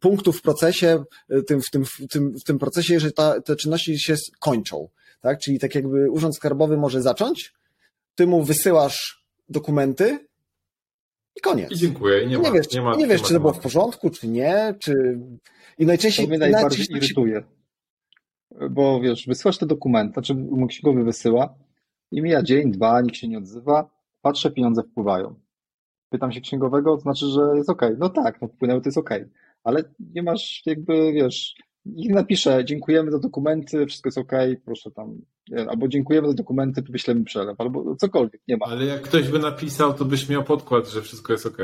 punktu 0.00 0.32
w 0.32 0.42
procesie, 0.42 1.04
y, 1.32 1.42
tym, 1.42 1.60
w, 1.62 1.70
tym, 1.70 1.84
w, 1.84 2.08
tym, 2.10 2.32
w 2.38 2.44
tym 2.44 2.58
procesie, 2.58 3.00
że 3.00 3.12
ta, 3.12 3.40
te 3.40 3.56
czynności 3.56 3.98
się 3.98 4.14
kończą. 4.40 4.88
Tak? 5.20 5.38
Czyli 5.38 5.58
tak 5.58 5.74
jakby 5.74 6.10
Urząd 6.10 6.36
Skarbowy 6.36 6.76
może 6.76 7.02
zacząć, 7.02 7.52
ty 8.14 8.26
mu 8.26 8.42
wysyłasz 8.42 9.24
dokumenty, 9.48 10.18
i 11.36 11.40
koniec. 11.40 11.72
I 11.72 11.76
dziękuję. 11.76 12.26
nie, 12.26 12.36
nie 12.36 12.38
ma, 12.38 12.52
wiesz, 12.52 12.72
nie, 12.72 12.82
ma, 12.82 12.96
nie 12.96 13.06
wiesz, 13.06 13.22
czy 13.22 13.34
to 13.34 13.40
było 13.40 13.52
w 13.52 13.60
porządku, 13.60 14.10
czy 14.10 14.28
nie, 14.28 14.74
czy... 14.78 15.18
I 15.78 15.86
najczęściej... 15.86 16.24
To 16.24 16.28
mnie 16.28 16.38
najbardziej 16.38 16.78
najczęściej... 16.78 16.96
irytuje. 16.96 17.44
Bo 18.70 19.00
wiesz, 19.00 19.26
wysyłasz 19.26 19.58
te 19.58 19.66
dokumenty, 19.66 20.12
znaczy 20.12 20.36
księgowy 20.68 21.04
wysyła 21.04 21.54
i 22.10 22.22
mija 22.22 22.42
dzień, 22.42 22.72
dwa, 22.72 23.00
nikt 23.00 23.16
się 23.16 23.28
nie 23.28 23.38
odzywa, 23.38 23.90
patrzę, 24.22 24.50
pieniądze 24.50 24.82
wpływają. 24.82 25.34
Pytam 26.10 26.32
się 26.32 26.40
księgowego, 26.40 26.96
to 26.96 27.02
znaczy, 27.02 27.26
że 27.26 27.40
jest 27.54 27.70
ok. 27.70 27.82
No 27.98 28.08
tak, 28.08 28.42
no 28.42 28.48
wpłynęły, 28.48 28.80
to 28.80 28.88
jest 28.88 28.98
ok. 28.98 29.10
Ale 29.64 29.84
nie 30.14 30.22
masz 30.22 30.62
jakby, 30.66 31.12
wiesz, 31.12 31.54
nikt 31.86 32.14
napisze, 32.14 32.64
dziękujemy 32.64 33.10
za 33.10 33.18
dokumenty, 33.18 33.86
wszystko 33.86 34.08
jest 34.08 34.18
ok, 34.18 34.32
proszę 34.64 34.90
tam, 34.90 35.20
albo 35.68 35.88
dziękujemy 35.88 36.28
za 36.28 36.34
dokumenty, 36.34 36.82
wyślemy 36.82 37.24
przelew, 37.24 37.60
albo 37.60 37.96
cokolwiek, 37.96 38.40
nie 38.48 38.56
ma. 38.56 38.66
Ale 38.66 38.84
jak 38.84 39.02
ktoś 39.02 39.28
by 39.28 39.38
napisał, 39.38 39.94
to 39.94 40.04
byś 40.04 40.28
miał 40.28 40.44
podkład, 40.44 40.88
że 40.88 41.02
wszystko 41.02 41.32
jest 41.32 41.46
ok. 41.46 41.58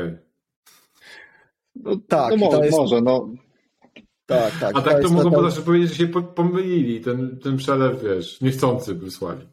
No 1.75 1.95
tak, 2.07 2.31
no 2.31 2.37
może, 2.37 2.65
jest... 2.65 2.77
może, 2.77 3.01
no. 3.01 3.29
Tak, 4.25 4.59
tak. 4.59 4.77
A 4.77 4.81
tak 4.81 5.01
to, 5.01 5.07
to 5.07 5.13
mogą 5.13 5.31
po 5.31 5.39
prostu 5.39 5.63
powiedzieć, 5.63 5.89
że 5.89 5.95
się 5.95 6.07
pomylili, 6.07 7.01
ten, 7.01 7.39
ten 7.39 7.57
przelew, 7.57 8.03
wiesz, 8.03 8.41
niechcący 8.41 8.95
wysłali. 8.95 9.47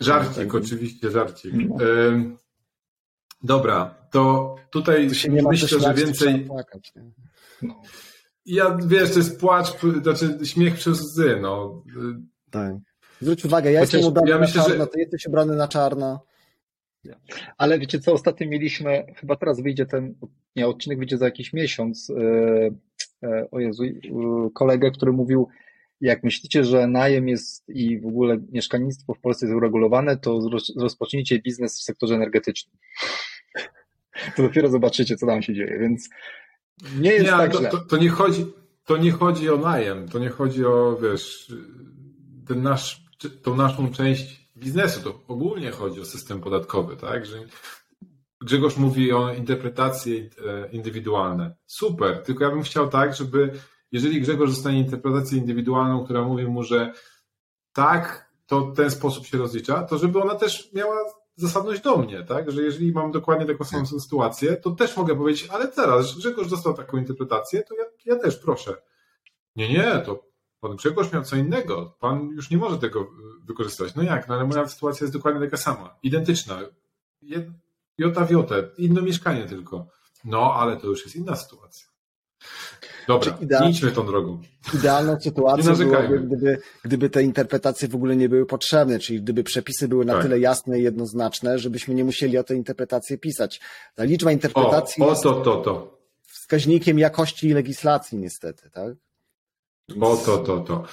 Żarcik, 0.00 0.36
no, 0.36 0.52
tak. 0.52 0.54
oczywiście, 0.54 1.10
żarcik. 1.10 1.52
No. 1.54 1.76
dobra, 3.42 3.94
to 4.10 4.54
tutaj 4.70 5.08
to 5.08 5.48
myślę, 5.48 5.80
że 5.80 5.94
więcej... 5.94 6.40
Płakać, 6.40 6.92
no 7.62 7.82
ja 8.46 8.78
wiesz, 8.86 9.12
to 9.12 9.18
jest 9.18 9.40
płacz, 9.40 9.66
znaczy 10.02 10.38
śmiech 10.44 10.74
przez 10.74 11.00
łzy, 11.00 11.38
no. 11.40 11.82
Tak. 12.50 12.74
Zwróć 13.20 13.44
uwagę, 13.44 13.72
ja 13.72 13.80
Chociaż 13.80 13.92
jestem 13.92 14.10
ubrany 14.10 14.30
ja 14.30 14.38
myślę, 14.38 14.60
na 14.60 14.68
czarno, 14.68 14.84
że... 14.84 14.90
ty 14.90 15.00
jesteś 15.00 15.26
ubrany 15.26 15.56
na 15.56 15.68
czarno. 15.68 16.26
Ale 17.58 17.78
wiecie 17.78 17.98
co, 17.98 18.12
ostatnio 18.12 18.48
mieliśmy, 18.48 19.06
chyba 19.16 19.36
teraz 19.36 19.60
wyjdzie 19.60 19.86
ten, 19.86 20.14
nie, 20.56 20.66
odcinek 20.66 20.98
wyjdzie 20.98 21.18
za 21.18 21.24
jakiś 21.24 21.52
miesiąc, 21.52 22.10
e, 22.10 23.28
e, 23.28 23.50
o 23.50 23.60
Jezu, 23.60 23.82
kolegę, 24.54 24.90
który 24.90 25.12
mówił, 25.12 25.48
jak 26.00 26.24
myślicie, 26.24 26.64
że 26.64 26.86
najem 26.86 27.28
jest 27.28 27.68
i 27.68 28.00
w 28.00 28.06
ogóle 28.06 28.38
mieszkalnictwo 28.52 29.14
w 29.14 29.20
Polsce 29.20 29.46
jest 29.46 29.56
uregulowane, 29.56 30.16
to 30.16 30.40
rozpocznijcie 30.76 31.38
biznes 31.38 31.80
w 31.80 31.82
sektorze 31.82 32.14
energetycznym. 32.14 32.76
To 34.36 34.42
dopiero 34.42 34.68
zobaczycie, 34.68 35.16
co 35.16 35.26
tam 35.26 35.42
się 35.42 35.54
dzieje, 35.54 35.78
więc 35.78 36.08
nie 36.98 37.12
jest 37.12 37.24
nie, 37.24 37.30
tak 37.30 37.52
to, 37.52 37.60
to, 37.60 37.78
to, 37.78 37.96
nie 37.96 38.08
chodzi, 38.08 38.46
to 38.84 38.96
nie 38.96 39.12
chodzi 39.12 39.50
o 39.50 39.56
najem, 39.56 40.08
to 40.08 40.18
nie 40.18 40.30
chodzi 40.30 40.66
o, 40.66 40.98
wiesz, 41.02 41.52
ten 42.46 42.62
nasz, 42.62 43.06
tą 43.42 43.56
naszą 43.56 43.92
część 43.92 44.50
biznesu, 44.56 45.00
to 45.02 45.20
ogólnie 45.28 45.70
chodzi 45.70 46.00
o 46.00 46.04
system 46.04 46.40
podatkowy, 46.40 46.96
tak, 46.96 47.26
że 47.26 47.38
Grzegorz 48.40 48.76
mówi 48.76 49.12
o 49.12 49.34
interpretacje 49.34 50.16
e, 50.16 50.70
indywidualne. 50.72 51.56
Super, 51.66 52.22
tylko 52.22 52.44
ja 52.44 52.50
bym 52.50 52.62
chciał 52.62 52.88
tak, 52.88 53.14
żeby 53.14 53.52
jeżeli 53.92 54.20
Grzegorz 54.20 54.50
dostanie 54.50 54.78
interpretację 54.78 55.38
indywidualną, 55.38 56.04
która 56.04 56.24
mówi 56.24 56.46
mu, 56.46 56.62
że 56.62 56.92
tak, 57.72 58.30
to 58.46 58.62
ten 58.62 58.90
sposób 58.90 59.26
się 59.26 59.38
rozlicza, 59.38 59.82
to 59.82 59.98
żeby 59.98 60.22
ona 60.22 60.34
też 60.34 60.72
miała 60.72 60.96
zasadność 61.36 61.82
do 61.82 61.96
mnie, 61.96 62.24
tak? 62.24 62.50
Że 62.50 62.62
jeżeli 62.62 62.92
mam 62.92 63.12
dokładnie 63.12 63.46
taką 63.46 63.64
samą 63.64 63.84
tak. 63.84 64.00
sytuację, 64.00 64.56
to 64.56 64.70
też 64.70 64.96
mogę 64.96 65.16
powiedzieć, 65.16 65.48
ale 65.52 65.68
teraz, 65.68 66.16
Grzegorz 66.16 66.48
dostał 66.48 66.74
taką 66.74 66.96
interpretację, 66.96 67.62
to 67.62 67.74
ja, 67.74 67.84
ja 68.04 68.16
też 68.16 68.36
proszę. 68.36 68.76
Nie, 69.56 69.68
nie, 69.68 70.02
to 70.06 70.26
pan 70.60 70.76
Grzegorz 70.76 71.12
miał 71.12 71.22
co 71.22 71.36
innego. 71.36 71.96
Pan 72.00 72.28
już 72.28 72.50
nie 72.50 72.56
może 72.56 72.78
tego 72.78 73.10
wykorzystać. 73.44 73.94
No 73.94 74.02
jak? 74.02 74.28
No 74.28 74.34
ale 74.34 74.46
moja 74.46 74.68
sytuacja 74.68 75.04
jest 75.04 75.14
dokładnie 75.14 75.40
taka 75.40 75.56
sama. 75.56 75.96
Identyczna. 76.02 76.60
Jota 77.98 78.24
w 78.24 78.30
jotę. 78.30 78.70
Inne 78.78 79.02
mieszkanie 79.02 79.44
tylko. 79.46 79.86
No, 80.24 80.54
ale 80.54 80.76
to 80.76 80.86
już 80.86 81.04
jest 81.04 81.16
inna 81.16 81.36
sytuacja. 81.36 81.86
Dobra, 83.08 83.38
idea... 83.40 83.68
idźmy 83.68 83.92
tą 83.92 84.06
drogą. 84.06 84.42
Idealną 84.74 85.20
sytuacją 85.20 85.76
byłoby, 85.76 86.20
gdyby, 86.20 86.58
gdyby 86.84 87.10
te 87.10 87.22
interpretacje 87.22 87.88
w 87.88 87.94
ogóle 87.94 88.16
nie 88.16 88.28
były 88.28 88.46
potrzebne, 88.46 88.98
czyli 88.98 89.22
gdyby 89.22 89.44
przepisy 89.44 89.88
były 89.88 90.04
na 90.04 90.12
tak. 90.12 90.22
tyle 90.22 90.38
jasne 90.38 90.78
i 90.80 90.82
jednoznaczne, 90.82 91.58
żebyśmy 91.58 91.94
nie 91.94 92.04
musieli 92.04 92.38
o 92.38 92.44
te 92.44 92.54
interpretacje 92.54 93.18
pisać. 93.18 93.60
Ta 93.94 94.04
liczba 94.04 94.32
interpretacji 94.32 95.02
o, 95.02 95.08
o 95.08 95.14
to, 95.14 95.32
to, 95.32 95.56
to. 95.56 95.98
wskaźnikiem 96.26 96.98
jakości 96.98 97.54
legislacji 97.54 98.18
niestety, 98.18 98.70
tak? 98.70 98.94
O 100.00 100.16
to, 100.16 100.38
to, 100.38 100.60
to. 100.60 100.84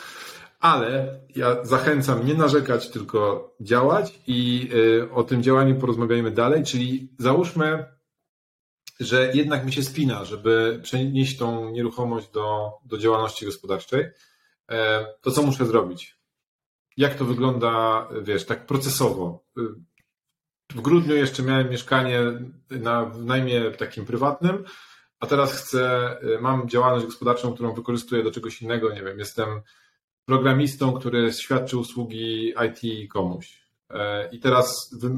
Ale 0.59 1.19
ja 1.35 1.63
zachęcam 1.63 2.27
nie 2.27 2.33
narzekać, 2.33 2.89
tylko 2.89 3.51
działać 3.61 4.19
i 4.27 4.69
y, 4.73 5.11
o 5.11 5.23
tym 5.23 5.43
działaniu 5.43 5.75
porozmawiajmy 5.75 6.31
dalej, 6.31 6.63
czyli 6.63 7.09
załóżmy, 7.19 7.85
że 9.03 9.31
jednak 9.33 9.65
mi 9.65 9.73
się 9.73 9.83
spina, 9.83 10.25
żeby 10.25 10.79
przenieść 10.83 11.37
tą 11.37 11.69
nieruchomość 11.69 12.31
do, 12.31 12.71
do 12.85 12.97
działalności 12.97 13.45
gospodarczej, 13.45 14.05
e, 14.71 15.05
to 15.21 15.31
co 15.31 15.43
muszę 15.43 15.65
zrobić? 15.65 16.19
Jak 16.97 17.15
to 17.15 17.25
wygląda, 17.25 18.07
wiesz, 18.21 18.45
tak 18.45 18.65
procesowo? 18.65 19.43
W 20.71 20.81
grudniu 20.81 21.15
jeszcze 21.15 21.43
miałem 21.43 21.69
mieszkanie 21.69 22.19
na 22.69 23.05
w 23.05 23.25
najmie 23.25 23.71
takim 23.71 24.05
prywatnym, 24.05 24.63
a 25.19 25.27
teraz 25.27 25.53
chcę, 25.53 26.15
mam 26.41 26.69
działalność 26.69 27.05
gospodarczą, 27.05 27.53
którą 27.53 27.73
wykorzystuję 27.73 28.23
do 28.23 28.31
czegoś 28.31 28.61
innego, 28.61 28.93
nie 28.93 29.03
wiem, 29.03 29.19
jestem 29.19 29.61
programistą, 30.25 30.93
który 30.93 31.33
świadczy 31.33 31.77
usługi 31.77 32.53
IT 32.67 33.11
komuś. 33.11 33.63
E, 33.89 34.29
I 34.31 34.39
teraz 34.39 34.95
wy, 34.99 35.09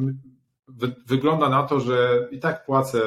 wy, 0.67 0.95
wygląda 1.05 1.49
na 1.49 1.63
to, 1.63 1.79
że 1.79 2.27
i 2.31 2.39
tak 2.39 2.65
płacę 2.65 3.01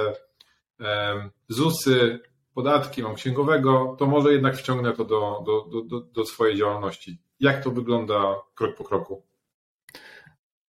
ZUSy, 1.48 2.20
podatki, 2.54 3.02
mam 3.02 3.14
księgowego, 3.14 3.96
to 3.98 4.06
może 4.06 4.32
jednak 4.32 4.56
wciągnę 4.56 4.92
to 4.92 5.04
do, 5.04 5.44
do, 5.46 5.82
do, 5.82 6.00
do 6.00 6.24
swojej 6.24 6.56
działalności. 6.56 7.18
Jak 7.40 7.64
to 7.64 7.70
wygląda 7.70 8.34
krok 8.54 8.76
po 8.76 8.84
kroku? 8.84 9.22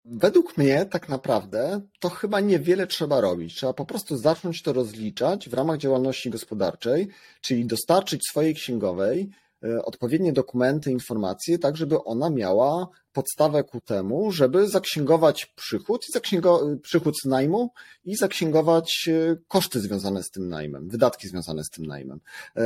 Według 0.05 0.57
mnie 0.57 0.86
tak 0.86 1.09
naprawdę 1.09 1.80
to 2.00 2.11
chyba 2.11 2.40
niewiele 2.40 2.86
trzeba 2.86 3.20
robić. 3.20 3.55
Trzeba 3.55 3.72
po 3.72 3.86
prostu 3.86 4.16
zacząć 4.16 4.62
to 4.62 4.72
rozliczać 4.72 5.48
w 5.48 5.55
ramach 5.55 5.78
działalności 5.78 6.30
gospodarczej, 6.30 7.09
czyli 7.40 7.66
dostarczyć 7.66 8.20
swojej 8.28 8.55
księgowej 8.55 9.30
E, 9.64 9.84
odpowiednie 9.84 10.32
dokumenty, 10.32 10.90
informacje, 10.90 11.59
tak 11.59 11.76
żeby 11.76 12.05
ona 12.05 12.30
miała 12.30 12.88
podstawę 13.14 13.64
ku 13.64 13.80
temu, 13.80 14.32
żeby 14.32 14.68
zaksięgować 14.68 15.46
przychód, 15.46 16.08
i 16.08 16.12
zaksięgo, 16.12 16.76
przychód 16.82 17.14
z 17.20 17.24
najmu 17.24 17.70
i 18.04 18.16
zaksięgować 18.16 19.08
e, 19.08 19.36
koszty 19.48 19.80
związane 19.80 20.22
z 20.22 20.30
tym 20.30 20.48
najmem, 20.48 20.88
wydatki 20.88 21.28
związane 21.28 21.64
z 21.64 21.70
tym 21.70 21.86
najmem. 21.86 22.20
E, 22.56 22.62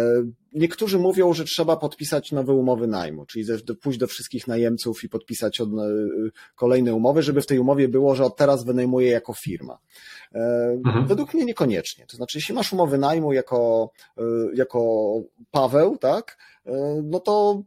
niektórzy 0.52 0.98
mówią, 0.98 1.32
że 1.32 1.44
trzeba 1.44 1.76
podpisać 1.76 2.32
nowe 2.32 2.52
umowy 2.52 2.86
najmu, 2.86 3.26
czyli 3.26 3.44
pójść 3.82 3.98
do 3.98 4.06
wszystkich 4.06 4.46
najemców 4.46 5.04
i 5.04 5.08
podpisać 5.08 5.58
kolejne 6.54 6.94
umowy, 6.94 7.22
żeby 7.22 7.42
w 7.42 7.46
tej 7.46 7.58
umowie 7.58 7.88
było, 7.88 8.14
że 8.14 8.24
od 8.24 8.36
teraz 8.36 8.64
wynajmuję 8.64 9.10
jako 9.10 9.32
firma. 9.44 9.78
Mhm. 10.32 11.06
Według 11.06 11.34
mnie 11.34 11.44
niekoniecznie. 11.44 12.06
To 12.06 12.16
znaczy, 12.16 12.38
jeśli 12.38 12.54
masz 12.54 12.72
umowy 12.72 12.98
najmu 12.98 13.32
jako, 13.32 13.90
jako 14.54 15.12
Paweł, 15.50 15.96
tak, 15.96 16.38
no 17.02 17.20
to 17.20 17.62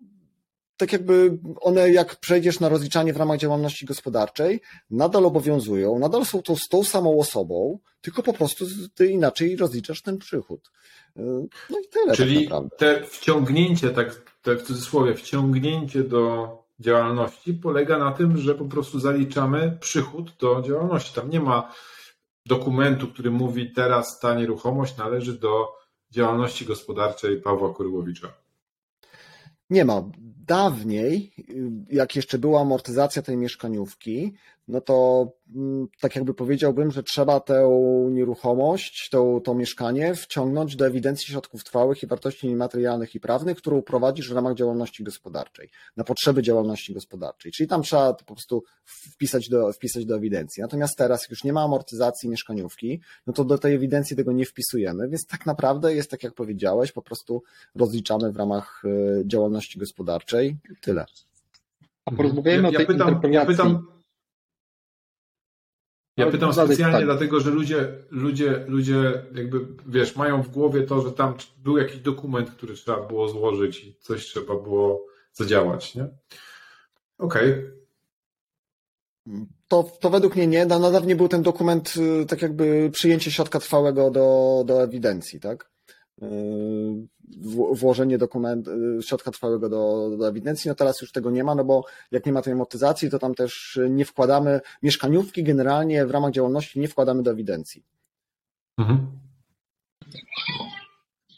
tak 0.81 0.93
jakby 0.93 1.37
one, 1.59 1.91
jak 1.91 2.15
przejdziesz 2.15 2.59
na 2.59 2.69
rozliczanie 2.69 3.13
w 3.13 3.17
ramach 3.17 3.39
działalności 3.39 3.85
gospodarczej, 3.85 4.61
nadal 4.89 5.25
obowiązują, 5.25 5.99
nadal 5.99 6.25
są 6.25 6.41
to 6.41 6.55
z 6.55 6.67
tą 6.67 6.83
samą 6.83 7.19
osobą, 7.19 7.79
tylko 8.01 8.23
po 8.23 8.33
prostu 8.33 8.65
ty 8.95 9.07
inaczej 9.07 9.57
rozliczasz 9.57 10.01
ten 10.01 10.17
przychód. 10.17 10.71
No 11.69 11.79
i 11.79 11.87
tyle 11.89 12.15
Czyli 12.15 12.47
tak 12.47 12.63
te 12.77 13.03
wciągnięcie, 13.03 13.89
tak, 13.89 14.21
tak 14.41 14.59
w 14.59 14.63
cudzysłowie, 14.63 15.15
wciągnięcie 15.15 16.03
do 16.03 16.57
działalności 16.79 17.53
polega 17.53 17.97
na 17.97 18.11
tym, 18.11 18.37
że 18.37 18.55
po 18.55 18.65
prostu 18.65 18.99
zaliczamy 18.99 19.77
przychód 19.81 20.31
do 20.39 20.61
działalności. 20.61 21.15
Tam 21.15 21.29
nie 21.29 21.39
ma 21.39 21.73
dokumentu, 22.45 23.07
który 23.07 23.31
mówi 23.31 23.71
teraz 23.71 24.19
ta 24.19 24.35
nieruchomość 24.35 24.97
należy 24.97 25.39
do 25.39 25.67
działalności 26.11 26.65
gospodarczej 26.65 27.41
Pawła 27.41 27.73
Kurłowicza. 27.73 28.27
Nie 29.69 29.85
ma. 29.85 30.03
Dawniej, 30.47 31.33
jak 31.89 32.15
jeszcze 32.15 32.37
była 32.37 32.61
amortyzacja 32.61 33.21
tej 33.21 33.37
mieszkaniówki, 33.37 34.33
no 34.71 34.81
to 34.81 35.27
mm, 35.55 35.87
tak 35.99 36.15
jakby 36.15 36.33
powiedziałbym, 36.33 36.91
że 36.91 37.03
trzeba 37.03 37.39
tę 37.39 37.69
nieruchomość, 38.11 39.09
to, 39.11 39.41
to 39.43 39.55
mieszkanie 39.55 40.15
wciągnąć 40.15 40.75
do 40.75 40.87
ewidencji 40.87 41.27
środków 41.27 41.63
trwałych 41.63 42.03
i 42.03 42.07
wartości 42.07 42.47
niematerialnych 42.47 43.15
i 43.15 43.19
prawnych, 43.19 43.57
którą 43.57 43.81
prowadzisz 43.81 44.29
w 44.29 44.35
ramach 44.35 44.55
działalności 44.55 45.03
gospodarczej, 45.03 45.69
na 45.97 46.03
potrzeby 46.03 46.41
działalności 46.41 46.93
gospodarczej. 46.93 47.51
Czyli 47.51 47.69
tam 47.69 47.81
trzeba 47.81 48.13
to 48.13 48.25
po 48.25 48.33
prostu 48.33 48.63
wpisać 48.85 49.49
do, 49.49 49.73
wpisać 49.73 50.05
do 50.05 50.15
ewidencji. 50.15 50.61
Natomiast 50.61 50.97
teraz 50.97 51.29
już 51.29 51.43
nie 51.43 51.53
ma 51.53 51.63
amortyzacji 51.63 52.29
mieszkaniówki, 52.29 53.01
no 53.27 53.33
to 53.33 53.43
do 53.43 53.57
tej 53.57 53.75
ewidencji 53.75 54.15
tego 54.15 54.31
nie 54.31 54.45
wpisujemy, 54.45 55.09
więc 55.09 55.27
tak 55.27 55.45
naprawdę 55.45 55.95
jest 55.95 56.11
tak 56.11 56.23
jak 56.23 56.33
powiedziałeś, 56.33 56.91
po 56.91 57.01
prostu 57.01 57.43
rozliczamy 57.75 58.31
w 58.31 58.37
ramach 58.37 58.83
e, 58.85 59.27
działalności 59.27 59.79
gospodarczej. 59.79 60.57
Tyle. 60.81 61.05
A 62.05 62.11
porozmawiajmy 62.11 62.63
ja, 62.63 62.69
o 62.69 62.71
tej 62.71 62.81
ja 62.81 62.87
pytam, 62.87 63.07
interpelacji. 63.07 63.35
Ja 63.35 63.45
pytam, 63.45 64.00
ja 66.25 66.31
pytam 66.31 66.53
specjalnie 66.53 66.85
pytanie. 66.85 67.05
dlatego, 67.05 67.39
że 67.39 67.49
ludzie, 67.51 67.87
ludzie, 68.09 68.65
ludzie 68.67 69.23
jakby, 69.35 69.67
wiesz, 69.87 70.15
mają 70.15 70.43
w 70.43 70.49
głowie 70.49 70.81
to, 70.83 71.01
że 71.01 71.11
tam 71.11 71.33
był 71.57 71.77
jakiś 71.77 71.97
dokument, 71.97 72.51
który 72.51 72.73
trzeba 72.73 73.07
było 73.07 73.29
złożyć 73.29 73.83
i 73.83 73.95
coś 73.99 74.25
trzeba 74.25 74.55
było 74.55 75.05
zadziałać, 75.33 75.95
nie? 75.95 76.07
Okej. 77.17 77.55
To, 79.67 79.83
to 79.99 80.09
według 80.09 80.35
mnie 80.35 80.47
nie. 80.47 80.65
Na 80.65 80.79
na 80.79 80.91
dawniej 80.91 81.15
był 81.15 81.27
ten 81.27 81.41
dokument, 81.41 81.93
y, 82.21 82.25
tak 82.25 82.41
jakby 82.41 82.89
przyjęcie 82.93 83.31
środka 83.31 83.59
trwałego 83.59 84.11
do, 84.11 84.63
do 84.65 84.83
ewidencji, 84.83 85.39
tak? 85.39 85.71
Y, 87.31 87.75
Włożenie 87.75 88.17
dokument, 88.17 88.67
y, 88.67 89.03
środka 89.03 89.31
trwałego 89.31 89.69
do, 89.69 90.09
do 90.17 90.27
ewidencji. 90.27 90.69
No 90.69 90.75
teraz 90.75 91.01
już 91.01 91.11
tego 91.11 91.31
nie 91.31 91.43
ma, 91.43 91.55
no 91.55 91.63
bo 91.63 91.85
jak 92.11 92.25
nie 92.25 92.31
ma 92.31 92.41
tej 92.41 92.53
amortyzacji, 92.53 93.09
to 93.09 93.19
tam 93.19 93.35
też 93.35 93.79
nie 93.89 94.05
wkładamy, 94.05 94.61
mieszkaniówki 94.83 95.43
generalnie 95.43 96.05
w 96.05 96.11
ramach 96.11 96.31
działalności 96.31 96.79
nie 96.79 96.87
wkładamy 96.87 97.23
do 97.23 97.31
ewidencji. 97.31 97.83
Mhm. 98.77 99.19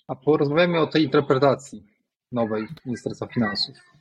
A 0.07 0.15
porozmawiajmy 0.15 0.79
o 0.79 0.87
tej 0.87 1.03
interpretacji 1.03 1.83
nowej 2.31 2.67
Ministerstwa 2.85 3.27
Finansów. 3.27 3.92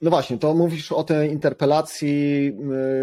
No 0.00 0.10
właśnie, 0.10 0.38
to 0.38 0.54
mówisz 0.54 0.92
o 0.92 1.04
tej 1.04 1.30
interpelacji, 1.30 2.46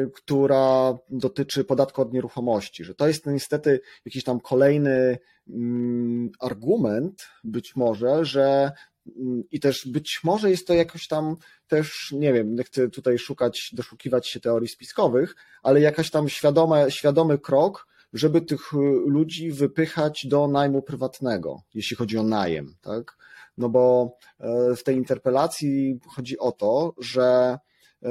y, 0.05 0.11
która 0.15 0.97
dotyczy 1.09 1.63
podatku 1.63 2.01
od 2.01 2.13
nieruchomości, 2.13 2.84
że 2.84 2.95
to 2.95 3.07
jest 3.07 3.26
niestety 3.26 3.80
jakiś 4.05 4.23
tam 4.23 4.39
kolejny 4.39 5.17
mm, 5.49 6.30
argument, 6.39 7.28
być 7.43 7.76
może, 7.76 8.26
że 8.26 8.71
mm, 9.17 9.43
i 9.51 9.59
też 9.59 9.88
być 9.88 10.19
może 10.23 10.49
jest 10.49 10.67
to 10.67 10.73
jakoś 10.73 11.07
tam 11.07 11.36
też, 11.67 12.11
nie 12.11 12.34
wiem, 12.34 12.55
nie 12.55 12.63
chcę 12.63 12.89
tutaj 12.89 13.17
szukać, 13.17 13.69
doszukiwać 13.73 14.28
się 14.28 14.39
teorii 14.39 14.69
spiskowych, 14.69 15.36
ale 15.63 15.82
jakaś 15.82 16.11
tam 16.11 16.30
świadome, 16.30 16.91
świadomy 16.91 17.38
krok, 17.38 17.88
żeby 18.13 18.41
tych 18.41 18.73
y, 18.73 18.78
ludzi 19.05 19.51
wypychać 19.51 20.28
do 20.28 20.47
najmu 20.47 20.82
prywatnego, 20.82 21.61
jeśli 21.73 21.97
chodzi 21.97 22.17
o 22.17 22.23
najem, 22.23 22.76
tak? 22.82 23.17
No 23.58 23.70
bo 23.70 24.16
e, 24.39 24.76
w 24.76 24.84
tej 24.84 24.95
interpelacji 24.95 25.99
chodzi 26.16 26.39
o 26.39 26.51
to, 26.51 26.93
że 26.97 27.58
e, 28.03 28.10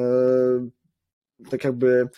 tak 1.51 1.65
jakby 1.65 2.09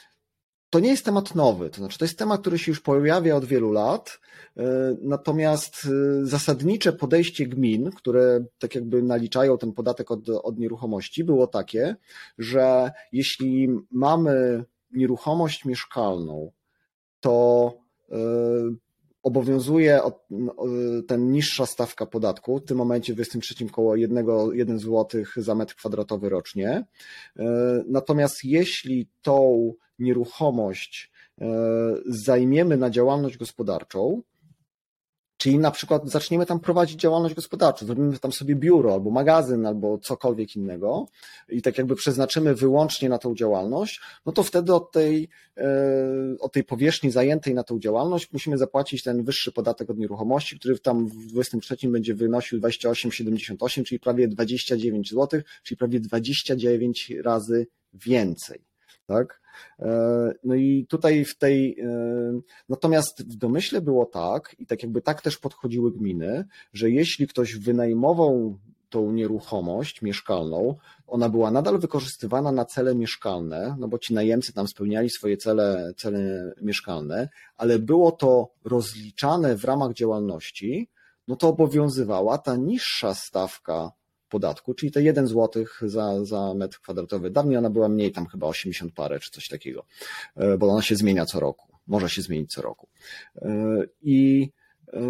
to 0.70 0.80
nie 0.80 0.88
jest 0.88 1.04
temat 1.04 1.34
nowy, 1.34 1.70
to 1.70 1.76
znaczy 1.76 1.98
to 1.98 2.04
jest 2.04 2.18
temat, 2.18 2.40
który 2.40 2.58
się 2.58 2.72
już 2.72 2.80
pojawia 2.80 3.36
od 3.36 3.44
wielu 3.44 3.72
lat, 3.72 4.20
e, 4.56 4.62
natomiast 5.02 5.88
zasadnicze 6.22 6.92
podejście 6.92 7.46
gmin, 7.46 7.90
które 7.90 8.44
tak 8.58 8.74
jakby 8.74 9.02
naliczają 9.02 9.58
ten 9.58 9.72
podatek 9.72 10.10
od, 10.10 10.28
od 10.28 10.58
nieruchomości, 10.58 11.24
było 11.24 11.46
takie, 11.46 11.96
że 12.38 12.90
jeśli 13.12 13.68
mamy 13.90 14.64
nieruchomość 14.90 15.64
mieszkalną, 15.64 16.52
to 17.20 17.74
obowiązuje 19.26 20.00
ten 21.08 21.32
niższa 21.32 21.66
stawka 21.66 22.06
podatku, 22.06 22.58
w 22.58 22.64
tym 22.64 22.76
momencie 22.76 23.12
w 23.12 23.16
23 23.16 23.66
koło 23.66 23.96
1, 23.96 24.26
1 24.52 24.78
zł 24.78 25.24
za 25.36 25.54
metr 25.54 25.74
kwadratowy 25.74 26.28
rocznie. 26.28 26.84
E, 27.36 27.44
Natomiast 27.86 28.44
jeśli 28.44 29.08
tą 29.22 29.72
nieruchomość 29.98 31.12
e, 31.40 31.46
zajmiemy 32.06 32.76
na 32.76 32.90
działalność 32.90 33.36
gospodarczą, 33.36 34.22
Czyli 35.46 35.58
na 35.58 35.70
przykład 35.70 36.08
zaczniemy 36.10 36.46
tam 36.46 36.60
prowadzić 36.60 37.00
działalność 37.00 37.34
gospodarczą, 37.34 37.86
zrobimy 37.86 38.18
tam 38.18 38.32
sobie 38.32 38.54
biuro 38.54 38.92
albo 38.92 39.10
magazyn 39.10 39.66
albo 39.66 39.98
cokolwiek 39.98 40.56
innego 40.56 41.08
i 41.48 41.62
tak 41.62 41.78
jakby 41.78 41.96
przeznaczymy 41.96 42.54
wyłącznie 42.54 43.08
na 43.08 43.18
tą 43.18 43.34
działalność, 43.34 44.00
no 44.26 44.32
to 44.32 44.42
wtedy 44.42 44.74
od 44.74 44.92
tej, 44.92 45.28
e, 45.56 45.66
od 46.40 46.52
tej 46.52 46.64
powierzchni 46.64 47.10
zajętej 47.10 47.54
na 47.54 47.62
tą 47.62 47.78
działalność 47.78 48.32
musimy 48.32 48.58
zapłacić 48.58 49.02
ten 49.02 49.24
wyższy 49.24 49.52
podatek 49.52 49.90
od 49.90 49.98
nieruchomości, 49.98 50.58
który 50.58 50.78
tam 50.78 51.06
w 51.06 51.26
23 51.26 51.76
będzie 51.88 52.14
wynosił 52.14 52.60
28,78, 52.60 53.84
czyli 53.84 54.00
prawie 54.00 54.28
29 54.28 55.10
zł, 55.10 55.40
czyli 55.62 55.78
prawie 55.78 56.00
29 56.00 57.12
razy 57.22 57.66
więcej. 57.94 58.64
Tak? 59.06 59.45
E, 59.78 60.32
No 60.44 60.54
i 60.54 60.86
tutaj 60.88 61.24
w 61.24 61.38
tej, 61.38 61.80
e, 61.80 61.86
natomiast 62.68 63.22
w 63.22 63.36
domyśle 63.36 63.80
było 63.80 64.06
tak, 64.06 64.56
i 64.58 64.66
tak 64.66 64.82
jakby 64.82 65.02
tak 65.02 65.22
też 65.22 65.38
podchodziły 65.38 65.92
gminy, 65.92 66.44
że 66.72 66.90
jeśli 66.90 67.26
ktoś 67.26 67.56
wynajmował 67.56 68.58
tą 68.90 69.12
nieruchomość 69.12 70.02
mieszkalną, 70.02 70.76
ona 71.06 71.28
była 71.28 71.50
nadal 71.50 71.78
wykorzystywana 71.78 72.52
na 72.52 72.64
cele 72.64 72.94
mieszkalne, 72.94 73.76
no 73.78 73.88
bo 73.88 73.98
ci 73.98 74.14
najemcy 74.14 74.52
tam 74.52 74.68
spełniali 74.68 75.10
swoje 75.10 75.36
cele, 75.36 75.92
cele 75.96 76.52
mieszkalne, 76.62 77.28
ale 77.56 77.78
było 77.78 78.12
to 78.12 78.50
rozliczane 78.64 79.56
w 79.56 79.64
ramach 79.64 79.92
działalności, 79.92 80.88
no 81.28 81.36
to 81.36 81.48
obowiązywała 81.48 82.38
ta 82.38 82.56
niższa 82.56 83.14
stawka 83.14 83.92
podatku, 84.28 84.74
czyli 84.74 84.92
te 84.92 85.02
1 85.02 85.26
zł 85.26 85.64
za, 85.82 86.24
za 86.24 86.54
metr 86.54 86.80
kwadratowy. 86.80 87.30
Dawniej 87.30 87.56
ona 87.56 87.70
była 87.70 87.88
mniej, 87.88 88.12
tam 88.12 88.26
chyba 88.26 88.46
80 88.46 88.92
parę 88.92 89.20
czy 89.20 89.30
coś 89.30 89.48
takiego, 89.48 89.84
e, 90.36 90.58
bo 90.58 90.68
ona 90.68 90.82
się 90.82 90.96
zmienia 90.96 91.24
co 91.24 91.40
roku. 91.40 91.66
Może 91.86 92.08
się 92.08 92.22
zmienić 92.22 92.52
co 92.52 92.62
roku. 92.62 92.88
E, 93.36 93.48
I 94.02 94.50
e, 94.92 95.00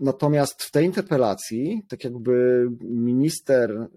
natomiast 0.00 0.62
w 0.62 0.70
tej 0.70 0.86
interpelacji, 0.86 1.82
tak 1.88 2.04
jakby 2.04 2.66
minister 2.80 3.88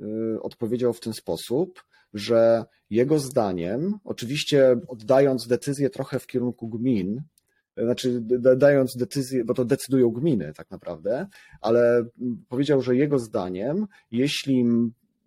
odpowiedział 0.41 0.93
w 0.93 0.99
ten 0.99 1.13
sposób, 1.13 1.83
że 2.13 2.65
jego 2.89 3.19
zdaniem, 3.19 3.99
oczywiście 4.03 4.75
oddając 4.87 5.47
decyzję 5.47 5.89
trochę 5.89 6.19
w 6.19 6.27
kierunku 6.27 6.67
gmin, 6.67 7.21
znaczy 7.83 8.21
dając 8.57 8.97
decyzję, 8.97 9.45
bo 9.45 9.53
to 9.53 9.65
decydują 9.65 10.09
gminy 10.09 10.53
tak 10.53 10.71
naprawdę, 10.71 11.27
ale 11.61 12.05
powiedział, 12.49 12.81
że 12.81 12.95
jego 12.95 13.19
zdaniem, 13.19 13.87
jeśli 14.11 14.65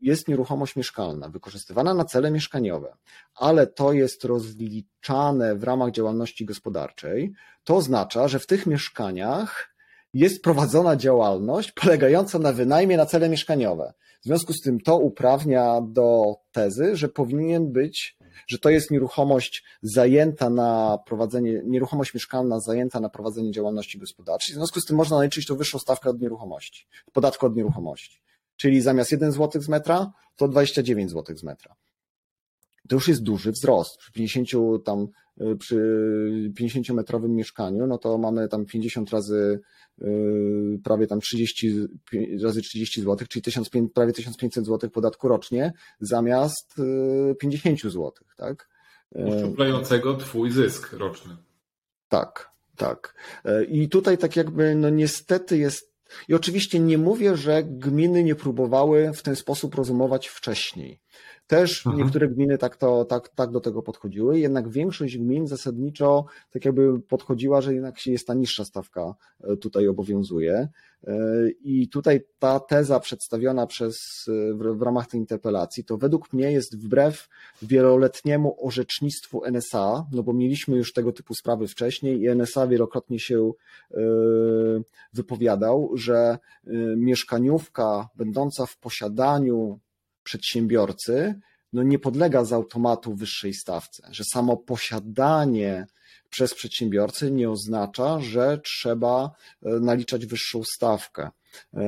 jest 0.01 0.29
nieruchomość 0.29 0.77
mieszkalna 0.77 1.29
wykorzystywana 1.29 1.95
na 1.95 2.05
cele 2.05 2.31
mieszkaniowe, 2.31 2.97
ale 3.35 3.67
to 3.67 3.93
jest 3.93 4.25
rozliczane 4.25 5.57
w 5.57 5.65
ramach 5.65 5.91
działalności 5.91 6.45
gospodarczej, 6.45 7.33
to 7.65 7.77
oznacza, 7.77 8.29
że 8.29 8.39
w 8.39 8.47
tych 8.47 8.67
mieszkaniach 8.67 9.75
jest 10.15 10.43
prowadzona 10.43 10.97
działalność 10.97 11.73
polegająca 11.73 12.39
na 12.39 12.53
wynajmie 12.53 12.97
na 12.97 13.07
cele 13.07 13.29
mieszkaniowe. 13.29 13.93
W 14.23 14.25
związku 14.25 14.53
z 14.53 14.61
tym 14.61 14.81
to 14.81 14.99
uprawnia 14.99 15.81
do 15.81 16.37
tezy, 16.53 16.97
że 16.97 17.09
powinien 17.09 17.73
być, 17.73 18.17
że 18.47 18.59
to 18.59 18.71
jest 18.71 18.91
nieruchomość 18.91 19.65
zajęta 19.83 20.51
na 20.51 20.99
prowadzenie, 21.07 21.63
nieruchomość 21.65 22.15
mieszkalna 22.15 22.61
zajęta 22.61 23.01
na 23.01 23.09
prowadzenie 23.09 23.51
działalności 23.51 23.99
gospodarczej. 23.99 24.55
W 24.55 24.57
związku 24.57 24.81
z 24.81 24.85
tym 24.85 24.97
można 24.97 25.17
naliczyć 25.17 25.47
tą 25.47 25.57
wyższą 25.57 25.79
stawkę 25.79 26.11
od 26.11 26.21
nieruchomości, 26.21 26.87
podatku 27.13 27.47
od 27.47 27.57
nieruchomości. 27.57 28.23
Czyli 28.57 28.81
zamiast 28.81 29.13
1 29.13 29.33
zł 29.33 29.63
z 29.63 29.69
metra, 29.69 30.13
to 30.37 30.49
29 30.49 31.11
zł 31.11 31.37
z 31.37 31.43
metra. 31.43 31.75
To 32.89 32.97
już 32.97 33.09
jest 33.09 33.23
duży 33.23 33.53
wzrost. 33.53 33.97
Przy 33.97 34.13
50 34.13 34.49
tam, 34.85 35.07
y, 35.41 35.57
przy 35.57 35.77
50-metrowym 36.61 37.29
mieszkaniu, 37.29 37.87
no 37.87 37.99
to 37.99 38.19
mamy 38.19 38.49
tam 38.49 38.67
50 38.67 39.11
razy 39.11 39.61
y, 40.03 40.81
prawie 40.85 41.07
tam 41.07 41.21
30 41.21 41.89
razy 42.43 42.63
30 42.63 43.01
zł, 43.03 43.27
czyli 43.29 43.43
1500, 43.43 43.93
prawie 43.93 44.13
1500 44.13 44.67
zł 44.67 44.91
podatku 44.91 45.29
rocznie 45.29 45.73
zamiast 46.01 46.75
50 47.41 47.81
zł, 47.83 48.13
tak? 48.37 48.69
Uszczuplającego 49.11 50.15
twój 50.15 50.51
zysk 50.51 50.93
roczny. 50.93 51.37
Tak, 52.09 52.51
tak. 52.77 53.15
I 53.69 53.89
tutaj 53.89 54.19
tak 54.19 54.37
jakby, 54.37 54.75
no 54.75 54.91
niestety 54.91 55.59
jest 55.59 55.93
i 56.29 56.35
oczywiście 56.35 56.81
nie 56.81 56.99
mówię, 56.99 57.37
że 57.37 57.63
gminy 57.65 58.25
nie 58.25 58.35
próbowały 58.35 59.13
w 59.15 59.23
ten 59.23 59.37
sposób 59.37 59.75
rozumować 59.75 60.29
wcześniej. 60.29 61.01
Też 61.53 61.87
mhm. 61.87 62.05
niektóre 62.05 62.29
gminy 62.29 62.59
tak, 62.59 62.77
to, 62.77 63.05
tak, 63.05 63.29
tak 63.29 63.51
do 63.51 63.61
tego 63.61 63.83
podchodziły, 63.83 64.39
jednak 64.39 64.69
większość 64.69 65.19
gmin 65.19 65.47
zasadniczo 65.47 66.25
tak 66.51 66.65
jakby 66.65 67.01
podchodziła, 67.01 67.61
że 67.61 67.75
jednak 67.75 68.07
jest 68.07 68.27
ta 68.27 68.35
niższa 68.35 68.65
stawka 68.65 69.15
e, 69.45 69.57
tutaj 69.57 69.89
obowiązuje. 69.89 70.69
E, 71.07 71.15
I 71.65 71.89
tutaj 71.89 72.21
ta 72.39 72.61
teza 72.61 73.01
przedstawiona 73.01 73.67
przez, 73.67 74.27
e, 74.29 74.55
w, 74.55 74.79
w 74.79 74.83
ramach 74.83 75.07
tej 75.07 75.21
interpelacji, 75.21 75.85
to 75.85 75.99
według 75.99 76.33
mnie 76.33 76.53
jest 76.53 76.79
wbrew 76.79 77.29
wieloletniemu 77.63 78.67
orzecznictwu 78.67 79.45
NSA, 79.45 80.07
no 80.13 80.23
bo 80.23 80.33
mieliśmy 80.33 80.77
już 80.77 80.93
tego 80.93 81.13
typu 81.13 81.35
sprawy 81.35 81.69
wcześniej 81.69 82.21
i 82.21 82.29
NSA 82.29 82.67
wielokrotnie 82.67 83.19
się 83.19 83.53
wypowiadał, 85.13 85.91
że 85.95 86.39
mieszkaniówka 86.97 88.09
będąca 88.17 88.67
w 88.67 88.77
posiadaniu 88.77 89.79
przedsiębiorcy 90.23 91.41
no 91.73 91.83
nie 91.83 91.99
podlega 91.99 92.45
z 92.45 92.53
automatu 92.53 93.15
wyższej 93.15 93.55
stawce, 93.55 94.09
że 94.11 94.25
samo 94.33 94.57
posiadanie 94.57 95.87
przez 96.31 96.55
przedsiębiorcę 96.55 97.31
nie 97.31 97.51
oznacza, 97.51 98.21
że 98.21 98.61
trzeba 98.65 99.31
e, 99.63 99.81
naliczać 99.81 100.27
wyższą 100.27 100.63
stawkę. 100.65 101.31
E, 101.75 101.83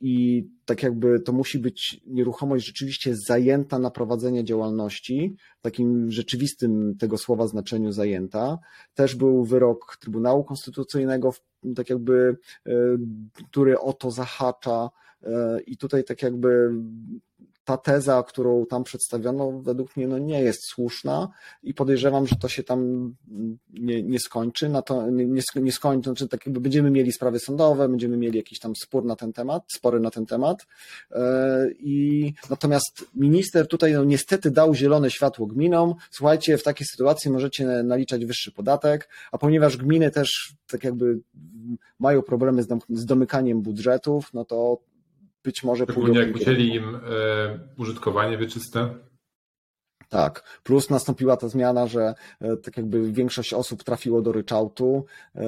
I 0.00 0.46
tak 0.64 0.82
jakby 0.82 1.20
to 1.20 1.32
musi 1.32 1.58
być 1.58 2.00
nieruchomość 2.06 2.66
rzeczywiście 2.66 3.16
zajęta 3.26 3.78
na 3.78 3.90
prowadzenie 3.90 4.44
działalności, 4.44 5.36
w 5.58 5.62
takim 5.62 6.10
rzeczywistym 6.10 6.96
tego 6.98 7.18
słowa 7.18 7.46
znaczeniu 7.46 7.92
zajęta. 7.92 8.58
Też 8.94 9.14
był 9.14 9.44
wyrok 9.44 9.96
Trybunału 10.00 10.44
Konstytucyjnego, 10.44 11.34
tak 11.76 11.90
jakby, 11.90 12.36
e, 12.66 12.72
który 13.50 13.78
o 13.78 13.92
to 13.92 14.10
zahacza. 14.10 14.90
I 15.66 15.76
tutaj 15.76 16.04
tak 16.04 16.22
jakby 16.22 16.70
ta 17.70 17.76
teza, 17.76 18.22
którą 18.22 18.66
tam 18.66 18.84
przedstawiono, 18.84 19.60
według 19.62 19.96
mnie 19.96 20.08
no 20.08 20.18
nie 20.18 20.42
jest 20.42 20.66
słuszna 20.66 21.28
i 21.62 21.74
podejrzewam, 21.74 22.26
że 22.26 22.36
to 22.36 22.48
się 22.48 22.62
tam 22.62 23.14
nie, 23.74 24.02
nie 24.02 24.20
skończy. 24.20 24.68
Na 24.68 24.82
to, 24.82 25.10
nie, 25.10 25.42
nie 25.54 25.72
skończy, 25.72 26.10
znaczy 26.10 26.28
tak 26.28 26.46
jakby 26.46 26.60
będziemy 26.60 26.90
mieli 26.90 27.12
sprawy 27.12 27.38
sądowe, 27.38 27.88
będziemy 27.88 28.16
mieli 28.16 28.36
jakiś 28.36 28.58
tam 28.58 28.76
spór 28.76 29.04
na 29.04 29.16
ten 29.16 29.32
temat, 29.32 29.64
spory 29.76 30.00
na 30.00 30.10
ten 30.10 30.26
temat. 30.26 30.66
E, 31.12 31.66
I 31.78 32.32
natomiast 32.50 33.04
minister 33.14 33.68
tutaj 33.68 33.92
no, 33.92 34.04
niestety 34.04 34.50
dał 34.50 34.74
zielone 34.74 35.10
światło 35.10 35.46
gminom. 35.46 35.94
Słuchajcie, 36.10 36.58
w 36.58 36.62
takiej 36.62 36.86
sytuacji 36.86 37.30
możecie 37.30 37.66
naliczać 37.66 38.24
wyższy 38.24 38.52
podatek, 38.52 39.08
a 39.32 39.38
ponieważ 39.38 39.76
gminy 39.76 40.10
też 40.10 40.54
tak 40.70 40.84
jakby 40.84 41.20
mają 41.98 42.22
problemy 42.22 42.62
z 42.88 43.06
domykaniem 43.06 43.62
budżetów, 43.62 44.30
no 44.34 44.44
to 44.44 44.78
być 45.44 45.62
może 45.62 45.84
Szczególnie 45.84 46.20
jak 46.20 46.32
musieli 46.32 46.74
im 46.74 46.94
e, 46.94 47.00
użytkowanie 47.78 48.38
wieczyste. 48.38 48.94
Tak, 50.10 50.60
plus 50.62 50.90
nastąpiła 50.90 51.36
ta 51.36 51.48
zmiana, 51.48 51.86
że 51.86 52.14
e, 52.40 52.56
tak 52.56 52.76
jakby 52.76 53.12
większość 53.12 53.54
osób 53.54 53.84
trafiło 53.84 54.22
do 54.22 54.32
ryczałtu, 54.32 55.04
e, 55.34 55.46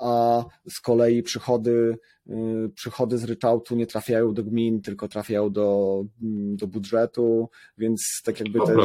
a 0.00 0.44
z 0.70 0.80
kolei 0.80 1.22
przychody, 1.22 1.98
e, 2.28 2.34
przychody 2.74 3.18
z 3.18 3.24
ryczałtu 3.24 3.76
nie 3.76 3.86
trafiają 3.86 4.34
do 4.34 4.44
gmin, 4.44 4.82
tylko 4.82 5.08
trafiają 5.08 5.50
do, 5.50 6.00
mm, 6.22 6.56
do 6.56 6.66
budżetu, 6.66 7.48
więc 7.78 8.22
tak 8.24 8.40
jakby 8.40 8.58
ten 8.66 8.76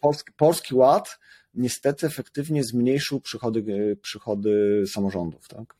polski, 0.00 0.32
polski 0.36 0.74
ład 0.74 1.18
niestety 1.54 2.06
efektywnie 2.06 2.64
zmniejszył 2.64 3.20
przychody, 3.20 3.96
przychody 4.02 4.84
samorządów. 4.86 5.48
Tak? 5.48 5.74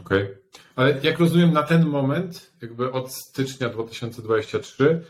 Okej. 0.00 0.22
Okay. 0.22 0.36
Ale 0.76 1.00
jak 1.02 1.18
rozumiem, 1.18 1.52
na 1.52 1.62
ten 1.62 1.86
moment, 1.86 2.52
jakby 2.62 2.92
od 2.92 3.14
stycznia 3.14 3.68
2023, 3.68 5.04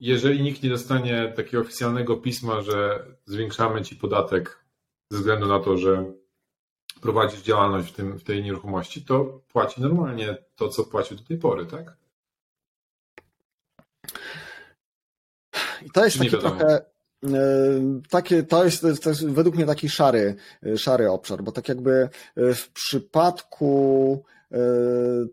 jeżeli 0.00 0.42
nikt 0.42 0.62
nie 0.62 0.70
dostanie 0.70 1.32
takiego 1.36 1.60
oficjalnego 1.60 2.16
pisma, 2.16 2.60
że 2.62 3.06
zwiększamy 3.26 3.82
ci 3.82 3.96
podatek 3.96 4.64
ze 5.10 5.18
względu 5.18 5.46
na 5.46 5.60
to, 5.60 5.76
że 5.76 6.12
prowadzisz 7.00 7.42
działalność 7.42 7.92
w, 7.92 7.96
tym, 7.96 8.18
w 8.18 8.24
tej 8.24 8.42
nieruchomości, 8.42 9.04
to 9.04 9.42
płaci 9.48 9.80
normalnie 9.80 10.36
to, 10.56 10.68
co 10.68 10.84
płacił 10.84 11.16
do 11.16 11.24
tej 11.24 11.38
pory, 11.38 11.66
tak? 11.66 11.96
I 15.82 15.90
to 15.90 16.04
jest 16.04 16.18
taki 16.18 16.30
trochę. 16.30 16.84
E, 17.24 18.00
takie, 18.10 18.42
to 18.42 18.64
jest, 18.64 18.82
to 19.02 19.10
jest 19.10 19.26
według 19.26 19.56
mnie 19.56 19.66
taki 19.66 19.88
szary, 19.88 20.34
szary 20.76 21.10
obszar, 21.10 21.42
bo 21.42 21.52
tak 21.52 21.68
jakby 21.68 22.08
e, 22.36 22.54
w 22.54 22.70
przypadku 22.70 24.24
e, 24.52 24.58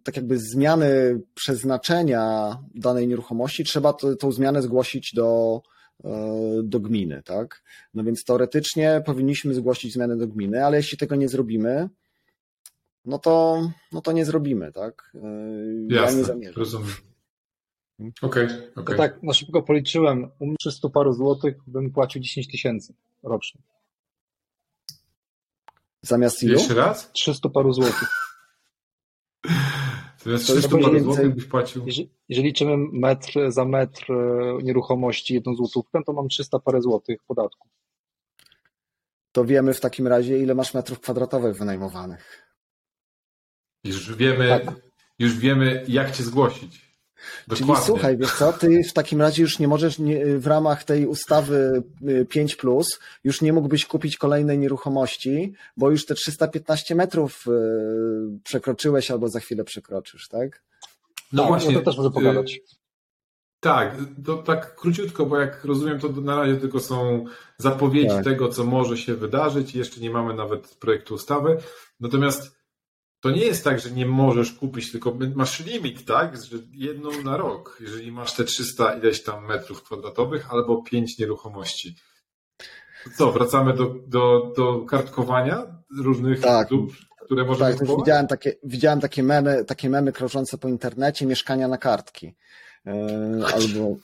tak 0.03 0.15
jakby 0.15 0.37
zmiany 0.37 1.21
przeznaczenia 1.33 2.57
danej 2.75 3.07
nieruchomości 3.07 3.63
trzeba 3.63 3.93
to, 3.93 4.15
tą 4.15 4.31
zmianę 4.31 4.61
zgłosić 4.61 5.13
do, 5.13 5.61
do 6.63 6.79
gminy, 6.79 7.21
tak? 7.25 7.63
No 7.93 8.03
więc 8.03 8.23
teoretycznie 8.23 9.01
powinniśmy 9.05 9.53
zgłosić 9.53 9.93
zmianę 9.93 10.17
do 10.17 10.27
gminy, 10.27 10.65
ale 10.65 10.77
jeśli 10.77 10.97
tego 10.97 11.15
nie 11.15 11.29
zrobimy, 11.29 11.89
no 13.05 13.19
to, 13.19 13.61
no 13.91 14.01
to 14.01 14.11
nie 14.11 14.25
zrobimy, 14.25 14.71
tak? 14.71 15.11
Jasne, 15.89 16.11
ja 16.11 16.17
nie 16.17 16.23
zamierzam. 16.23 16.59
Rozumiem. 16.59 17.14
Okej, 17.99 18.45
okay, 18.45 18.71
okay. 18.75 18.97
tak 18.97 19.23
na 19.23 19.33
szybko 19.33 19.61
policzyłem, 19.61 20.31
u 20.39 20.45
mnie 20.45 20.55
300 20.59 20.89
paru 20.89 21.13
złotych 21.13 21.55
bym 21.67 21.91
płacił 21.91 22.21
10 22.21 22.51
tysięcy 22.51 22.93
rocznie. 23.23 23.61
Zamiast 26.01 26.43
ilu? 26.43 26.53
Jeszcze 26.53 26.73
raz? 26.73 27.11
300 27.11 27.49
paru 27.49 27.73
złotych. 27.73 28.09
Zamiast 30.23 30.43
300 30.45 30.69
paru 30.69 30.99
złotych 30.99 31.35
byś 31.35 31.45
płacił? 31.45 31.85
Jeżeli, 31.85 32.09
jeżeli 32.29 32.47
liczymy 32.47 32.77
metr 32.77 33.51
za 33.51 33.65
metr 33.65 34.11
e, 34.11 34.57
nieruchomości, 34.63 35.33
jedną 35.33 35.55
złotówkę, 35.55 36.01
to 36.05 36.13
mam 36.13 36.27
300 36.27 36.59
parę 36.59 36.81
złotych 36.81 37.23
podatku. 37.27 37.67
To 39.31 39.45
wiemy 39.45 39.73
w 39.73 39.79
takim 39.79 40.07
razie, 40.07 40.39
ile 40.39 40.55
masz 40.55 40.73
metrów 40.73 40.99
kwadratowych 40.99 41.57
wynajmowanych. 41.57 42.45
Już 43.83 44.15
wiemy, 44.15 44.47
tak. 44.47 44.75
już 45.19 45.37
wiemy 45.37 45.85
jak 45.87 46.11
cię 46.11 46.23
zgłosić. 46.23 46.84
Dokładnie. 47.47 47.75
Czyli 47.75 47.85
słuchaj, 47.85 48.17
wiesz 48.17 48.33
co, 48.33 48.53
ty 48.53 48.83
w 48.83 48.93
takim 48.93 49.21
razie 49.21 49.41
już 49.41 49.59
nie 49.59 49.67
możesz 49.67 49.99
nie, 49.99 50.25
w 50.25 50.47
ramach 50.47 50.83
tej 50.83 51.07
ustawy 51.07 51.83
5 52.29 52.53
y, 52.53 52.57
plus 52.57 52.99
już 53.23 53.41
nie 53.41 53.53
mógłbyś 53.53 53.85
kupić 53.85 54.17
kolejnej 54.17 54.59
nieruchomości, 54.59 55.53
bo 55.77 55.91
już 55.91 56.05
te 56.05 56.15
315 56.15 56.95
metrów 56.95 57.45
y, 57.47 57.51
przekroczyłeś 58.43 59.11
albo 59.11 59.29
za 59.29 59.39
chwilę 59.39 59.63
przekroczysz, 59.63 60.27
tak? 60.27 60.63
No 61.33 61.43
tak, 61.43 61.51
właśnie. 61.51 61.71
No 61.71 61.79
to 61.79 61.85
też 61.85 61.97
może 61.97 62.11
pogadać. 62.11 62.55
Y, 62.55 62.59
tak, 63.59 63.95
to 64.25 64.37
tak 64.37 64.75
króciutko, 64.75 65.25
bo 65.25 65.39
jak 65.39 65.65
rozumiem, 65.65 65.99
to 65.99 66.09
na 66.09 66.35
razie 66.35 66.55
tylko 66.55 66.79
są 66.79 67.25
zapowiedzi 67.57 68.15
tak. 68.15 68.23
tego, 68.23 68.49
co 68.49 68.63
może 68.63 68.97
się 68.97 69.15
wydarzyć. 69.15 69.75
Jeszcze 69.75 70.01
nie 70.01 70.09
mamy 70.09 70.33
nawet 70.33 70.75
projektu 70.75 71.13
ustawy. 71.13 71.57
Natomiast 71.99 72.55
to 73.25 73.31
nie 73.31 73.45
jest 73.45 73.63
tak, 73.63 73.79
że 73.79 73.91
nie 73.91 74.05
możesz 74.05 74.51
kupić, 74.53 74.91
tylko 74.91 75.17
masz 75.35 75.65
limit, 75.65 76.05
tak? 76.05 76.43
Że 76.43 76.57
jedną 76.73 77.23
na 77.23 77.37
rok, 77.37 77.77
jeżeli 77.81 78.11
masz 78.11 78.33
te 78.33 78.43
300 78.43 78.93
ileś 78.93 79.23
tam 79.23 79.45
metrów 79.45 79.83
kwadratowych 79.83 80.53
albo 80.53 80.83
5 80.83 81.19
nieruchomości. 81.19 81.95
co, 83.17 83.31
wracamy 83.31 83.73
do, 83.73 83.95
do, 84.07 84.53
do 84.57 84.85
kartkowania 84.85 85.65
różnych 85.99 86.41
tak. 86.41 86.69
dóbr, 86.69 86.93
które 87.25 87.45
można 87.45 87.67
tak, 87.67 87.77
kupować? 87.77 88.05
Widziałem 88.05 88.27
takie, 88.27 88.53
widziałem 88.63 88.99
takie 88.99 89.23
memy, 89.23 89.65
takie 89.65 89.89
memy 89.89 90.11
krążące 90.11 90.57
po 90.57 90.67
internecie, 90.67 91.25
mieszkania 91.25 91.67
na 91.67 91.77
kartki. 91.77 92.35
Yy, 92.85 92.93
albo 93.45 93.95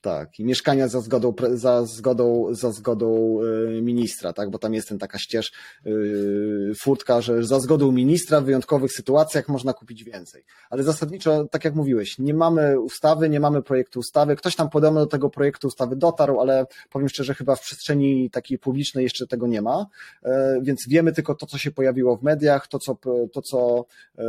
tak, 0.00 0.38
i 0.38 0.44
mieszkania 0.44 0.88
za 0.88 1.00
zgodą, 1.00 1.34
za 1.52 1.84
zgodą, 1.84 2.46
za 2.50 2.72
zgodą 2.72 3.38
y, 3.42 3.82
ministra, 3.82 4.32
tak, 4.32 4.50
bo 4.50 4.58
tam 4.58 4.74
jest 4.74 4.88
ten 4.88 4.98
taka 4.98 5.18
ścież, 5.18 5.52
yy, 5.84 6.72
furtka, 6.82 7.20
że 7.20 7.44
za 7.44 7.60
zgodą 7.60 7.92
ministra 7.92 8.40
w 8.40 8.44
wyjątkowych 8.44 8.92
sytuacjach 8.92 9.48
można 9.48 9.72
kupić 9.72 10.04
więcej. 10.04 10.44
Ale 10.70 10.82
zasadniczo, 10.82 11.44
tak 11.44 11.64
jak 11.64 11.74
mówiłeś, 11.74 12.18
nie 12.18 12.34
mamy 12.34 12.80
ustawy, 12.80 13.28
nie 13.28 13.40
mamy 13.40 13.62
projektu 13.62 14.00
ustawy. 14.00 14.36
Ktoś 14.36 14.56
tam 14.56 14.70
podobno 14.70 15.00
do 15.00 15.06
tego 15.06 15.30
projektu 15.30 15.68
ustawy 15.68 15.96
dotarł, 15.96 16.40
ale 16.40 16.66
powiem 16.90 17.08
szczerze, 17.08 17.34
chyba 17.34 17.56
w 17.56 17.60
przestrzeni 17.60 18.30
takiej 18.30 18.58
publicznej 18.58 19.04
jeszcze 19.04 19.26
tego 19.26 19.46
nie 19.46 19.62
ma, 19.62 19.86
yy, 20.22 20.30
więc 20.62 20.80
wiemy 20.88 21.12
tylko 21.12 21.34
to, 21.34 21.46
co 21.46 21.58
się 21.58 21.70
pojawiło 21.70 22.16
w 22.16 22.22
mediach, 22.22 22.68
to, 22.68 22.78
co, 22.78 22.98
to, 23.32 23.42
co 23.42 23.86
yy, 24.18 24.24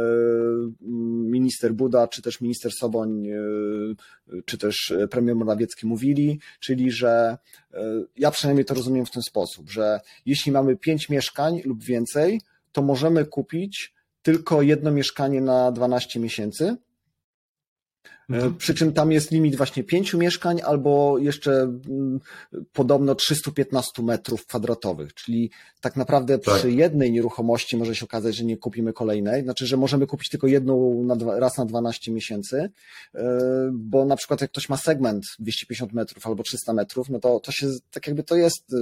minister 1.32 1.74
Buda, 1.74 2.08
czy 2.08 2.22
też 2.22 2.42
minister 2.42 2.72
Soboń 2.72 3.28
czy 4.46 4.58
też 4.58 4.94
premier 5.10 5.36
Morawiecki 5.46 5.88
mówili, 5.88 6.40
czyli 6.60 6.92
że 6.92 7.38
ja 8.18 8.32
przynajmniej 8.32 8.66
to 8.66 8.74
rozumiem 8.74 9.06
w 9.06 9.12
ten 9.12 9.24
sposób, 9.24 9.70
że 9.70 10.00
jeśli 10.26 10.52
mamy 10.52 10.78
pięć 10.78 11.10
mieszkań 11.10 11.62
lub 11.66 11.84
więcej, 11.84 12.42
to 12.72 12.82
możemy 12.82 13.26
kupić 13.26 13.94
tylko 14.22 14.62
jedno 14.62 14.92
mieszkanie 14.92 15.42
na 15.42 15.72
12 15.72 16.20
miesięcy, 16.20 16.78
E, 16.91 16.91
mhm. 18.30 18.56
Przy 18.56 18.74
czym 18.74 18.94
tam 18.94 19.12
jest 19.12 19.32
limit 19.32 19.56
właśnie 19.56 19.84
pięciu 19.84 20.18
mieszkań 20.18 20.62
albo 20.66 21.18
jeszcze 21.18 21.52
mm, 21.62 22.20
podobno 22.74 23.16
315 23.16 24.04
metrów 24.04 24.46
kwadratowych, 24.46 25.14
czyli 25.14 25.52
tak 25.82 25.96
naprawdę 25.96 26.40
tak. 26.40 26.56
przy 26.56 26.72
jednej 26.72 27.12
nieruchomości 27.12 27.78
może 27.78 27.96
się 27.96 28.06
okazać, 28.06 28.36
że 28.36 28.44
nie 28.44 28.58
kupimy 28.58 28.94
kolejnej, 28.94 29.44
znaczy, 29.44 29.66
że 29.66 29.78
możemy 29.78 30.08
kupić 30.08 30.30
tylko 30.30 30.48
jedną 30.48 31.04
na 31.04 31.16
dwa, 31.16 31.40
raz 31.40 31.58
na 31.58 31.66
12 31.66 32.12
miesięcy, 32.12 32.70
e, 33.16 33.40
bo 33.74 34.06
na 34.06 34.16
przykład 34.16 34.42
jak 34.42 34.52
ktoś 34.52 34.70
ma 34.70 34.78
segment 34.78 35.26
250 35.40 35.94
metrów 35.94 36.28
albo 36.28 36.44
300 36.44 36.74
metrów, 36.74 37.10
no 37.10 37.20
to 37.20 37.40
to 37.40 37.52
się, 37.52 37.68
tak 37.92 38.08
jakby 38.08 38.24
to 38.24 38.36
jest, 38.36 38.76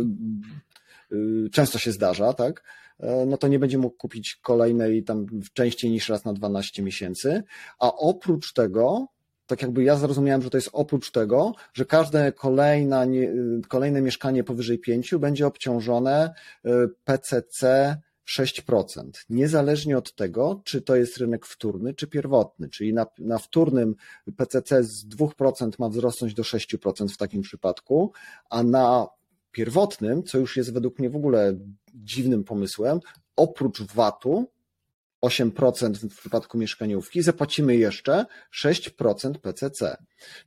często 1.52 1.80
się 1.80 1.92
zdarza, 1.92 2.34
tak? 2.34 2.64
E, 3.00 3.26
no 3.26 3.38
to 3.38 3.48
nie 3.48 3.60
będzie 3.60 3.78
mógł 3.78 3.98
kupić 3.98 4.36
kolejnej 4.36 5.04
tam 5.04 5.26
częściej 5.54 5.92
niż 5.92 6.10
raz 6.10 6.26
na 6.26 6.34
12 6.34 6.84
miesięcy, 6.84 7.44
a 7.80 7.94
oprócz 7.94 8.54
tego 8.54 9.08
tak 9.48 9.62
jakby 9.62 9.84
ja 9.84 9.96
zrozumiałem, 9.96 10.42
że 10.42 10.50
to 10.50 10.58
jest 10.58 10.70
oprócz 10.74 11.12
tego, 11.12 11.54
że 11.74 11.86
każde 11.86 12.32
kolejna, 12.32 13.06
kolejne 13.68 14.02
mieszkanie 14.02 14.44
powyżej 14.44 14.80
5 14.80 15.16
będzie 15.20 15.48
obciążone 15.48 16.34
y, 16.66 16.70
PCC 17.04 17.98
6%, 18.38 19.10
niezależnie 19.30 19.98
od 19.98 20.16
tego, 20.16 20.62
czy 20.64 20.82
to 20.82 20.96
jest 20.96 21.18
rynek 21.18 21.46
wtórny, 21.46 21.94
czy 21.94 22.08
pierwotny. 22.08 22.70
Czyli 22.70 22.94
na, 22.94 23.06
na 23.20 23.38
wtórnym 23.38 23.96
PCC 24.38 24.84
z 24.84 25.08
2% 25.08 25.72
ma 25.80 25.90
wzrosnąć 25.90 26.34
do 26.34 26.44
6% 26.44 27.08
w 27.08 27.18
takim 27.18 27.42
przypadku, 27.42 28.12
a 28.50 28.64
na 28.64 29.08
pierwotnym, 29.52 30.24
co 30.24 30.38
już 30.38 30.58
jest 30.58 30.74
według 30.74 31.00
mnie 31.00 31.10
w 31.10 31.16
ogóle 31.16 31.58
dziwnym 31.94 32.44
pomysłem, 32.44 33.00
oprócz 33.36 33.82
VAT-u 33.82 34.48
8% 35.26 36.10
w 36.10 36.20
przypadku 36.20 36.58
mieszkaniówki, 36.58 37.22
zapłacimy 37.22 37.76
jeszcze 37.76 38.26
6% 38.64 39.34
PCC. 39.34 39.98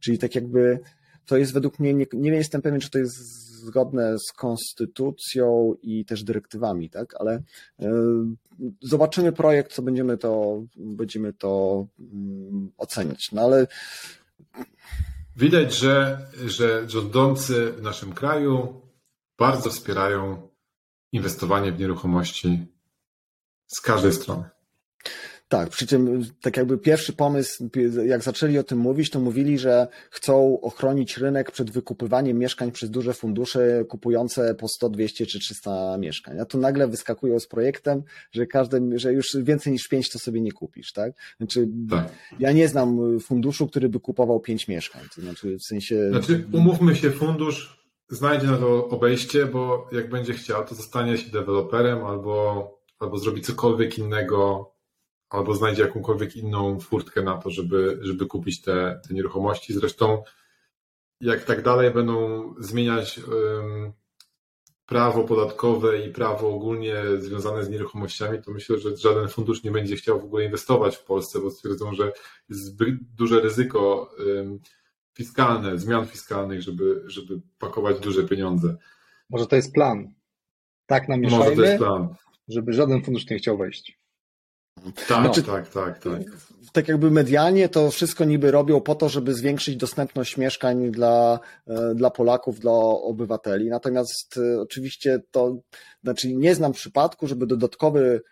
Czyli 0.00 0.18
tak 0.18 0.34
jakby 0.34 0.80
to 1.26 1.36
jest 1.36 1.52
według 1.52 1.78
mnie, 1.78 1.94
nie, 1.94 2.06
nie 2.12 2.30
jestem 2.30 2.62
pewien, 2.62 2.80
czy 2.80 2.90
to 2.90 2.98
jest 2.98 3.16
zgodne 3.64 4.18
z 4.18 4.32
konstytucją 4.32 5.74
i 5.82 6.04
też 6.04 6.24
dyrektywami, 6.24 6.90
tak, 6.90 7.14
ale 7.20 7.42
y, 7.82 7.86
zobaczymy 8.82 9.32
projekt, 9.32 9.72
co 9.72 9.82
będziemy 9.82 10.18
to, 10.18 10.62
będziemy 10.76 11.32
to 11.32 11.86
y, 12.00 12.04
oceniać. 12.76 13.32
No 13.32 13.42
ale 13.42 13.66
Widać, 15.36 15.74
że, 15.74 16.26
że 16.46 16.88
rządzący 16.88 17.72
w 17.72 17.82
naszym 17.82 18.12
kraju 18.12 18.81
bardzo 19.42 19.70
wspierają 19.70 20.48
inwestowanie 21.12 21.72
w 21.72 21.78
nieruchomości 21.78 22.66
z 23.66 23.80
każdej 23.80 24.12
strony. 24.12 24.44
Tak, 25.48 25.68
przy 25.68 25.86
czym 25.86 26.24
tak 26.40 26.56
jakby 26.56 26.78
pierwszy 26.78 27.12
pomysł, 27.12 27.68
jak 28.06 28.22
zaczęli 28.22 28.58
o 28.58 28.62
tym 28.62 28.78
mówić, 28.78 29.10
to 29.10 29.20
mówili, 29.20 29.58
że 29.58 29.88
chcą 30.10 30.60
ochronić 30.60 31.18
rynek 31.18 31.50
przed 31.50 31.70
wykupywaniem 31.70 32.38
mieszkań 32.38 32.72
przez 32.72 32.90
duże 32.90 33.14
fundusze 33.14 33.84
kupujące 33.88 34.54
po 34.54 34.68
100, 34.68 34.88
200 34.88 35.26
czy 35.26 35.38
300 35.38 35.98
mieszkań. 35.98 36.40
A 36.40 36.44
tu 36.44 36.58
nagle 36.58 36.88
wyskakują 36.88 37.40
z 37.40 37.46
projektem, 37.46 38.02
że 38.32 38.46
każdy, 38.46 38.80
że 38.94 39.12
już 39.12 39.36
więcej 39.42 39.72
niż 39.72 39.88
5 39.88 40.10
to 40.10 40.18
sobie 40.18 40.40
nie 40.40 40.52
kupisz, 40.52 40.92
tak? 40.92 41.12
Znaczy, 41.36 41.68
tak. 41.90 42.08
ja 42.38 42.52
nie 42.52 42.68
znam 42.68 43.20
funduszu, 43.20 43.68
który 43.68 43.88
by 43.88 44.00
kupował 44.00 44.40
5 44.40 44.68
mieszkań. 44.68 45.02
To 45.14 45.20
znaczy, 45.20 45.56
w 45.58 45.64
sensie. 45.64 46.10
Znaczy, 46.10 46.44
umówmy 46.52 46.96
się, 46.96 47.10
fundusz 47.10 47.81
znajdzie 48.12 48.46
na 48.46 48.58
to 48.58 48.88
obejście, 48.88 49.46
bo 49.46 49.88
jak 49.92 50.10
będzie 50.10 50.32
chciał, 50.32 50.64
to 50.64 50.74
zostanie 50.74 51.18
się 51.18 51.30
deweloperem 51.30 52.04
albo, 52.04 52.68
albo 52.98 53.18
zrobi 53.18 53.40
cokolwiek 53.42 53.98
innego 53.98 54.72
albo 55.30 55.54
znajdzie 55.54 55.82
jakąkolwiek 55.82 56.36
inną 56.36 56.80
furtkę 56.80 57.22
na 57.22 57.38
to, 57.38 57.50
żeby, 57.50 57.98
żeby 58.02 58.26
kupić 58.26 58.62
te, 58.62 59.00
te 59.08 59.14
nieruchomości. 59.14 59.74
Zresztą, 59.74 60.22
jak 61.20 61.44
tak 61.44 61.62
dalej 61.62 61.90
będą 61.90 62.44
zmieniać 62.58 63.20
prawo 64.86 65.24
podatkowe 65.24 66.06
i 66.06 66.12
prawo 66.12 66.54
ogólnie 66.54 67.02
związane 67.18 67.64
z 67.64 67.70
nieruchomościami, 67.70 68.42
to 68.42 68.50
myślę, 68.50 68.78
że 68.78 68.96
żaden 68.96 69.28
fundusz 69.28 69.62
nie 69.62 69.70
będzie 69.70 69.96
chciał 69.96 70.20
w 70.20 70.24
ogóle 70.24 70.44
inwestować 70.44 70.96
w 70.96 71.04
Polsce, 71.04 71.40
bo 71.40 71.50
stwierdzą, 71.50 71.94
że 71.94 72.12
jest 72.48 72.64
zbyt 72.64 72.94
duże 73.14 73.40
ryzyko 73.40 74.10
fiskalne, 75.14 75.78
zmian 75.78 76.06
fiskalnych, 76.06 76.62
żeby, 76.62 77.02
żeby 77.06 77.40
pakować 77.58 78.00
duże 78.00 78.24
pieniądze. 78.24 78.76
Może 79.30 79.46
to 79.46 79.56
jest 79.56 79.72
plan. 79.72 80.14
Tak 80.86 81.08
namieszajmy, 81.08 81.44
Może 81.44 81.56
to 81.56 81.62
jest 81.62 81.78
plan. 81.78 82.14
żeby 82.48 82.72
żaden 82.72 83.02
fundusz 83.04 83.30
nie 83.30 83.38
chciał 83.38 83.58
wejść. 83.58 84.02
Tak, 84.84 85.06
znaczy, 85.06 85.42
tak, 85.42 85.68
tak, 85.68 85.98
tak. 85.98 86.22
Tak 86.72 86.88
jakby 86.88 87.10
medialnie 87.10 87.68
to 87.68 87.90
wszystko 87.90 88.24
niby 88.24 88.50
robią 88.50 88.80
po 88.80 88.94
to, 88.94 89.08
żeby 89.08 89.34
zwiększyć 89.34 89.76
dostępność 89.76 90.36
mieszkań 90.36 90.90
dla, 90.90 91.40
e, 91.66 91.94
dla 91.94 92.10
Polaków, 92.10 92.60
dla 92.60 92.72
obywateli. 92.82 93.68
Natomiast 93.68 94.38
e, 94.38 94.60
oczywiście 94.60 95.20
to, 95.30 95.56
znaczy 96.02 96.34
nie 96.34 96.54
znam 96.54 96.72
przypadku, 96.72 97.26
żeby 97.26 97.46
dodatkowy, 97.46 98.22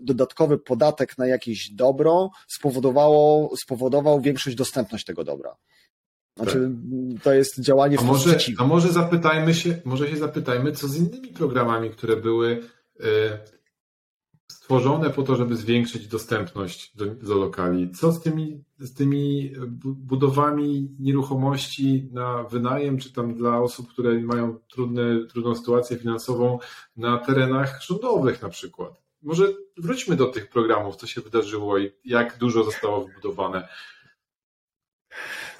dodatkowy 0.00 0.58
podatek 0.58 1.18
na 1.18 1.26
jakieś 1.26 1.70
dobro 1.70 2.30
spowodowało, 2.48 3.50
spowodował 3.62 4.20
większość 4.20 4.56
dostępność 4.56 5.04
tego 5.04 5.24
dobra. 5.24 5.56
Znaczy, 6.36 6.70
tak. 7.14 7.22
to 7.22 7.32
jest 7.32 7.60
działanie 7.60 7.98
w 7.98 8.04
może, 8.04 8.38
a 8.58 8.64
może 8.64 8.92
zapytajmy 8.92 9.54
się, 9.54 9.80
może 9.84 10.08
się 10.08 10.16
zapytajmy, 10.16 10.72
co 10.72 10.88
z 10.88 10.96
innymi 10.96 11.28
programami, 11.28 11.90
które 11.90 12.16
były 12.16 12.62
y, 13.00 13.04
stworzone 14.70 15.10
po 15.10 15.22
to, 15.22 15.36
żeby 15.36 15.56
zwiększyć 15.56 16.08
dostępność 16.08 16.96
do, 16.96 17.06
do 17.06 17.34
lokali. 17.34 17.90
Co 17.90 18.12
z 18.12 18.22
tymi, 18.22 18.64
z 18.78 18.94
tymi 18.94 19.52
budowami 19.84 20.96
nieruchomości 20.98 22.08
na 22.12 22.42
wynajem, 22.42 22.98
czy 22.98 23.12
tam 23.12 23.34
dla 23.34 23.58
osób, 23.58 23.88
które 23.88 24.18
mają 24.18 24.58
trudne, 24.68 25.02
trudną 25.28 25.54
sytuację 25.54 25.96
finansową 25.96 26.58
na 26.96 27.18
terenach 27.18 27.82
rządowych 27.82 28.42
na 28.42 28.48
przykład? 28.48 29.02
Może 29.22 29.44
wróćmy 29.76 30.16
do 30.16 30.26
tych 30.26 30.48
programów, 30.48 30.96
co 30.96 31.06
się 31.06 31.20
wydarzyło 31.20 31.78
i 31.78 31.92
jak 32.04 32.38
dużo 32.38 32.64
zostało 32.64 33.04
wybudowane. 33.06 33.68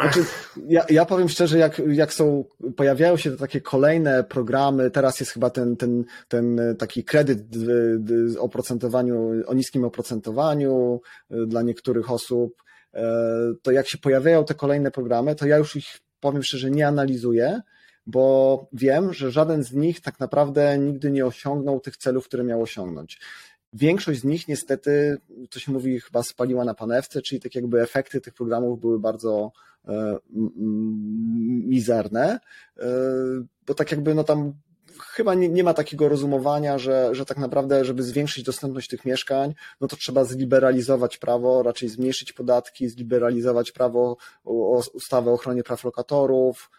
Znaczy, 0.00 0.24
ja, 0.68 0.84
ja 0.90 1.04
powiem 1.04 1.28
szczerze, 1.28 1.58
jak, 1.58 1.82
jak 1.88 2.12
są, 2.12 2.44
pojawiają 2.76 3.16
się 3.16 3.36
takie 3.36 3.60
kolejne 3.60 4.24
programy, 4.24 4.90
teraz 4.90 5.20
jest 5.20 5.32
chyba 5.32 5.50
ten, 5.50 5.76
ten, 5.76 6.04
ten 6.28 6.60
taki 6.78 7.04
kredyt 7.04 7.38
o 8.38 8.42
oprocentowaniu, 8.42 9.30
o 9.46 9.54
niskim 9.54 9.84
oprocentowaniu 9.84 11.00
y, 11.30 11.46
dla 11.46 11.62
niektórych 11.62 12.10
osób, 12.10 12.62
e, 12.94 13.02
to 13.62 13.70
jak 13.70 13.88
się 13.88 13.98
pojawiają 13.98 14.44
te 14.44 14.54
kolejne 14.54 14.90
programy, 14.90 15.34
to 15.34 15.46
ja 15.46 15.56
już 15.56 15.76
ich, 15.76 16.00
powiem 16.20 16.42
szczerze, 16.42 16.70
nie 16.70 16.86
analizuję, 16.86 17.60
bo 18.06 18.66
wiem, 18.72 19.12
że 19.12 19.30
żaden 19.30 19.62
z 19.64 19.72
nich 19.72 20.00
tak 20.00 20.20
naprawdę 20.20 20.78
nigdy 20.78 21.10
nie 21.10 21.26
osiągnął 21.26 21.80
tych 21.80 21.96
celów, 21.96 22.24
które 22.24 22.44
miał 22.44 22.62
osiągnąć. 22.62 23.20
Większość 23.72 24.20
z 24.20 24.24
nich 24.24 24.48
niestety, 24.48 25.18
to 25.50 25.60
się 25.60 25.72
mówi, 25.72 26.00
chyba 26.00 26.22
spaliła 26.22 26.64
na 26.64 26.74
panewce, 26.74 27.22
czyli 27.22 27.40
tak 27.40 27.54
jakby 27.54 27.82
efekty 27.82 28.20
tych 28.20 28.34
programów 28.34 28.80
były 28.80 29.00
bardzo 29.00 29.52
e, 29.88 30.18
mizerne, 31.66 32.40
e, 32.78 32.86
bo 33.66 33.74
tak 33.74 33.90
jakby 33.90 34.14
no 34.14 34.24
tam 34.24 34.52
chyba 35.00 35.34
nie, 35.34 35.48
nie, 35.48 35.64
ma 35.64 35.74
takiego 35.74 36.08
rozumowania, 36.08 36.78
że, 36.78 37.14
że 37.14 37.24
tak 37.24 37.38
naprawdę, 37.38 37.84
żeby 37.84 38.02
zwiększyć 38.02 38.44
dostępność 38.44 38.88
tych 38.88 39.04
mieszkań, 39.04 39.54
no 39.80 39.88
to 39.88 39.96
trzeba 39.96 40.24
zliberalizować 40.24 41.18
prawo, 41.18 41.62
raczej 41.62 41.88
zmniejszyć 41.88 42.32
podatki, 42.32 42.88
zliberalizować 42.88 43.72
prawo, 43.72 44.16
ustawę 44.94 45.30
o 45.30 45.34
ochronie 45.34 45.62
praw 45.62 45.84
lokatorów, 45.84 46.70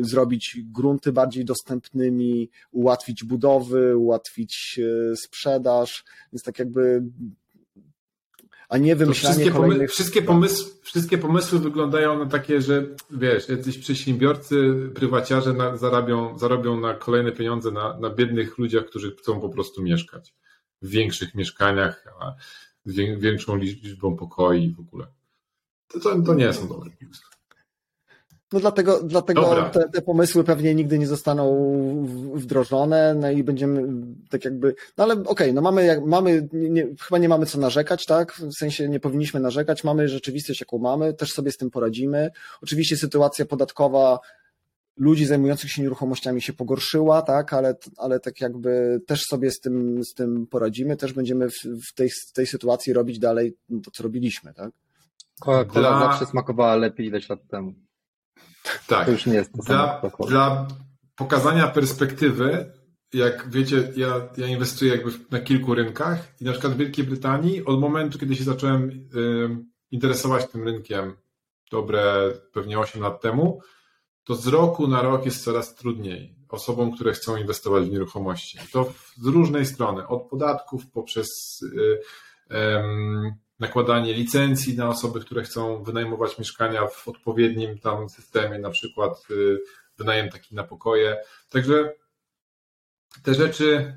zrobić 0.00 0.56
grunty 0.64 1.12
bardziej 1.12 1.44
dostępnymi, 1.44 2.50
ułatwić 2.70 3.24
budowy, 3.24 3.96
ułatwić 3.96 4.80
e, 4.82 5.16
sprzedaż, 5.16 6.04
więc 6.32 6.42
tak 6.42 6.58
jakby 6.58 7.02
a 8.72 8.78
nie 8.78 8.96
wymyślanie 8.96 9.34
wszystkie 9.34 9.58
kolejnych... 9.60 9.90
wszystkie, 9.90 10.22
pomysły, 10.22 10.70
wszystkie 10.82 11.18
pomysły 11.18 11.58
wyglądają 11.58 12.18
na 12.18 12.26
takie, 12.26 12.62
że 12.62 12.86
wiesz, 13.10 13.48
jacyś 13.48 13.78
przedsiębiorcy, 13.78 14.74
prywaciarze 14.94 15.52
na, 15.52 15.76
zarabią, 15.76 16.38
zarobią 16.38 16.80
na 16.80 16.94
kolejne 16.94 17.32
pieniądze 17.32 17.70
na, 17.70 17.98
na 17.98 18.10
biednych 18.10 18.58
ludziach, 18.58 18.84
którzy 18.84 19.16
chcą 19.16 19.40
po 19.40 19.48
prostu 19.48 19.82
mieszkać 19.82 20.34
w 20.82 20.88
większych 20.88 21.34
mieszkaniach, 21.34 22.04
a 22.20 22.34
z 22.84 23.20
większą 23.20 23.56
liczbą 23.56 24.16
pokoi 24.16 24.74
w 24.74 24.80
ogóle. 24.80 25.06
To, 25.88 26.00
to, 26.00 26.22
to 26.22 26.34
nie 26.34 26.52
są 26.52 26.68
dobre 26.68 26.90
pomysły. 26.90 27.31
No 28.52 28.60
dlatego, 28.60 29.02
dlatego 29.02 29.40
Dobra. 29.40 29.68
te, 29.68 29.88
te 29.88 30.02
pomysły 30.02 30.44
pewnie 30.44 30.74
nigdy 30.74 30.98
nie 30.98 31.06
zostaną 31.06 31.44
wdrożone, 32.34 33.14
no 33.14 33.30
i 33.30 33.44
będziemy 33.44 33.88
tak 34.30 34.44
jakby, 34.44 34.74
no 34.98 35.04
ale 35.04 35.14
okej, 35.14 35.54
no 35.54 35.60
mamy, 35.60 35.84
jak, 35.84 36.04
mamy 36.04 36.48
nie, 36.52 36.70
nie, 36.70 36.86
chyba 37.00 37.18
nie 37.18 37.28
mamy 37.28 37.46
co 37.46 37.58
narzekać, 37.58 38.06
tak? 38.06 38.32
W 38.32 38.58
sensie 38.58 38.88
nie 38.88 39.00
powinniśmy 39.00 39.40
narzekać, 39.40 39.84
mamy 39.84 40.08
rzeczywistość 40.08 40.60
jaką 40.60 40.78
mamy, 40.78 41.14
też 41.14 41.32
sobie 41.32 41.52
z 41.52 41.56
tym 41.56 41.70
poradzimy. 41.70 42.30
Oczywiście 42.62 42.96
sytuacja 42.96 43.44
podatkowa 43.44 44.18
ludzi 44.96 45.26
zajmujących 45.26 45.70
się 45.70 45.82
nieruchomościami 45.82 46.42
się 46.42 46.52
pogorszyła, 46.52 47.22
tak, 47.22 47.52
ale, 47.52 47.74
ale 47.96 48.20
tak 48.20 48.40
jakby 48.40 49.00
też 49.06 49.22
sobie 49.22 49.50
z 49.50 49.60
tym, 49.60 50.04
z 50.04 50.14
tym 50.14 50.46
poradzimy, 50.46 50.96
też 50.96 51.12
będziemy 51.12 51.48
w, 51.50 51.62
w, 51.88 51.94
tej, 51.94 52.10
w 52.10 52.32
tej 52.32 52.46
sytuacji 52.46 52.92
robić 52.92 53.18
dalej 53.18 53.56
to, 53.84 53.90
co 53.90 54.02
robiliśmy, 54.02 54.54
tak? 54.54 54.70
Coca-Cola 55.40 55.88
Dla- 55.88 56.00
zawsze 56.00 56.26
smakowała 56.26 56.76
lepiej 56.76 57.06
ileś 57.06 57.28
lat 57.28 57.40
temu. 57.50 57.74
Tak. 58.86 59.06
To 59.06 59.12
już 59.12 59.26
nie 59.26 59.34
jest 59.34 59.52
to 59.52 59.62
Dla, 59.62 60.00
dla 60.28 60.68
pokazania 61.16 61.68
perspektywy, 61.68 62.72
jak 63.12 63.50
wiecie, 63.50 63.92
ja, 63.96 64.28
ja 64.36 64.46
inwestuję 64.46 64.90
jakby 64.96 65.12
na 65.30 65.40
kilku 65.40 65.74
rynkach 65.74 66.40
i 66.40 66.44
na 66.44 66.52
przykład 66.52 66.72
w 66.72 66.76
Wielkiej 66.76 67.04
Brytanii 67.04 67.64
od 67.64 67.80
momentu, 67.80 68.18
kiedy 68.18 68.36
się 68.36 68.44
zacząłem 68.44 68.90
y, 68.90 69.48
interesować 69.90 70.46
tym 70.50 70.64
rynkiem 70.64 71.16
dobre 71.70 72.32
pewnie 72.52 72.78
8 72.78 73.02
lat 73.02 73.20
temu, 73.20 73.60
to 74.24 74.34
z 74.34 74.46
roku 74.46 74.88
na 74.88 75.02
rok 75.02 75.24
jest 75.24 75.44
coraz 75.44 75.74
trudniej 75.74 76.36
osobom, 76.48 76.92
które 76.94 77.12
chcą 77.12 77.36
inwestować 77.36 77.84
w 77.84 77.92
nieruchomości. 77.92 78.58
To 78.72 78.84
w- 78.84 79.14
z 79.16 79.26
różnej 79.26 79.66
strony, 79.66 80.06
od 80.06 80.28
podatków 80.28 80.90
poprzez 80.90 81.28
y, 81.62 81.98
em, 82.50 83.34
nakładanie 83.62 84.14
licencji 84.14 84.76
na 84.76 84.88
osoby, 84.88 85.20
które 85.20 85.42
chcą 85.42 85.82
wynajmować 85.82 86.38
mieszkania 86.38 86.86
w 86.86 87.08
odpowiednim 87.08 87.78
tam 87.78 88.08
systemie, 88.08 88.58
na 88.58 88.70
przykład 88.70 89.26
y, 89.30 89.58
wynajem 89.98 90.30
taki 90.30 90.54
na 90.54 90.64
pokoje. 90.64 91.16
Także 91.50 91.94
te 93.22 93.34
rzeczy 93.34 93.96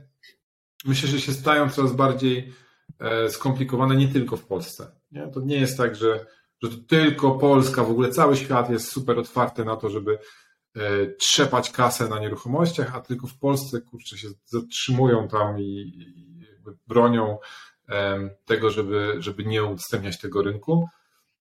myślę, 0.85 1.09
że 1.09 1.21
się 1.21 1.33
stają 1.33 1.69
coraz 1.69 1.93
bardziej 1.93 2.53
e, 2.99 3.29
skomplikowane 3.29 3.95
nie 3.95 4.07
tylko 4.07 4.37
w 4.37 4.45
Polsce. 4.45 4.91
Nie? 5.11 5.27
To 5.27 5.41
nie 5.41 5.59
jest 5.59 5.77
tak, 5.77 5.95
że, 5.95 6.25
że 6.63 6.69
to 6.69 6.75
tylko 6.87 7.31
Polska, 7.31 7.83
w 7.83 7.91
ogóle 7.91 8.09
cały 8.09 8.37
świat 8.37 8.69
jest 8.69 8.91
super 8.91 9.19
otwarty 9.19 9.65
na 9.65 9.75
to, 9.75 9.89
żeby 9.89 10.17
e, 10.75 10.79
trzepać 11.19 11.71
kasę 11.71 12.09
na 12.09 12.19
nieruchomościach, 12.19 12.95
a 12.95 13.01
tylko 13.01 13.27
w 13.27 13.37
Polsce 13.39 13.81
kurczę 13.81 14.17
się 14.17 14.27
zatrzymują 14.45 15.27
tam 15.27 15.59
i, 15.59 15.63
i 15.63 16.25
bronią 16.87 17.37
tego, 18.45 18.71
żeby, 18.71 19.15
żeby 19.19 19.45
nie 19.45 19.63
udostępniać 19.63 20.19
tego 20.19 20.41
rynku. 20.41 20.87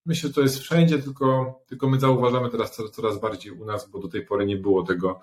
Myślę, 0.06 0.28
że 0.28 0.34
to 0.34 0.40
jest 0.40 0.58
wszędzie, 0.58 0.98
tylko, 0.98 1.60
tylko 1.66 1.88
my 1.88 2.00
zauważamy 2.00 2.50
teraz 2.50 2.76
coraz, 2.92 3.20
bardziej 3.20 3.52
u 3.52 3.64
nas, 3.64 3.90
bo 3.90 3.98
do 3.98 4.08
tej 4.08 4.26
pory 4.26 4.46
nie 4.46 4.56
było 4.56 4.82
tego, 4.82 5.20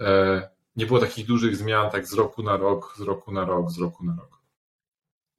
e, 0.00 0.48
nie 0.76 0.86
było 0.86 0.98
takich 0.98 1.26
dużych 1.26 1.56
zmian, 1.56 1.90
tak 1.90 2.06
z 2.06 2.14
roku 2.14 2.42
na 2.42 2.56
rok, 2.56 2.94
z 2.98 3.00
roku 3.00 3.32
na 3.32 3.44
rok, 3.44 3.70
z 3.70 3.78
roku 3.78 4.04
na 4.04 4.16
rok. 4.16 4.40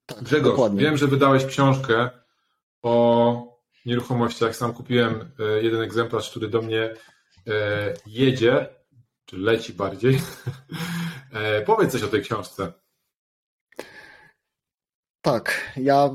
Tak, 0.05 0.23
Grzegorz, 0.23 0.51
dokładnie. 0.51 0.81
wiem, 0.81 0.97
że 0.97 1.07
wydałeś 1.07 1.45
książkę 1.45 2.09
o 2.81 3.57
nieruchomościach. 3.85 4.55
Sam 4.55 4.73
kupiłem 4.73 5.31
e, 5.39 5.63
jeden 5.63 5.81
egzemplarz, 5.81 6.29
który 6.29 6.47
do 6.47 6.61
mnie 6.61 6.93
e, 7.47 7.93
jedzie, 8.05 8.69
czy 9.25 9.37
leci 9.37 9.73
bardziej. 9.73 10.21
Powiedz 11.65 11.91
coś 11.91 12.03
o 12.03 12.07
tej 12.07 12.21
książce. 12.21 12.73
Tak, 15.25 15.71
ja 15.77 16.09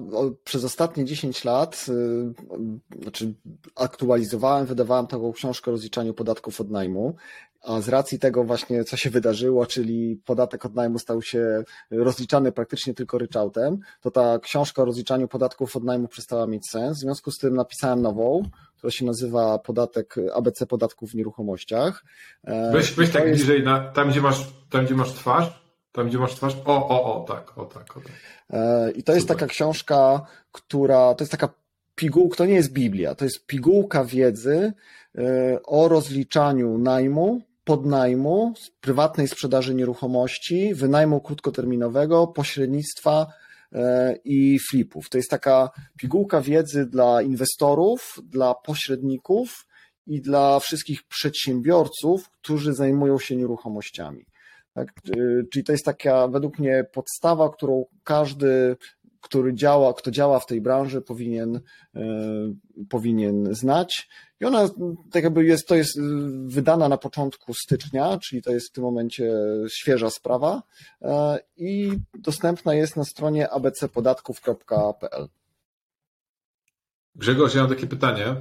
przez 0.44 0.64
ostatnie 0.64 1.04
10 1.04 1.44
lat, 1.44 1.86
y, 1.88 3.02
znaczy 3.02 3.34
aktualizowałem, 3.76 4.66
wydawałem 4.66 5.06
taką 5.06 5.32
książkę 5.32 5.70
o 5.70 5.72
rozliczaniu 5.72 6.14
podatków 6.14 6.60
od 6.60 6.70
najmu, 6.70 7.14
a 7.62 7.80
z 7.80 7.88
racji 7.88 8.18
tego 8.18 8.44
właśnie, 8.44 8.84
co 8.84 8.96
się 8.96 9.10
wydarzyło, 9.10 9.66
czyli 9.66 10.20
podatek 10.24 10.66
od 10.66 10.74
najmu 10.74 10.98
stał 10.98 11.22
się 11.22 11.64
rozliczany 11.90 12.52
praktycznie 12.52 12.94
tylko 12.94 13.18
ryczałtem, 13.18 13.78
to 14.00 14.10
ta 14.10 14.38
książka 14.38 14.82
o 14.82 14.84
rozliczaniu 14.84 15.28
podatków 15.28 15.76
od 15.76 15.84
najmu 15.84 16.08
przestała 16.08 16.46
mieć 16.46 16.70
sens. 16.70 16.98
W 16.98 17.00
związku 17.00 17.30
z 17.30 17.38
tym 17.38 17.54
napisałem 17.54 18.02
nową, 18.02 18.42
która 18.76 18.90
się 18.90 19.04
nazywa 19.04 19.58
podatek 19.58 20.14
ABC 20.34 20.66
podatków 20.66 21.10
w 21.10 21.14
nieruchomościach. 21.14 22.04
E, 22.44 22.72
Weź, 22.72 22.92
weź 22.92 23.10
tak 23.10 23.26
jest- 23.26 23.34
bliżej, 23.36 23.62
na, 23.62 23.80
tam, 23.80 24.08
gdzie 24.10 24.20
masz, 24.20 24.52
tam 24.70 24.84
gdzie 24.84 24.94
masz 24.94 25.12
twarz. 25.12 25.69
Tam 25.92 26.08
gdzie 26.08 26.18
masz 26.18 26.34
twarz. 26.34 26.56
O, 26.64 26.88
o, 26.88 27.14
o, 27.14 27.24
tak, 27.24 27.58
o 27.58 27.64
tak, 27.64 27.96
o 27.96 28.00
tak. 28.00 28.12
E, 28.50 28.90
I 28.90 29.02
to 29.02 29.12
jest 29.12 29.24
Super. 29.24 29.36
taka 29.36 29.52
książka, 29.52 30.26
która 30.52 31.14
to 31.14 31.24
jest 31.24 31.32
taka 31.32 31.48
pigułka, 31.94 32.36
to 32.36 32.46
nie 32.46 32.54
jest 32.54 32.72
Biblia, 32.72 33.14
to 33.14 33.24
jest 33.24 33.46
pigułka 33.46 34.04
wiedzy 34.04 34.72
e, 35.18 35.22
o 35.62 35.88
rozliczaniu 35.88 36.78
najmu, 36.78 37.42
podnajmu, 37.64 38.54
prywatnej 38.80 39.28
sprzedaży 39.28 39.74
nieruchomości, 39.74 40.74
wynajmu 40.74 41.20
krótkoterminowego, 41.20 42.26
pośrednictwa 42.26 43.26
e, 43.72 44.16
i 44.24 44.58
flipów. 44.70 45.08
To 45.08 45.18
jest 45.18 45.30
taka 45.30 45.70
pigułka 45.98 46.40
wiedzy 46.40 46.86
dla 46.86 47.22
inwestorów, 47.22 48.18
dla 48.24 48.54
pośredników 48.54 49.66
i 50.06 50.20
dla 50.20 50.60
wszystkich 50.60 51.02
przedsiębiorców, 51.02 52.30
którzy 52.30 52.74
zajmują 52.74 53.18
się 53.18 53.36
nieruchomościami. 53.36 54.24
Tak? 54.80 55.16
Y, 55.16 55.46
Czyli 55.52 55.64
to 55.64 55.72
jest 55.72 55.84
taka 55.84 56.28
według 56.28 56.58
mnie 56.58 56.84
podstawa, 56.92 57.50
którą 57.50 57.84
każdy, 58.04 58.76
który 59.20 59.54
działa, 59.54 59.94
kto 59.94 60.10
działa 60.10 60.38
w 60.38 60.46
tej 60.46 60.60
branży, 60.60 61.00
powinien, 61.00 61.56
y, 61.56 62.00
powinien 62.88 63.54
znać. 63.54 64.08
I 64.40 64.44
ona 64.44 64.68
tak 65.12 65.24
jakby 65.24 65.44
jest, 65.44 65.68
to 65.68 65.74
jest 65.74 65.96
y, 65.96 66.00
wydana 66.46 66.88
na 66.88 66.98
początku 66.98 67.54
stycznia, 67.54 68.18
czyli 68.18 68.42
to 68.42 68.52
jest 68.52 68.68
w 68.68 68.72
tym 68.72 68.84
momencie 68.84 69.32
świeża 69.68 70.10
sprawa 70.10 70.62
i 71.56 71.92
dostępna 72.14 72.74
jest 72.74 72.96
na 72.96 73.04
stronie 73.04 73.50
abcpodatków.pl. 73.50 75.28
Grzegorz, 77.14 77.54
ja 77.54 77.60
mam 77.60 77.70
takie 77.70 77.86
pytanie. 77.86 78.36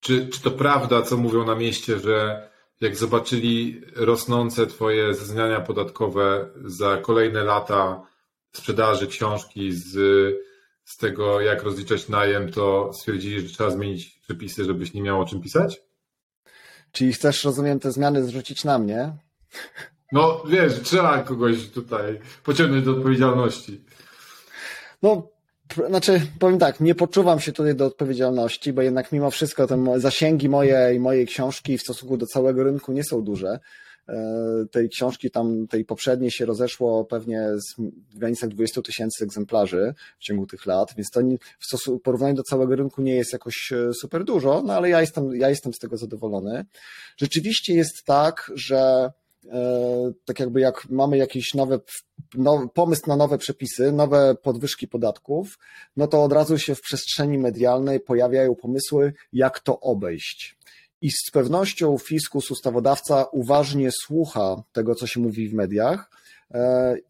Czy, 0.00 0.28
czy 0.28 0.42
to 0.42 0.50
prawda, 0.50 1.02
co 1.02 1.16
mówią 1.16 1.44
na 1.44 1.54
mieście, 1.54 1.98
że 1.98 2.48
jak 2.80 2.96
zobaczyli 2.96 3.82
rosnące 3.96 4.66
Twoje 4.66 5.14
zeznania 5.14 5.60
podatkowe 5.60 6.48
za 6.64 6.96
kolejne 6.96 7.44
lata 7.44 8.02
sprzedaży 8.52 9.06
książki 9.06 9.72
z, 9.72 9.92
z 10.84 10.96
tego, 10.96 11.40
jak 11.40 11.62
rozliczać 11.62 12.08
najem, 12.08 12.52
to 12.52 12.92
stwierdzili, 12.92 13.40
że 13.40 13.54
trzeba 13.54 13.70
zmienić 13.70 14.20
przepisy, 14.22 14.64
żebyś 14.64 14.94
nie 14.94 15.02
miał 15.02 15.20
o 15.20 15.26
czym 15.26 15.40
pisać? 15.40 15.82
Czyli 16.92 17.12
chcesz, 17.12 17.44
rozumiem, 17.44 17.80
te 17.80 17.92
zmiany 17.92 18.24
zrzucić 18.24 18.64
na 18.64 18.78
mnie? 18.78 19.12
No 20.12 20.42
wiesz, 20.48 20.80
trzeba 20.82 21.22
kogoś 21.22 21.68
tutaj 21.68 22.20
pociągnąć 22.44 22.84
do 22.84 22.90
odpowiedzialności. 22.90 23.84
No, 25.02 25.28
znaczy, 25.88 26.20
powiem 26.38 26.58
tak, 26.58 26.80
nie 26.80 26.94
poczuwam 26.94 27.40
się 27.40 27.52
tutaj 27.52 27.74
do 27.74 27.86
odpowiedzialności, 27.86 28.72
bo 28.72 28.82
jednak 28.82 29.12
mimo 29.12 29.30
wszystko 29.30 29.66
te 29.66 29.84
zasięgi 30.00 30.48
moje 30.48 30.92
i 30.94 30.98
mojej 30.98 31.26
książki 31.26 31.78
w 31.78 31.82
stosunku 31.82 32.16
do 32.16 32.26
całego 32.26 32.64
rynku 32.64 32.92
nie 32.92 33.04
są 33.04 33.22
duże. 33.22 33.58
E, 34.08 34.64
Tej 34.70 34.88
książki 34.88 35.30
tam, 35.30 35.66
tej 35.68 35.84
poprzedniej 35.84 36.30
się 36.30 36.46
rozeszło 36.46 37.04
pewnie 37.04 37.48
z- 37.56 37.74
granicach 38.18 38.48
20 38.50 38.82
tysięcy 38.82 39.24
egzemplarzy 39.24 39.94
w 40.18 40.22
ciągu 40.24 40.46
tych 40.46 40.66
lat, 40.66 40.94
więc 40.96 41.10
to 41.10 41.20
w 41.58 41.64
stosunku, 41.66 42.00
porównaniu 42.00 42.34
do 42.34 42.42
całego 42.42 42.76
rynku 42.76 43.02
nie 43.02 43.14
jest 43.14 43.32
jakoś 43.32 43.72
e, 43.72 43.94
super 43.94 44.24
dużo, 44.24 44.62
no 44.66 44.72
ale 44.74 44.88
ja 44.88 45.00
jestem, 45.00 45.34
ja 45.34 45.48
jestem 45.48 45.74
z 45.74 45.78
tego 45.78 45.96
zadowolony. 45.96 46.64
Rzeczywiście 47.16 47.74
jest 47.74 48.04
tak, 48.04 48.52
że 48.54 49.10
tak 50.24 50.40
jakby 50.40 50.60
jak 50.60 50.90
mamy 50.90 51.16
jakieś 51.16 51.54
nowe, 51.54 51.80
nowy 52.34 52.68
pomysł 52.68 53.02
na 53.06 53.16
nowe 53.16 53.38
przepisy, 53.38 53.92
nowe 53.92 54.34
podwyżki 54.42 54.88
podatków, 54.88 55.58
no 55.96 56.06
to 56.06 56.24
od 56.24 56.32
razu 56.32 56.58
się 56.58 56.74
w 56.74 56.80
przestrzeni 56.80 57.38
medialnej 57.38 58.00
pojawiają 58.00 58.54
pomysły, 58.54 59.12
jak 59.32 59.60
to 59.60 59.80
obejść. 59.80 60.56
I 61.02 61.10
z 61.10 61.30
pewnością 61.32 61.98
fiskus, 61.98 62.50
ustawodawca 62.50 63.24
uważnie 63.24 63.90
słucha 64.02 64.62
tego, 64.72 64.94
co 64.94 65.06
się 65.06 65.20
mówi 65.20 65.48
w 65.48 65.54
mediach 65.54 66.10
e, 66.10 66.19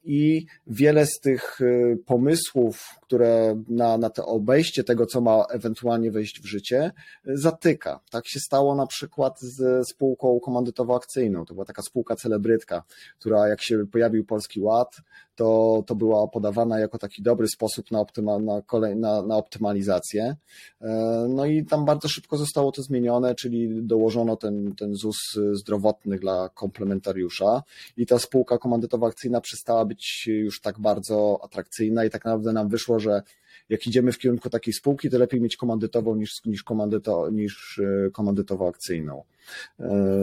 i 0.05 0.47
wiele 0.67 1.07
z 1.07 1.21
tych 1.21 1.59
e, 1.61 1.97
pomysłów, 1.97 2.89
które 3.03 3.63
na, 3.69 3.99
na 3.99 4.11
to 4.11 4.27
obejście 4.27 4.85
tego, 4.85 5.07
co 5.07 5.21
ma 5.21 5.45
ewentualnie 5.51 6.11
wejść 6.11 6.41
w 6.41 6.47
życie, 6.47 6.83
e, 6.83 6.91
zatyka. 7.37 8.01
Tak 8.11 8.29
się 8.29 8.41
stało 8.41 8.75
na 8.75 8.87
przykład 8.87 9.41
z 9.41 9.89
spółką 9.89 10.39
komandytowo-akcyjną. 10.39 11.45
To 11.45 11.55
była 11.55 11.67
taka 11.67 11.83
spółka 11.83 12.17
celebrytka, 12.17 12.83
która 13.19 13.49
jak 13.49 13.63
się 13.63 13.87
pojawił 13.87 14.25
Polski 14.25 14.61
Ład, 14.61 14.97
to, 15.41 15.85
to 15.87 15.95
była 15.95 16.29
podawana 16.29 16.79
jako 16.79 16.99
taki 16.99 17.23
dobry 17.23 17.49
sposób 17.49 17.91
na, 17.91 18.01
optyma, 18.01 18.39
na, 18.39 18.63
kolej, 18.63 18.97
na, 18.97 19.23
na 19.23 19.37
optymalizację. 19.37 20.37
E, 20.81 21.27
No 21.29 21.47
i 21.47 21.65
tam 21.65 21.85
bardzo 21.85 22.09
szybko 22.09 22.37
zostało 22.37 22.73
to 22.73 22.83
zmienione, 22.83 23.35
czyli 23.35 23.83
dołożono 23.83 24.37
ten, 24.37 24.75
ten 24.75 24.95
ZUS 24.95 25.17
zdrowotny 25.53 26.19
dla 26.19 26.49
komplementariusza 26.49 27.63
i 27.97 28.07
ta 28.07 28.19
spółka 28.19 28.57
komandytowo-akcyjna 28.57 29.41
przestała 29.41 29.85
być 29.85 30.27
już 30.27 30.61
tak 30.61 30.79
bardzo 30.79 31.39
atrakcyjna 31.43 32.05
i 32.05 32.11
tak 32.11 32.25
naprawdę 32.25 32.53
nam 32.53 32.69
wyszło, 32.69 32.99
że 32.99 33.23
jak 33.69 33.87
idziemy 33.87 34.13
w 34.13 34.19
kierunku 34.19 34.51
takiej 34.51 34.75
spółki, 34.75 35.11
to 35.11 35.19
lepiej 35.19 35.41
mieć 35.41 35.57
komandytową 35.57 36.15
niż, 36.17 36.45
niż, 36.45 36.63
komandyto, 36.63 37.31
niż 37.31 37.81
komandytowo-akcyjną. 38.13 39.23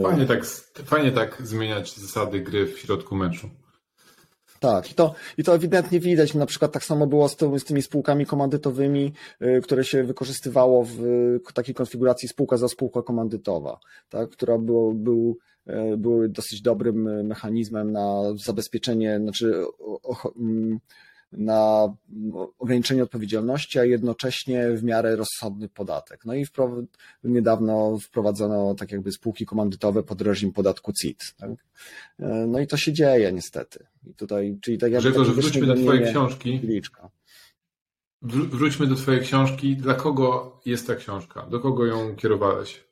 Fajnie 0.02 0.26
tak, 0.26 0.44
fajnie 0.84 1.12
tak 1.12 1.42
zmieniać 1.44 1.96
zasady 1.96 2.40
gry 2.40 2.66
w 2.66 2.78
środku 2.78 3.16
meczu. 3.16 3.50
Tak, 4.60 4.90
i 4.90 4.94
to, 4.94 5.14
i 5.38 5.44
to 5.44 5.54
ewidentnie 5.54 6.00
widać. 6.00 6.34
Na 6.34 6.46
przykład 6.46 6.72
tak 6.72 6.84
samo 6.84 7.06
było 7.06 7.28
z, 7.28 7.36
to, 7.36 7.58
z 7.58 7.64
tymi 7.64 7.82
spółkami 7.82 8.26
komandytowymi, 8.26 9.12
y, 9.42 9.60
które 9.62 9.84
się 9.84 10.04
wykorzystywało 10.04 10.84
w 10.84 10.98
takiej 11.54 11.74
konfiguracji 11.74 12.28
spółka 12.28 12.56
za 12.56 12.68
spółka 12.68 13.02
komandytowa, 13.02 13.80
tak, 14.08 14.30
która 14.30 14.58
było, 14.58 14.94
był, 14.94 15.38
y, 15.68 15.96
były 15.96 16.28
dosyć 16.28 16.62
dobrym 16.62 17.26
mechanizmem 17.26 17.92
na 17.92 18.22
zabezpieczenie, 18.44 19.18
znaczy 19.22 19.64
mm, 20.36 20.78
na 21.32 21.94
ograniczenie 22.58 23.02
odpowiedzialności, 23.02 23.78
a 23.78 23.84
jednocześnie 23.84 24.70
w 24.70 24.84
miarę 24.84 25.16
rozsądny 25.16 25.68
podatek. 25.68 26.24
No 26.24 26.34
i 26.34 26.46
niedawno 27.24 27.98
wprowadzono 27.98 28.74
tak 28.74 28.92
jakby 28.92 29.12
spółki 29.12 29.46
komandytowe 29.46 30.02
pod 30.02 30.22
reżim 30.22 30.52
podatku 30.52 30.92
CIT. 30.92 31.34
Tak? 31.36 31.50
No 32.46 32.60
i 32.60 32.66
to 32.66 32.76
się 32.76 32.92
dzieje 32.92 33.32
niestety. 33.32 33.86
I 34.06 34.14
tutaj, 34.14 34.58
czyli 34.60 34.78
tak 34.78 34.92
jakby 34.92 35.10
Grzegorz, 35.10 35.30
wróćmy 35.30 35.66
do 35.66 35.74
Twojej 35.74 36.10
książki. 36.10 36.60
Liczka. 36.62 37.10
Wróćmy 38.22 38.86
do 38.86 38.94
Twojej 38.94 39.20
książki. 39.20 39.76
Dla 39.76 39.94
kogo 39.94 40.60
jest 40.66 40.86
ta 40.86 40.94
książka? 40.94 41.46
Do 41.46 41.60
kogo 41.60 41.86
ją 41.86 42.16
kierowałeś? 42.16 42.87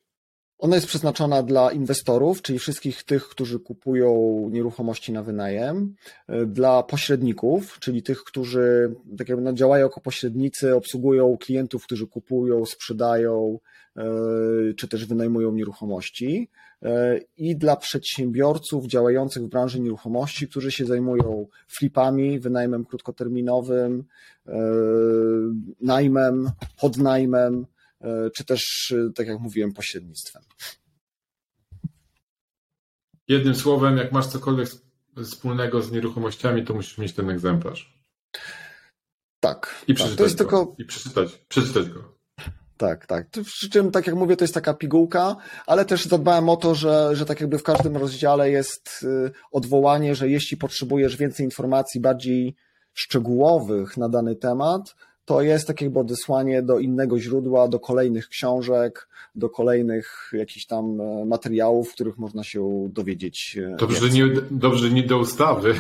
Ona 0.59 0.75
jest 0.75 0.87
przeznaczona 0.87 1.43
dla 1.43 1.73
inwestorów, 1.73 2.43
czyli 2.43 2.59
wszystkich 2.59 3.03
tych, 3.03 3.29
którzy 3.29 3.61
kupują 3.61 4.41
nieruchomości 4.53 5.13
na 5.13 5.23
wynajem, 5.23 5.95
e, 6.29 6.47
dla 6.47 6.83
pośredników, 6.83 7.79
czyli 7.81 8.03
tych, 8.03 8.25
którzy 8.25 8.95
tak 9.19 9.29
jakby 9.29 9.45
no, 9.45 9.53
działają 9.53 9.87
jako 9.87 10.01
pośrednicy, 10.01 10.75
obsługują 10.75 11.37
klientów, 11.41 11.85
którzy 11.85 12.07
kupują, 12.07 12.67
sprzedają, 12.67 13.59
e, 13.97 14.05
czy 14.77 14.89
też 14.89 15.07
wynajmują 15.07 15.53
nieruchomości, 15.53 16.49
e, 16.83 17.21
i 17.37 17.57
dla 17.57 17.77
przedsiębiorców 17.77 18.87
działających 18.87 19.43
w 19.43 19.49
branży 19.49 19.81
nieruchomości, 19.81 20.49
którzy 20.49 20.73
się 20.73 20.85
zajmują 20.87 21.47
flipami, 21.69 22.41
wynajmem 22.41 22.85
krótkoterminowym, 22.85 24.05
najmem, 25.81 26.51
podnajmem, 26.81 27.67
czy 28.35 28.45
też, 28.45 28.95
e, 28.97 29.13
tak 29.15 29.27
jak 29.27 29.41
mówiłem, 29.41 29.73
pośrednictwem. 29.73 30.43
Jednym 33.29 33.55
słowem, 33.55 33.97
jak 33.97 34.13
masz 34.13 34.27
cokolwiek 34.27 34.69
wspólnego 35.25 35.83
z 35.83 35.93
nieruchomościami, 35.93 36.65
to 36.65 36.75
musisz 36.75 36.99
mieć 36.99 37.13
ten 37.13 37.31
egzemplarz. 37.31 37.97
Tak. 39.41 39.85
I 39.89 39.95
przeczytać, 39.95 40.11
tak, 40.11 40.19
to 40.19 40.25
jest 40.25 40.37
go. 40.37 40.45
Tylko... 40.45 40.75
I 40.79 40.85
przeczytać, 40.85 41.33
przeczytać 41.49 41.89
go. 41.89 42.17
Tak, 42.77 43.07
tak. 43.07 43.29
Przy 43.45 43.71
czym, 43.71 43.91
tak 43.91 44.07
jak 44.07 44.17
mówię, 44.17 44.37
to 44.37 44.45
jest 44.45 44.55
taka 44.55 44.75
pigułka, 44.75 45.37
ale 45.67 45.85
też 45.85 46.05
zadbałem 46.05 46.49
o 46.49 46.57
to, 46.57 46.75
że, 46.75 47.17
że 47.17 47.27
tak 47.27 47.41
jakby 47.41 47.59
w 47.59 47.63
każdym 47.63 47.97
rozdziale 47.97 48.51
jest 48.51 49.01
y, 49.03 49.31
odwołanie, 49.53 50.15
że 50.15 50.29
jeśli 50.29 50.57
potrzebujesz 50.57 51.17
więcej 51.17 51.47
informacji 51.47 52.01
bardziej 52.01 52.57
szczegółowych 52.95 53.97
na 53.97 54.09
dany 54.09 54.37
temat, 54.37 54.95
to 55.27 55.43
jest 55.43 55.67
takie 55.67 55.85
jakby 55.85 56.01
odesłanie 56.01 56.63
do 56.63 56.79
innego 56.79 57.19
źródła, 57.19 57.69
do 57.69 57.81
kolejnych 57.81 58.29
książek, 58.29 59.09
do 59.35 59.51
kolejnych 59.51 60.31
jakichś 60.33 60.67
tam 60.67 61.01
e, 61.01 61.25
materiałów, 61.25 61.91
w 61.91 61.95
których 61.95 62.19
można 62.19 62.45
się 62.45 62.89
dowiedzieć. 62.93 63.59
E, 63.73 63.77
dobrze, 63.77 64.11
nie, 64.11 64.27
dobrze 64.51 64.91
nie 64.91 65.03
do 65.03 65.19
ustawy. 65.19 65.75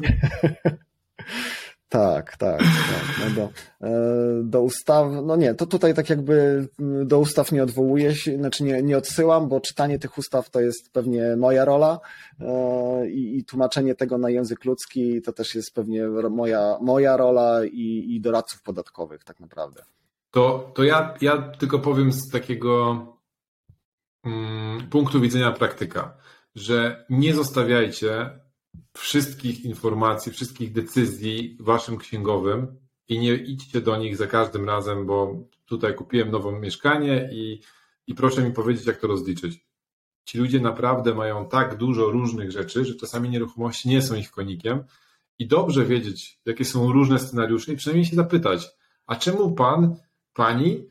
Tak, 1.94 2.36
tak, 2.36 2.58
tak. 2.58 3.04
No 3.20 3.34
do, 3.34 3.48
e, 3.88 4.42
do 4.42 4.62
ustaw, 4.62 5.06
no 5.22 5.36
nie, 5.36 5.54
to 5.54 5.66
tutaj 5.66 5.94
tak 5.94 6.10
jakby 6.10 6.68
do 7.04 7.18
ustaw 7.18 7.52
nie 7.52 7.62
odwołuję 7.62 8.14
się, 8.14 8.36
znaczy 8.36 8.64
nie, 8.64 8.82
nie 8.82 8.98
odsyłam, 8.98 9.48
bo 9.48 9.60
czytanie 9.60 9.98
tych 9.98 10.18
ustaw 10.18 10.50
to 10.50 10.60
jest 10.60 10.92
pewnie 10.92 11.36
moja 11.36 11.64
rola 11.64 12.00
e, 12.40 13.08
i, 13.08 13.38
i 13.38 13.44
tłumaczenie 13.44 13.94
tego 13.94 14.18
na 14.18 14.30
język 14.30 14.64
ludzki 14.64 15.22
to 15.22 15.32
też 15.32 15.54
jest 15.54 15.74
pewnie 15.74 16.08
moja, 16.30 16.78
moja 16.80 17.16
rola 17.16 17.64
i, 17.64 18.14
i 18.14 18.20
doradców 18.20 18.62
podatkowych 18.62 19.24
tak 19.24 19.40
naprawdę. 19.40 19.82
To, 20.30 20.72
to 20.74 20.84
ja, 20.84 21.14
ja 21.20 21.38
tylko 21.38 21.78
powiem 21.78 22.12
z 22.12 22.30
takiego 22.30 23.06
mm, 24.24 24.88
punktu 24.90 25.20
widzenia 25.20 25.52
praktyka, 25.52 26.16
że 26.54 27.06
nie 27.10 27.34
zostawiajcie 27.34 28.43
wszystkich 28.96 29.64
informacji, 29.64 30.32
wszystkich 30.32 30.72
decyzji 30.72 31.56
waszym 31.60 31.98
księgowym 31.98 32.76
i 33.08 33.18
nie 33.18 33.34
idźcie 33.34 33.80
do 33.80 33.96
nich 33.96 34.16
za 34.16 34.26
każdym 34.26 34.66
razem, 34.66 35.06
bo 35.06 35.34
tutaj 35.66 35.94
kupiłem 35.94 36.30
nowe 36.30 36.52
mieszkanie 36.52 37.28
i, 37.32 37.60
i 38.06 38.14
proszę 38.14 38.42
mi 38.42 38.52
powiedzieć, 38.52 38.86
jak 38.86 39.00
to 39.00 39.06
rozliczyć. 39.06 39.66
Ci 40.24 40.38
ludzie 40.38 40.60
naprawdę 40.60 41.14
mają 41.14 41.48
tak 41.48 41.76
dużo 41.76 42.10
różnych 42.10 42.52
rzeczy, 42.52 42.84
że 42.84 42.94
czasami 42.94 43.28
nieruchomości 43.30 43.88
nie 43.88 44.02
są 44.02 44.14
ich 44.14 44.30
konikiem 44.30 44.84
i 45.38 45.46
dobrze 45.46 45.84
wiedzieć, 45.84 46.40
jakie 46.46 46.64
są 46.64 46.92
różne 46.92 47.18
scenariusze 47.18 47.72
i 47.72 47.76
przynajmniej 47.76 48.06
się 48.06 48.16
zapytać, 48.16 48.70
a 49.06 49.16
czemu 49.16 49.52
pan, 49.52 49.96
pani 50.32 50.86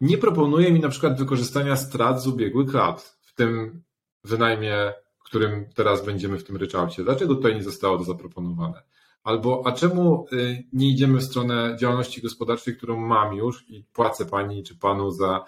nie 0.00 0.18
proponuje 0.18 0.72
mi 0.72 0.80
na 0.80 0.88
przykład 0.88 1.18
wykorzystania 1.18 1.76
strat 1.76 2.22
z 2.22 2.26
ubiegłych 2.26 2.74
lat 2.74 3.18
w 3.20 3.34
tym 3.34 3.82
wynajmie 4.24 4.92
którym 5.26 5.66
teraz 5.74 6.04
będziemy 6.04 6.38
w 6.38 6.44
tym 6.44 6.56
ryczałcie. 6.56 7.04
Dlaczego 7.04 7.34
tutaj 7.34 7.54
nie 7.54 7.62
zostało 7.62 7.98
to 7.98 8.04
zaproponowane? 8.04 8.82
Albo, 9.24 9.62
a 9.66 9.72
czemu 9.72 10.26
y, 10.32 10.64
nie 10.72 10.90
idziemy 10.90 11.18
w 11.18 11.24
stronę 11.24 11.76
działalności 11.80 12.22
gospodarczej, 12.22 12.76
którą 12.76 12.96
mam 12.96 13.34
już 13.34 13.64
i 13.68 13.84
płacę 13.92 14.26
pani 14.26 14.62
czy 14.62 14.76
panu 14.76 15.10
za, 15.10 15.44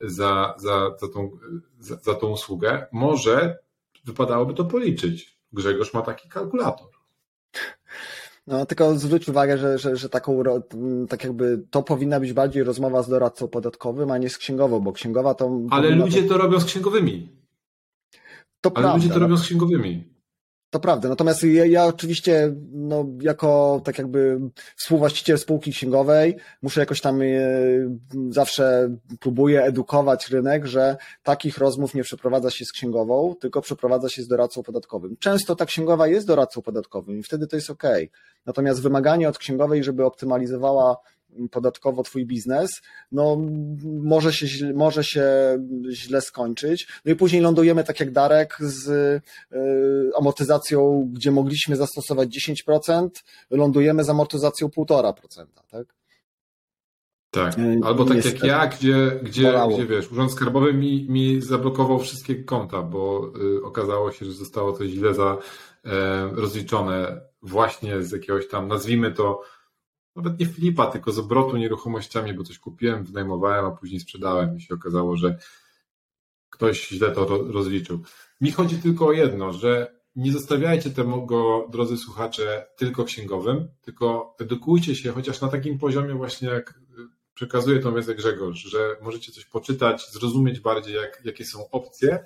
za, 0.00 0.54
za, 0.58 0.96
za, 1.00 1.08
tą, 1.08 1.30
za, 1.78 1.96
za 1.96 2.14
tą 2.14 2.26
usługę? 2.26 2.86
Może 2.92 3.58
wypadałoby 4.04 4.54
to 4.54 4.64
policzyć. 4.64 5.38
Grzegorz 5.52 5.94
ma 5.94 6.02
taki 6.02 6.28
kalkulator. 6.28 6.88
No, 8.46 8.66
tylko 8.66 8.98
zwróć 8.98 9.28
uwagę, 9.28 9.58
że, 9.58 9.78
że, 9.78 9.96
że 9.96 10.08
taką, 10.08 10.42
tak 11.08 11.24
jakby 11.24 11.62
to 11.70 11.82
powinna 11.82 12.20
być 12.20 12.32
bardziej 12.32 12.62
rozmowa 12.62 13.02
z 13.02 13.08
doradcą 13.08 13.48
podatkowym, 13.48 14.10
a 14.10 14.18
nie 14.18 14.30
z 14.30 14.38
księgową, 14.38 14.80
bo 14.80 14.92
księgowa 14.92 15.34
to. 15.34 15.60
Ale 15.70 15.90
ludzie 15.90 16.22
to... 16.22 16.28
to 16.28 16.38
robią 16.38 16.60
z 16.60 16.64
księgowymi. 16.64 17.39
To 18.60 18.70
Ale 18.74 18.82
prawda. 18.82 18.96
ludzie 18.96 19.08
to 19.08 19.18
robią 19.18 19.36
z 19.36 19.42
księgowymi. 19.42 20.10
To 20.70 20.80
prawda. 20.80 21.08
Natomiast 21.08 21.44
ja, 21.44 21.66
ja, 21.66 21.86
oczywiście, 21.86 22.54
no, 22.72 23.06
jako 23.20 23.80
tak 23.84 23.98
jakby 23.98 24.40
współwłaściciel 24.76 25.38
spółki 25.38 25.72
księgowej, 25.72 26.36
muszę 26.62 26.80
jakoś 26.80 27.00
tam 27.00 27.22
e, 27.22 27.26
zawsze 28.28 28.96
próbuję 29.20 29.64
edukować 29.64 30.28
rynek, 30.28 30.66
że 30.66 30.96
takich 31.22 31.58
rozmów 31.58 31.94
nie 31.94 32.02
przeprowadza 32.02 32.50
się 32.50 32.64
z 32.64 32.72
księgową, 32.72 33.34
tylko 33.40 33.60
przeprowadza 33.60 34.08
się 34.08 34.22
z 34.22 34.28
doradcą 34.28 34.62
podatkowym. 34.62 35.16
Często 35.16 35.56
ta 35.56 35.66
księgowa 35.66 36.06
jest 36.08 36.26
doradcą 36.26 36.62
podatkowym 36.62 37.18
i 37.18 37.22
wtedy 37.22 37.46
to 37.46 37.56
jest 37.56 37.70
ok. 37.70 37.82
Natomiast 38.46 38.82
wymaganie 38.82 39.28
od 39.28 39.38
księgowej, 39.38 39.84
żeby 39.84 40.04
optymalizowała 40.04 40.96
podatkowo 41.50 42.02
twój 42.02 42.26
biznes, 42.26 42.70
no 43.12 43.36
może 44.02 44.32
się, 44.32 44.72
może 44.74 45.04
się 45.04 45.24
źle 45.90 46.20
skończyć. 46.20 46.88
No 47.04 47.12
i 47.12 47.16
później 47.16 47.42
lądujemy 47.42 47.84
tak 47.84 48.00
jak 48.00 48.10
Darek 48.10 48.56
z 48.60 48.88
y, 48.88 49.20
amortyzacją, 50.18 51.10
gdzie 51.12 51.30
mogliśmy 51.30 51.76
zastosować 51.76 52.28
10%, 52.68 53.08
lądujemy 53.50 54.04
z 54.04 54.08
amortyzacją 54.10 54.68
1,5%, 54.68 55.46
tak? 55.70 56.00
Tak, 57.30 57.58
y, 57.58 57.80
albo 57.84 58.04
tak 58.04 58.24
jak 58.24 58.44
ja, 58.44 58.66
gdzie, 58.66 59.20
gdzie, 59.22 59.52
gdzie 59.74 59.86
wiesz, 59.86 60.12
Urząd 60.12 60.32
Skarbowy 60.32 60.74
mi, 60.74 61.06
mi 61.08 61.40
zablokował 61.40 61.98
wszystkie 61.98 62.44
konta, 62.44 62.82
bo 62.82 63.32
y, 63.58 63.64
okazało 63.64 64.12
się, 64.12 64.24
że 64.24 64.32
zostało 64.32 64.72
to 64.72 64.86
źle 64.86 65.14
za, 65.14 65.38
y, 65.86 65.90
rozliczone 66.32 67.20
właśnie 67.42 68.02
z 68.02 68.12
jakiegoś 68.12 68.48
tam, 68.48 68.68
nazwijmy 68.68 69.12
to, 69.12 69.42
nawet 70.16 70.40
nie 70.40 70.46
flipa, 70.46 70.86
tylko 70.86 71.12
z 71.12 71.18
obrotu 71.18 71.56
nieruchomościami, 71.56 72.34
bo 72.34 72.44
coś 72.44 72.58
kupiłem, 72.58 73.04
wynajmowałem, 73.04 73.64
a 73.64 73.70
później 73.70 74.00
sprzedałem 74.00 74.56
i 74.56 74.60
się 74.60 74.74
okazało, 74.74 75.16
że 75.16 75.38
ktoś 76.50 76.88
źle 76.88 77.10
to 77.10 77.26
rozliczył. 77.26 78.00
Mi 78.40 78.52
chodzi 78.52 78.78
tylko 78.78 79.06
o 79.06 79.12
jedno, 79.12 79.52
że 79.52 80.00
nie 80.16 80.32
zostawiajcie 80.32 80.90
tego, 80.90 81.68
drodzy 81.70 81.96
słuchacze, 81.96 82.66
tylko 82.76 83.04
księgowym, 83.04 83.68
tylko 83.80 84.36
edukujcie 84.40 84.94
się 84.94 85.12
chociaż 85.12 85.40
na 85.40 85.48
takim 85.48 85.78
poziomie 85.78 86.14
właśnie 86.14 86.48
jak 86.48 86.80
przekazuje 87.34 87.80
to 87.80 87.92
wiedzę 87.92 88.14
Grzegorz, 88.14 88.58
że 88.58 88.96
możecie 89.02 89.32
coś 89.32 89.44
poczytać, 89.44 90.10
zrozumieć 90.10 90.60
bardziej 90.60 90.94
jak, 90.94 91.22
jakie 91.24 91.44
są 91.44 91.70
opcje 91.70 92.24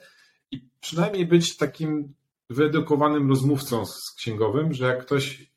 i 0.51 0.69
przynajmniej 0.81 1.27
być 1.27 1.57
takim 1.57 2.15
wyedukowanym 2.51 3.29
rozmówcą 3.29 3.87
z 3.87 4.13
księgowym, 4.13 4.73
że 4.73 4.87
jak 4.87 5.07
ktoś 5.07 5.53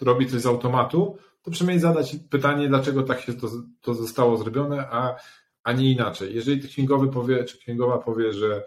robi 0.00 0.26
coś 0.26 0.40
z 0.40 0.46
automatu, 0.46 1.18
to 1.42 1.50
przynajmniej 1.50 1.80
zadać 1.80 2.16
pytanie, 2.30 2.68
dlaczego 2.68 3.02
tak 3.02 3.20
się 3.20 3.34
to, 3.34 3.50
to 3.80 3.94
zostało 3.94 4.36
zrobione, 4.36 4.88
a, 4.90 5.16
a 5.64 5.72
nie 5.72 5.92
inaczej. 5.92 6.34
Jeżeli 6.34 6.68
księgowy 6.68 7.08
powie, 7.08 7.44
czy 7.44 7.58
księgowa 7.58 7.98
powie, 7.98 8.32
że 8.32 8.64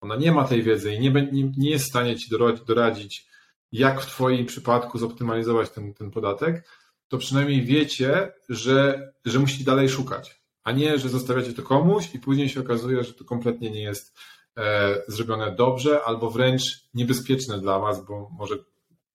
ona 0.00 0.16
nie 0.16 0.32
ma 0.32 0.44
tej 0.44 0.62
wiedzy 0.62 0.94
i 0.94 1.00
nie, 1.00 1.10
nie, 1.32 1.52
nie 1.56 1.70
jest 1.70 1.84
w 1.84 1.88
stanie 1.88 2.16
ci 2.16 2.30
doradzić, 2.66 3.26
jak 3.72 4.00
w 4.00 4.06
Twoim 4.06 4.46
przypadku 4.46 4.98
zoptymalizować 4.98 5.70
ten, 5.70 5.94
ten 5.94 6.10
podatek, 6.10 6.68
to 7.08 7.18
przynajmniej 7.18 7.64
wiecie, 7.64 8.32
że, 8.48 9.12
że 9.24 9.38
musicie 9.38 9.64
dalej 9.64 9.88
szukać, 9.88 10.42
a 10.64 10.72
nie, 10.72 10.98
że 10.98 11.08
zostawiacie 11.08 11.52
to 11.52 11.62
komuś 11.62 12.14
i 12.14 12.18
później 12.18 12.48
się 12.48 12.60
okazuje, 12.60 13.04
że 13.04 13.14
to 13.14 13.24
kompletnie 13.24 13.70
nie 13.70 13.82
jest 13.82 14.18
e, 14.56 14.96
zrobione 15.08 15.54
dobrze 15.54 16.04
albo 16.04 16.30
wręcz 16.30 16.62
niebezpieczne 16.94 17.58
dla 17.58 17.78
Was, 17.78 18.06
bo 18.06 18.30
może 18.38 18.54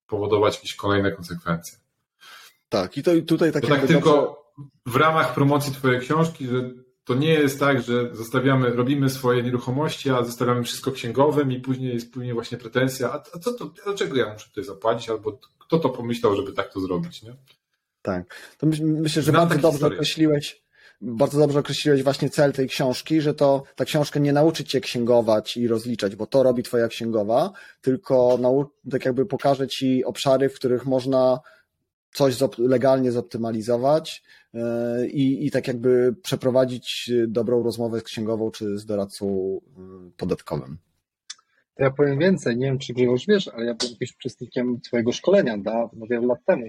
powodować 0.06 0.54
jakieś 0.54 0.74
kolejne 0.74 1.12
konsekwencje. 1.12 1.78
Tak, 2.68 2.96
i 2.96 3.02
to 3.02 3.14
i 3.14 3.22
tutaj 3.22 3.52
tak 3.52 3.62
To 3.62 3.68
tak 3.68 3.78
jakby 3.78 3.94
tylko 3.94 4.10
dobrze- 4.10 4.36
w 4.86 4.96
ramach 4.96 5.34
promocji 5.34 5.72
Twojej 5.72 6.00
książki, 6.00 6.46
że 6.46 6.70
to 7.04 7.14
nie 7.14 7.28
jest 7.34 7.60
tak, 7.60 7.82
że 7.82 8.14
zostawiamy, 8.14 8.70
robimy 8.70 9.10
swoje 9.10 9.42
nieruchomości, 9.42 10.10
a 10.10 10.24
zostawiamy 10.24 10.62
wszystko 10.62 10.92
księgowym 10.92 11.52
i 11.52 11.60
później 11.60 11.94
jest 11.94 12.12
później 12.12 12.34
właśnie 12.34 12.58
pretensja, 12.58 13.12
a, 13.12 13.38
co 13.38 13.52
to, 13.52 13.70
dlaczego 13.84 14.16
ja 14.16 14.32
muszę 14.32 14.48
tutaj 14.48 14.64
zapłacić, 14.64 15.08
albo 15.10 15.38
kto 15.58 15.78
to 15.78 15.88
pomyślał, 15.88 16.36
żeby 16.36 16.52
tak 16.52 16.72
to 16.72 16.80
zrobić, 16.80 17.22
nie? 17.22 17.36
Tak. 18.02 18.54
To 18.58 18.66
myśl, 18.66 18.84
myślę, 18.84 19.22
że 19.22 19.30
Znam 19.30 19.34
bardzo 19.40 19.48
takie 19.54 19.62
dobrze 19.62 19.76
historie. 19.76 19.96
określiłeś, 19.98 20.62
bardzo 21.00 21.38
dobrze 21.38 21.58
określiłeś 21.58 22.02
właśnie 22.02 22.30
cel 22.30 22.52
tej 22.52 22.68
książki, 22.68 23.20
że 23.20 23.34
to 23.34 23.62
ta 23.76 23.84
książka 23.84 24.20
nie 24.20 24.32
nauczy 24.32 24.64
cię 24.64 24.80
księgować 24.80 25.56
i 25.56 25.68
rozliczać, 25.68 26.16
bo 26.16 26.26
to 26.26 26.42
robi 26.42 26.62
twoja 26.62 26.88
księgowa, 26.88 27.52
tylko 27.80 28.38
nau, 28.40 28.66
tak 28.90 29.04
jakby 29.04 29.26
pokaże 29.26 29.68
ci 29.68 30.04
obszary, 30.04 30.48
w 30.48 30.54
których 30.54 30.86
można 30.86 31.38
coś 32.16 32.36
legalnie 32.58 33.12
zoptymalizować 33.12 34.22
yy, 34.54 34.62
i, 35.08 35.46
i 35.46 35.50
tak 35.50 35.68
jakby 35.68 36.14
przeprowadzić 36.22 37.10
dobrą 37.28 37.62
rozmowę 37.62 38.00
z 38.00 38.02
księgową 38.02 38.50
czy 38.50 38.78
z 38.78 38.86
doradcą 38.86 39.26
yy, 39.78 40.10
podatkowym. 40.16 40.78
To 41.74 41.82
ja 41.82 41.90
powiem 41.90 42.18
więcej, 42.18 42.56
nie 42.56 42.66
wiem 42.66 42.78
czy 42.78 42.94
Grzegorz 42.94 43.26
wiesz, 43.26 43.48
ale 43.48 43.66
ja 43.66 43.74
byłem 43.74 43.92
jakimś 43.92 44.14
uczestnikiem 44.16 44.80
twojego 44.80 45.12
szkolenia 45.12 45.58
da, 45.58 45.90
no 45.92 46.06
wiele 46.06 46.26
lat 46.26 46.44
temu. 46.46 46.66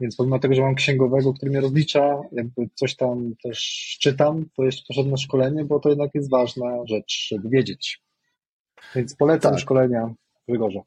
Więc 0.00 0.16
pomimo 0.16 0.38
tego, 0.38 0.54
że 0.54 0.62
mam 0.62 0.74
księgowego, 0.74 1.34
który 1.34 1.50
mnie 1.50 1.60
rozlicza, 1.60 2.20
jakby 2.32 2.68
coś 2.74 2.96
tam 2.96 3.34
też 3.42 3.58
czytam, 4.00 4.44
to 4.56 4.64
jeszcze 4.64 4.84
poszedłem 4.88 5.10
na 5.10 5.16
szkolenie, 5.16 5.64
bo 5.64 5.80
to 5.80 5.88
jednak 5.88 6.14
jest 6.14 6.30
ważna 6.30 6.86
rzecz, 6.86 7.28
żeby 7.28 7.48
wiedzieć. 7.48 8.02
Więc 8.94 9.16
polecam 9.16 9.52
Tak. 9.52 9.60
szkolenia 9.60 10.14
Grzegorza. 10.48 10.80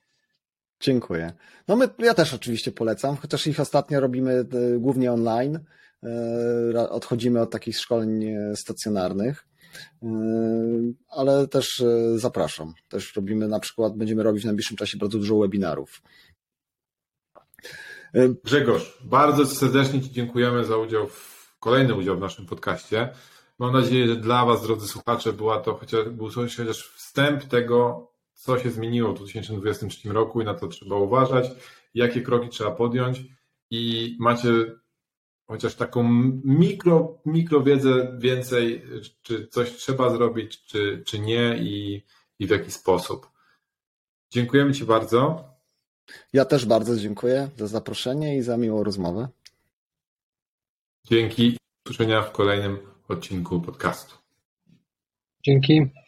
Dziękuję. 0.82 1.34
No 1.68 1.76
my, 1.76 1.90
ja 2.00 2.14
też 2.14 2.34
oczywiście 2.34 2.72
polecam, 2.72 3.18
chociaż 3.18 3.48
ich 3.48 3.60
ostatnio 3.60 4.00
robimy 4.00 4.32
e, 4.32 4.46
głównie 4.80 5.12
online. 5.12 5.60
E, 6.04 6.90
Odchodzimy 6.90 7.42
od 7.42 7.52
takich 7.52 7.78
szkoleń 7.78 8.26
e, 8.26 8.56
stacjonarnych, 8.56 9.48
ale 11.10 11.48
też 11.48 11.84
zapraszam. 12.16 12.74
Też 12.90 13.16
robimy 13.16 13.48
na 13.48 13.60
przykład, 13.60 13.98
będziemy 13.98 14.24
robić 14.24 14.44
w 14.44 14.46
najbliższym 14.46 14.78
czasie 14.78 14.98
bardzo 14.98 15.18
dużo 15.18 15.40
webinarów. 15.40 16.02
Grzegorz, 18.44 18.98
bardzo 19.04 19.46
serdecznie 19.46 20.02
Ci 20.02 20.12
dziękujemy 20.12 20.66
za 20.66 20.78
udział 20.78 21.08
w 21.08 21.56
kolejny 21.60 21.96
udział 21.96 22.18
w 22.18 22.20
naszym 22.20 22.46
podcaście. 22.46 23.10
Mam 23.60 23.74
nadzieję, 23.74 24.08
że 24.08 24.16
dla 24.16 24.46
Was, 24.46 24.64
drodzy 24.64 24.88
słuchacze, 24.88 25.34
była 25.34 25.60
to 25.60 25.76
chociaż, 25.76 26.10
był 26.10 26.30
chociaż 26.30 26.92
wstęp 26.96 27.44
tego, 27.44 28.11
co 28.42 28.60
się 28.60 28.72
zmieniło 28.72 29.14
w 29.14 29.16
2023 29.16 30.10
roku 30.10 30.42
i 30.42 30.46
na 30.46 30.54
to 30.54 30.68
trzeba 30.68 30.96
uważać, 30.96 31.50
jakie 31.94 32.22
kroki 32.22 32.50
trzeba 32.50 32.72
podjąć 32.72 33.24
i 33.70 34.16
macie 34.20 34.50
chociaż 35.48 35.76
taką 35.76 36.04
mikro, 36.44 37.22
mikro 37.26 37.64
wiedzę 37.64 38.18
więcej, 38.20 38.84
czy 39.22 39.48
coś 39.48 39.72
trzeba 39.72 40.10
zrobić, 40.10 40.66
czy, 40.66 41.04
czy 41.06 41.20
nie 41.20 41.58
i, 41.58 42.04
i 42.40 42.48
w 42.48 42.50
jaki 42.50 42.72
sposób. 42.72 43.30
Dziękujemy 44.32 44.74
Ci 44.74 44.86
bardzo. 44.86 45.50
Ja 46.34 46.46
też 46.46 46.66
bardzo 46.66 46.98
dziękuję 46.98 47.50
za 47.58 47.68
zaproszenie 47.68 48.38
i 48.38 48.42
za 48.42 48.58
miłą 48.58 48.84
rozmowę. 48.84 49.28
Dzięki. 51.06 51.52
Do 51.52 51.92
usłyszenia 51.92 52.22
w 52.22 52.32
kolejnym 52.32 52.78
odcinku 53.08 53.62
podcastu. 53.62 54.16
Dzięki. 55.46 56.02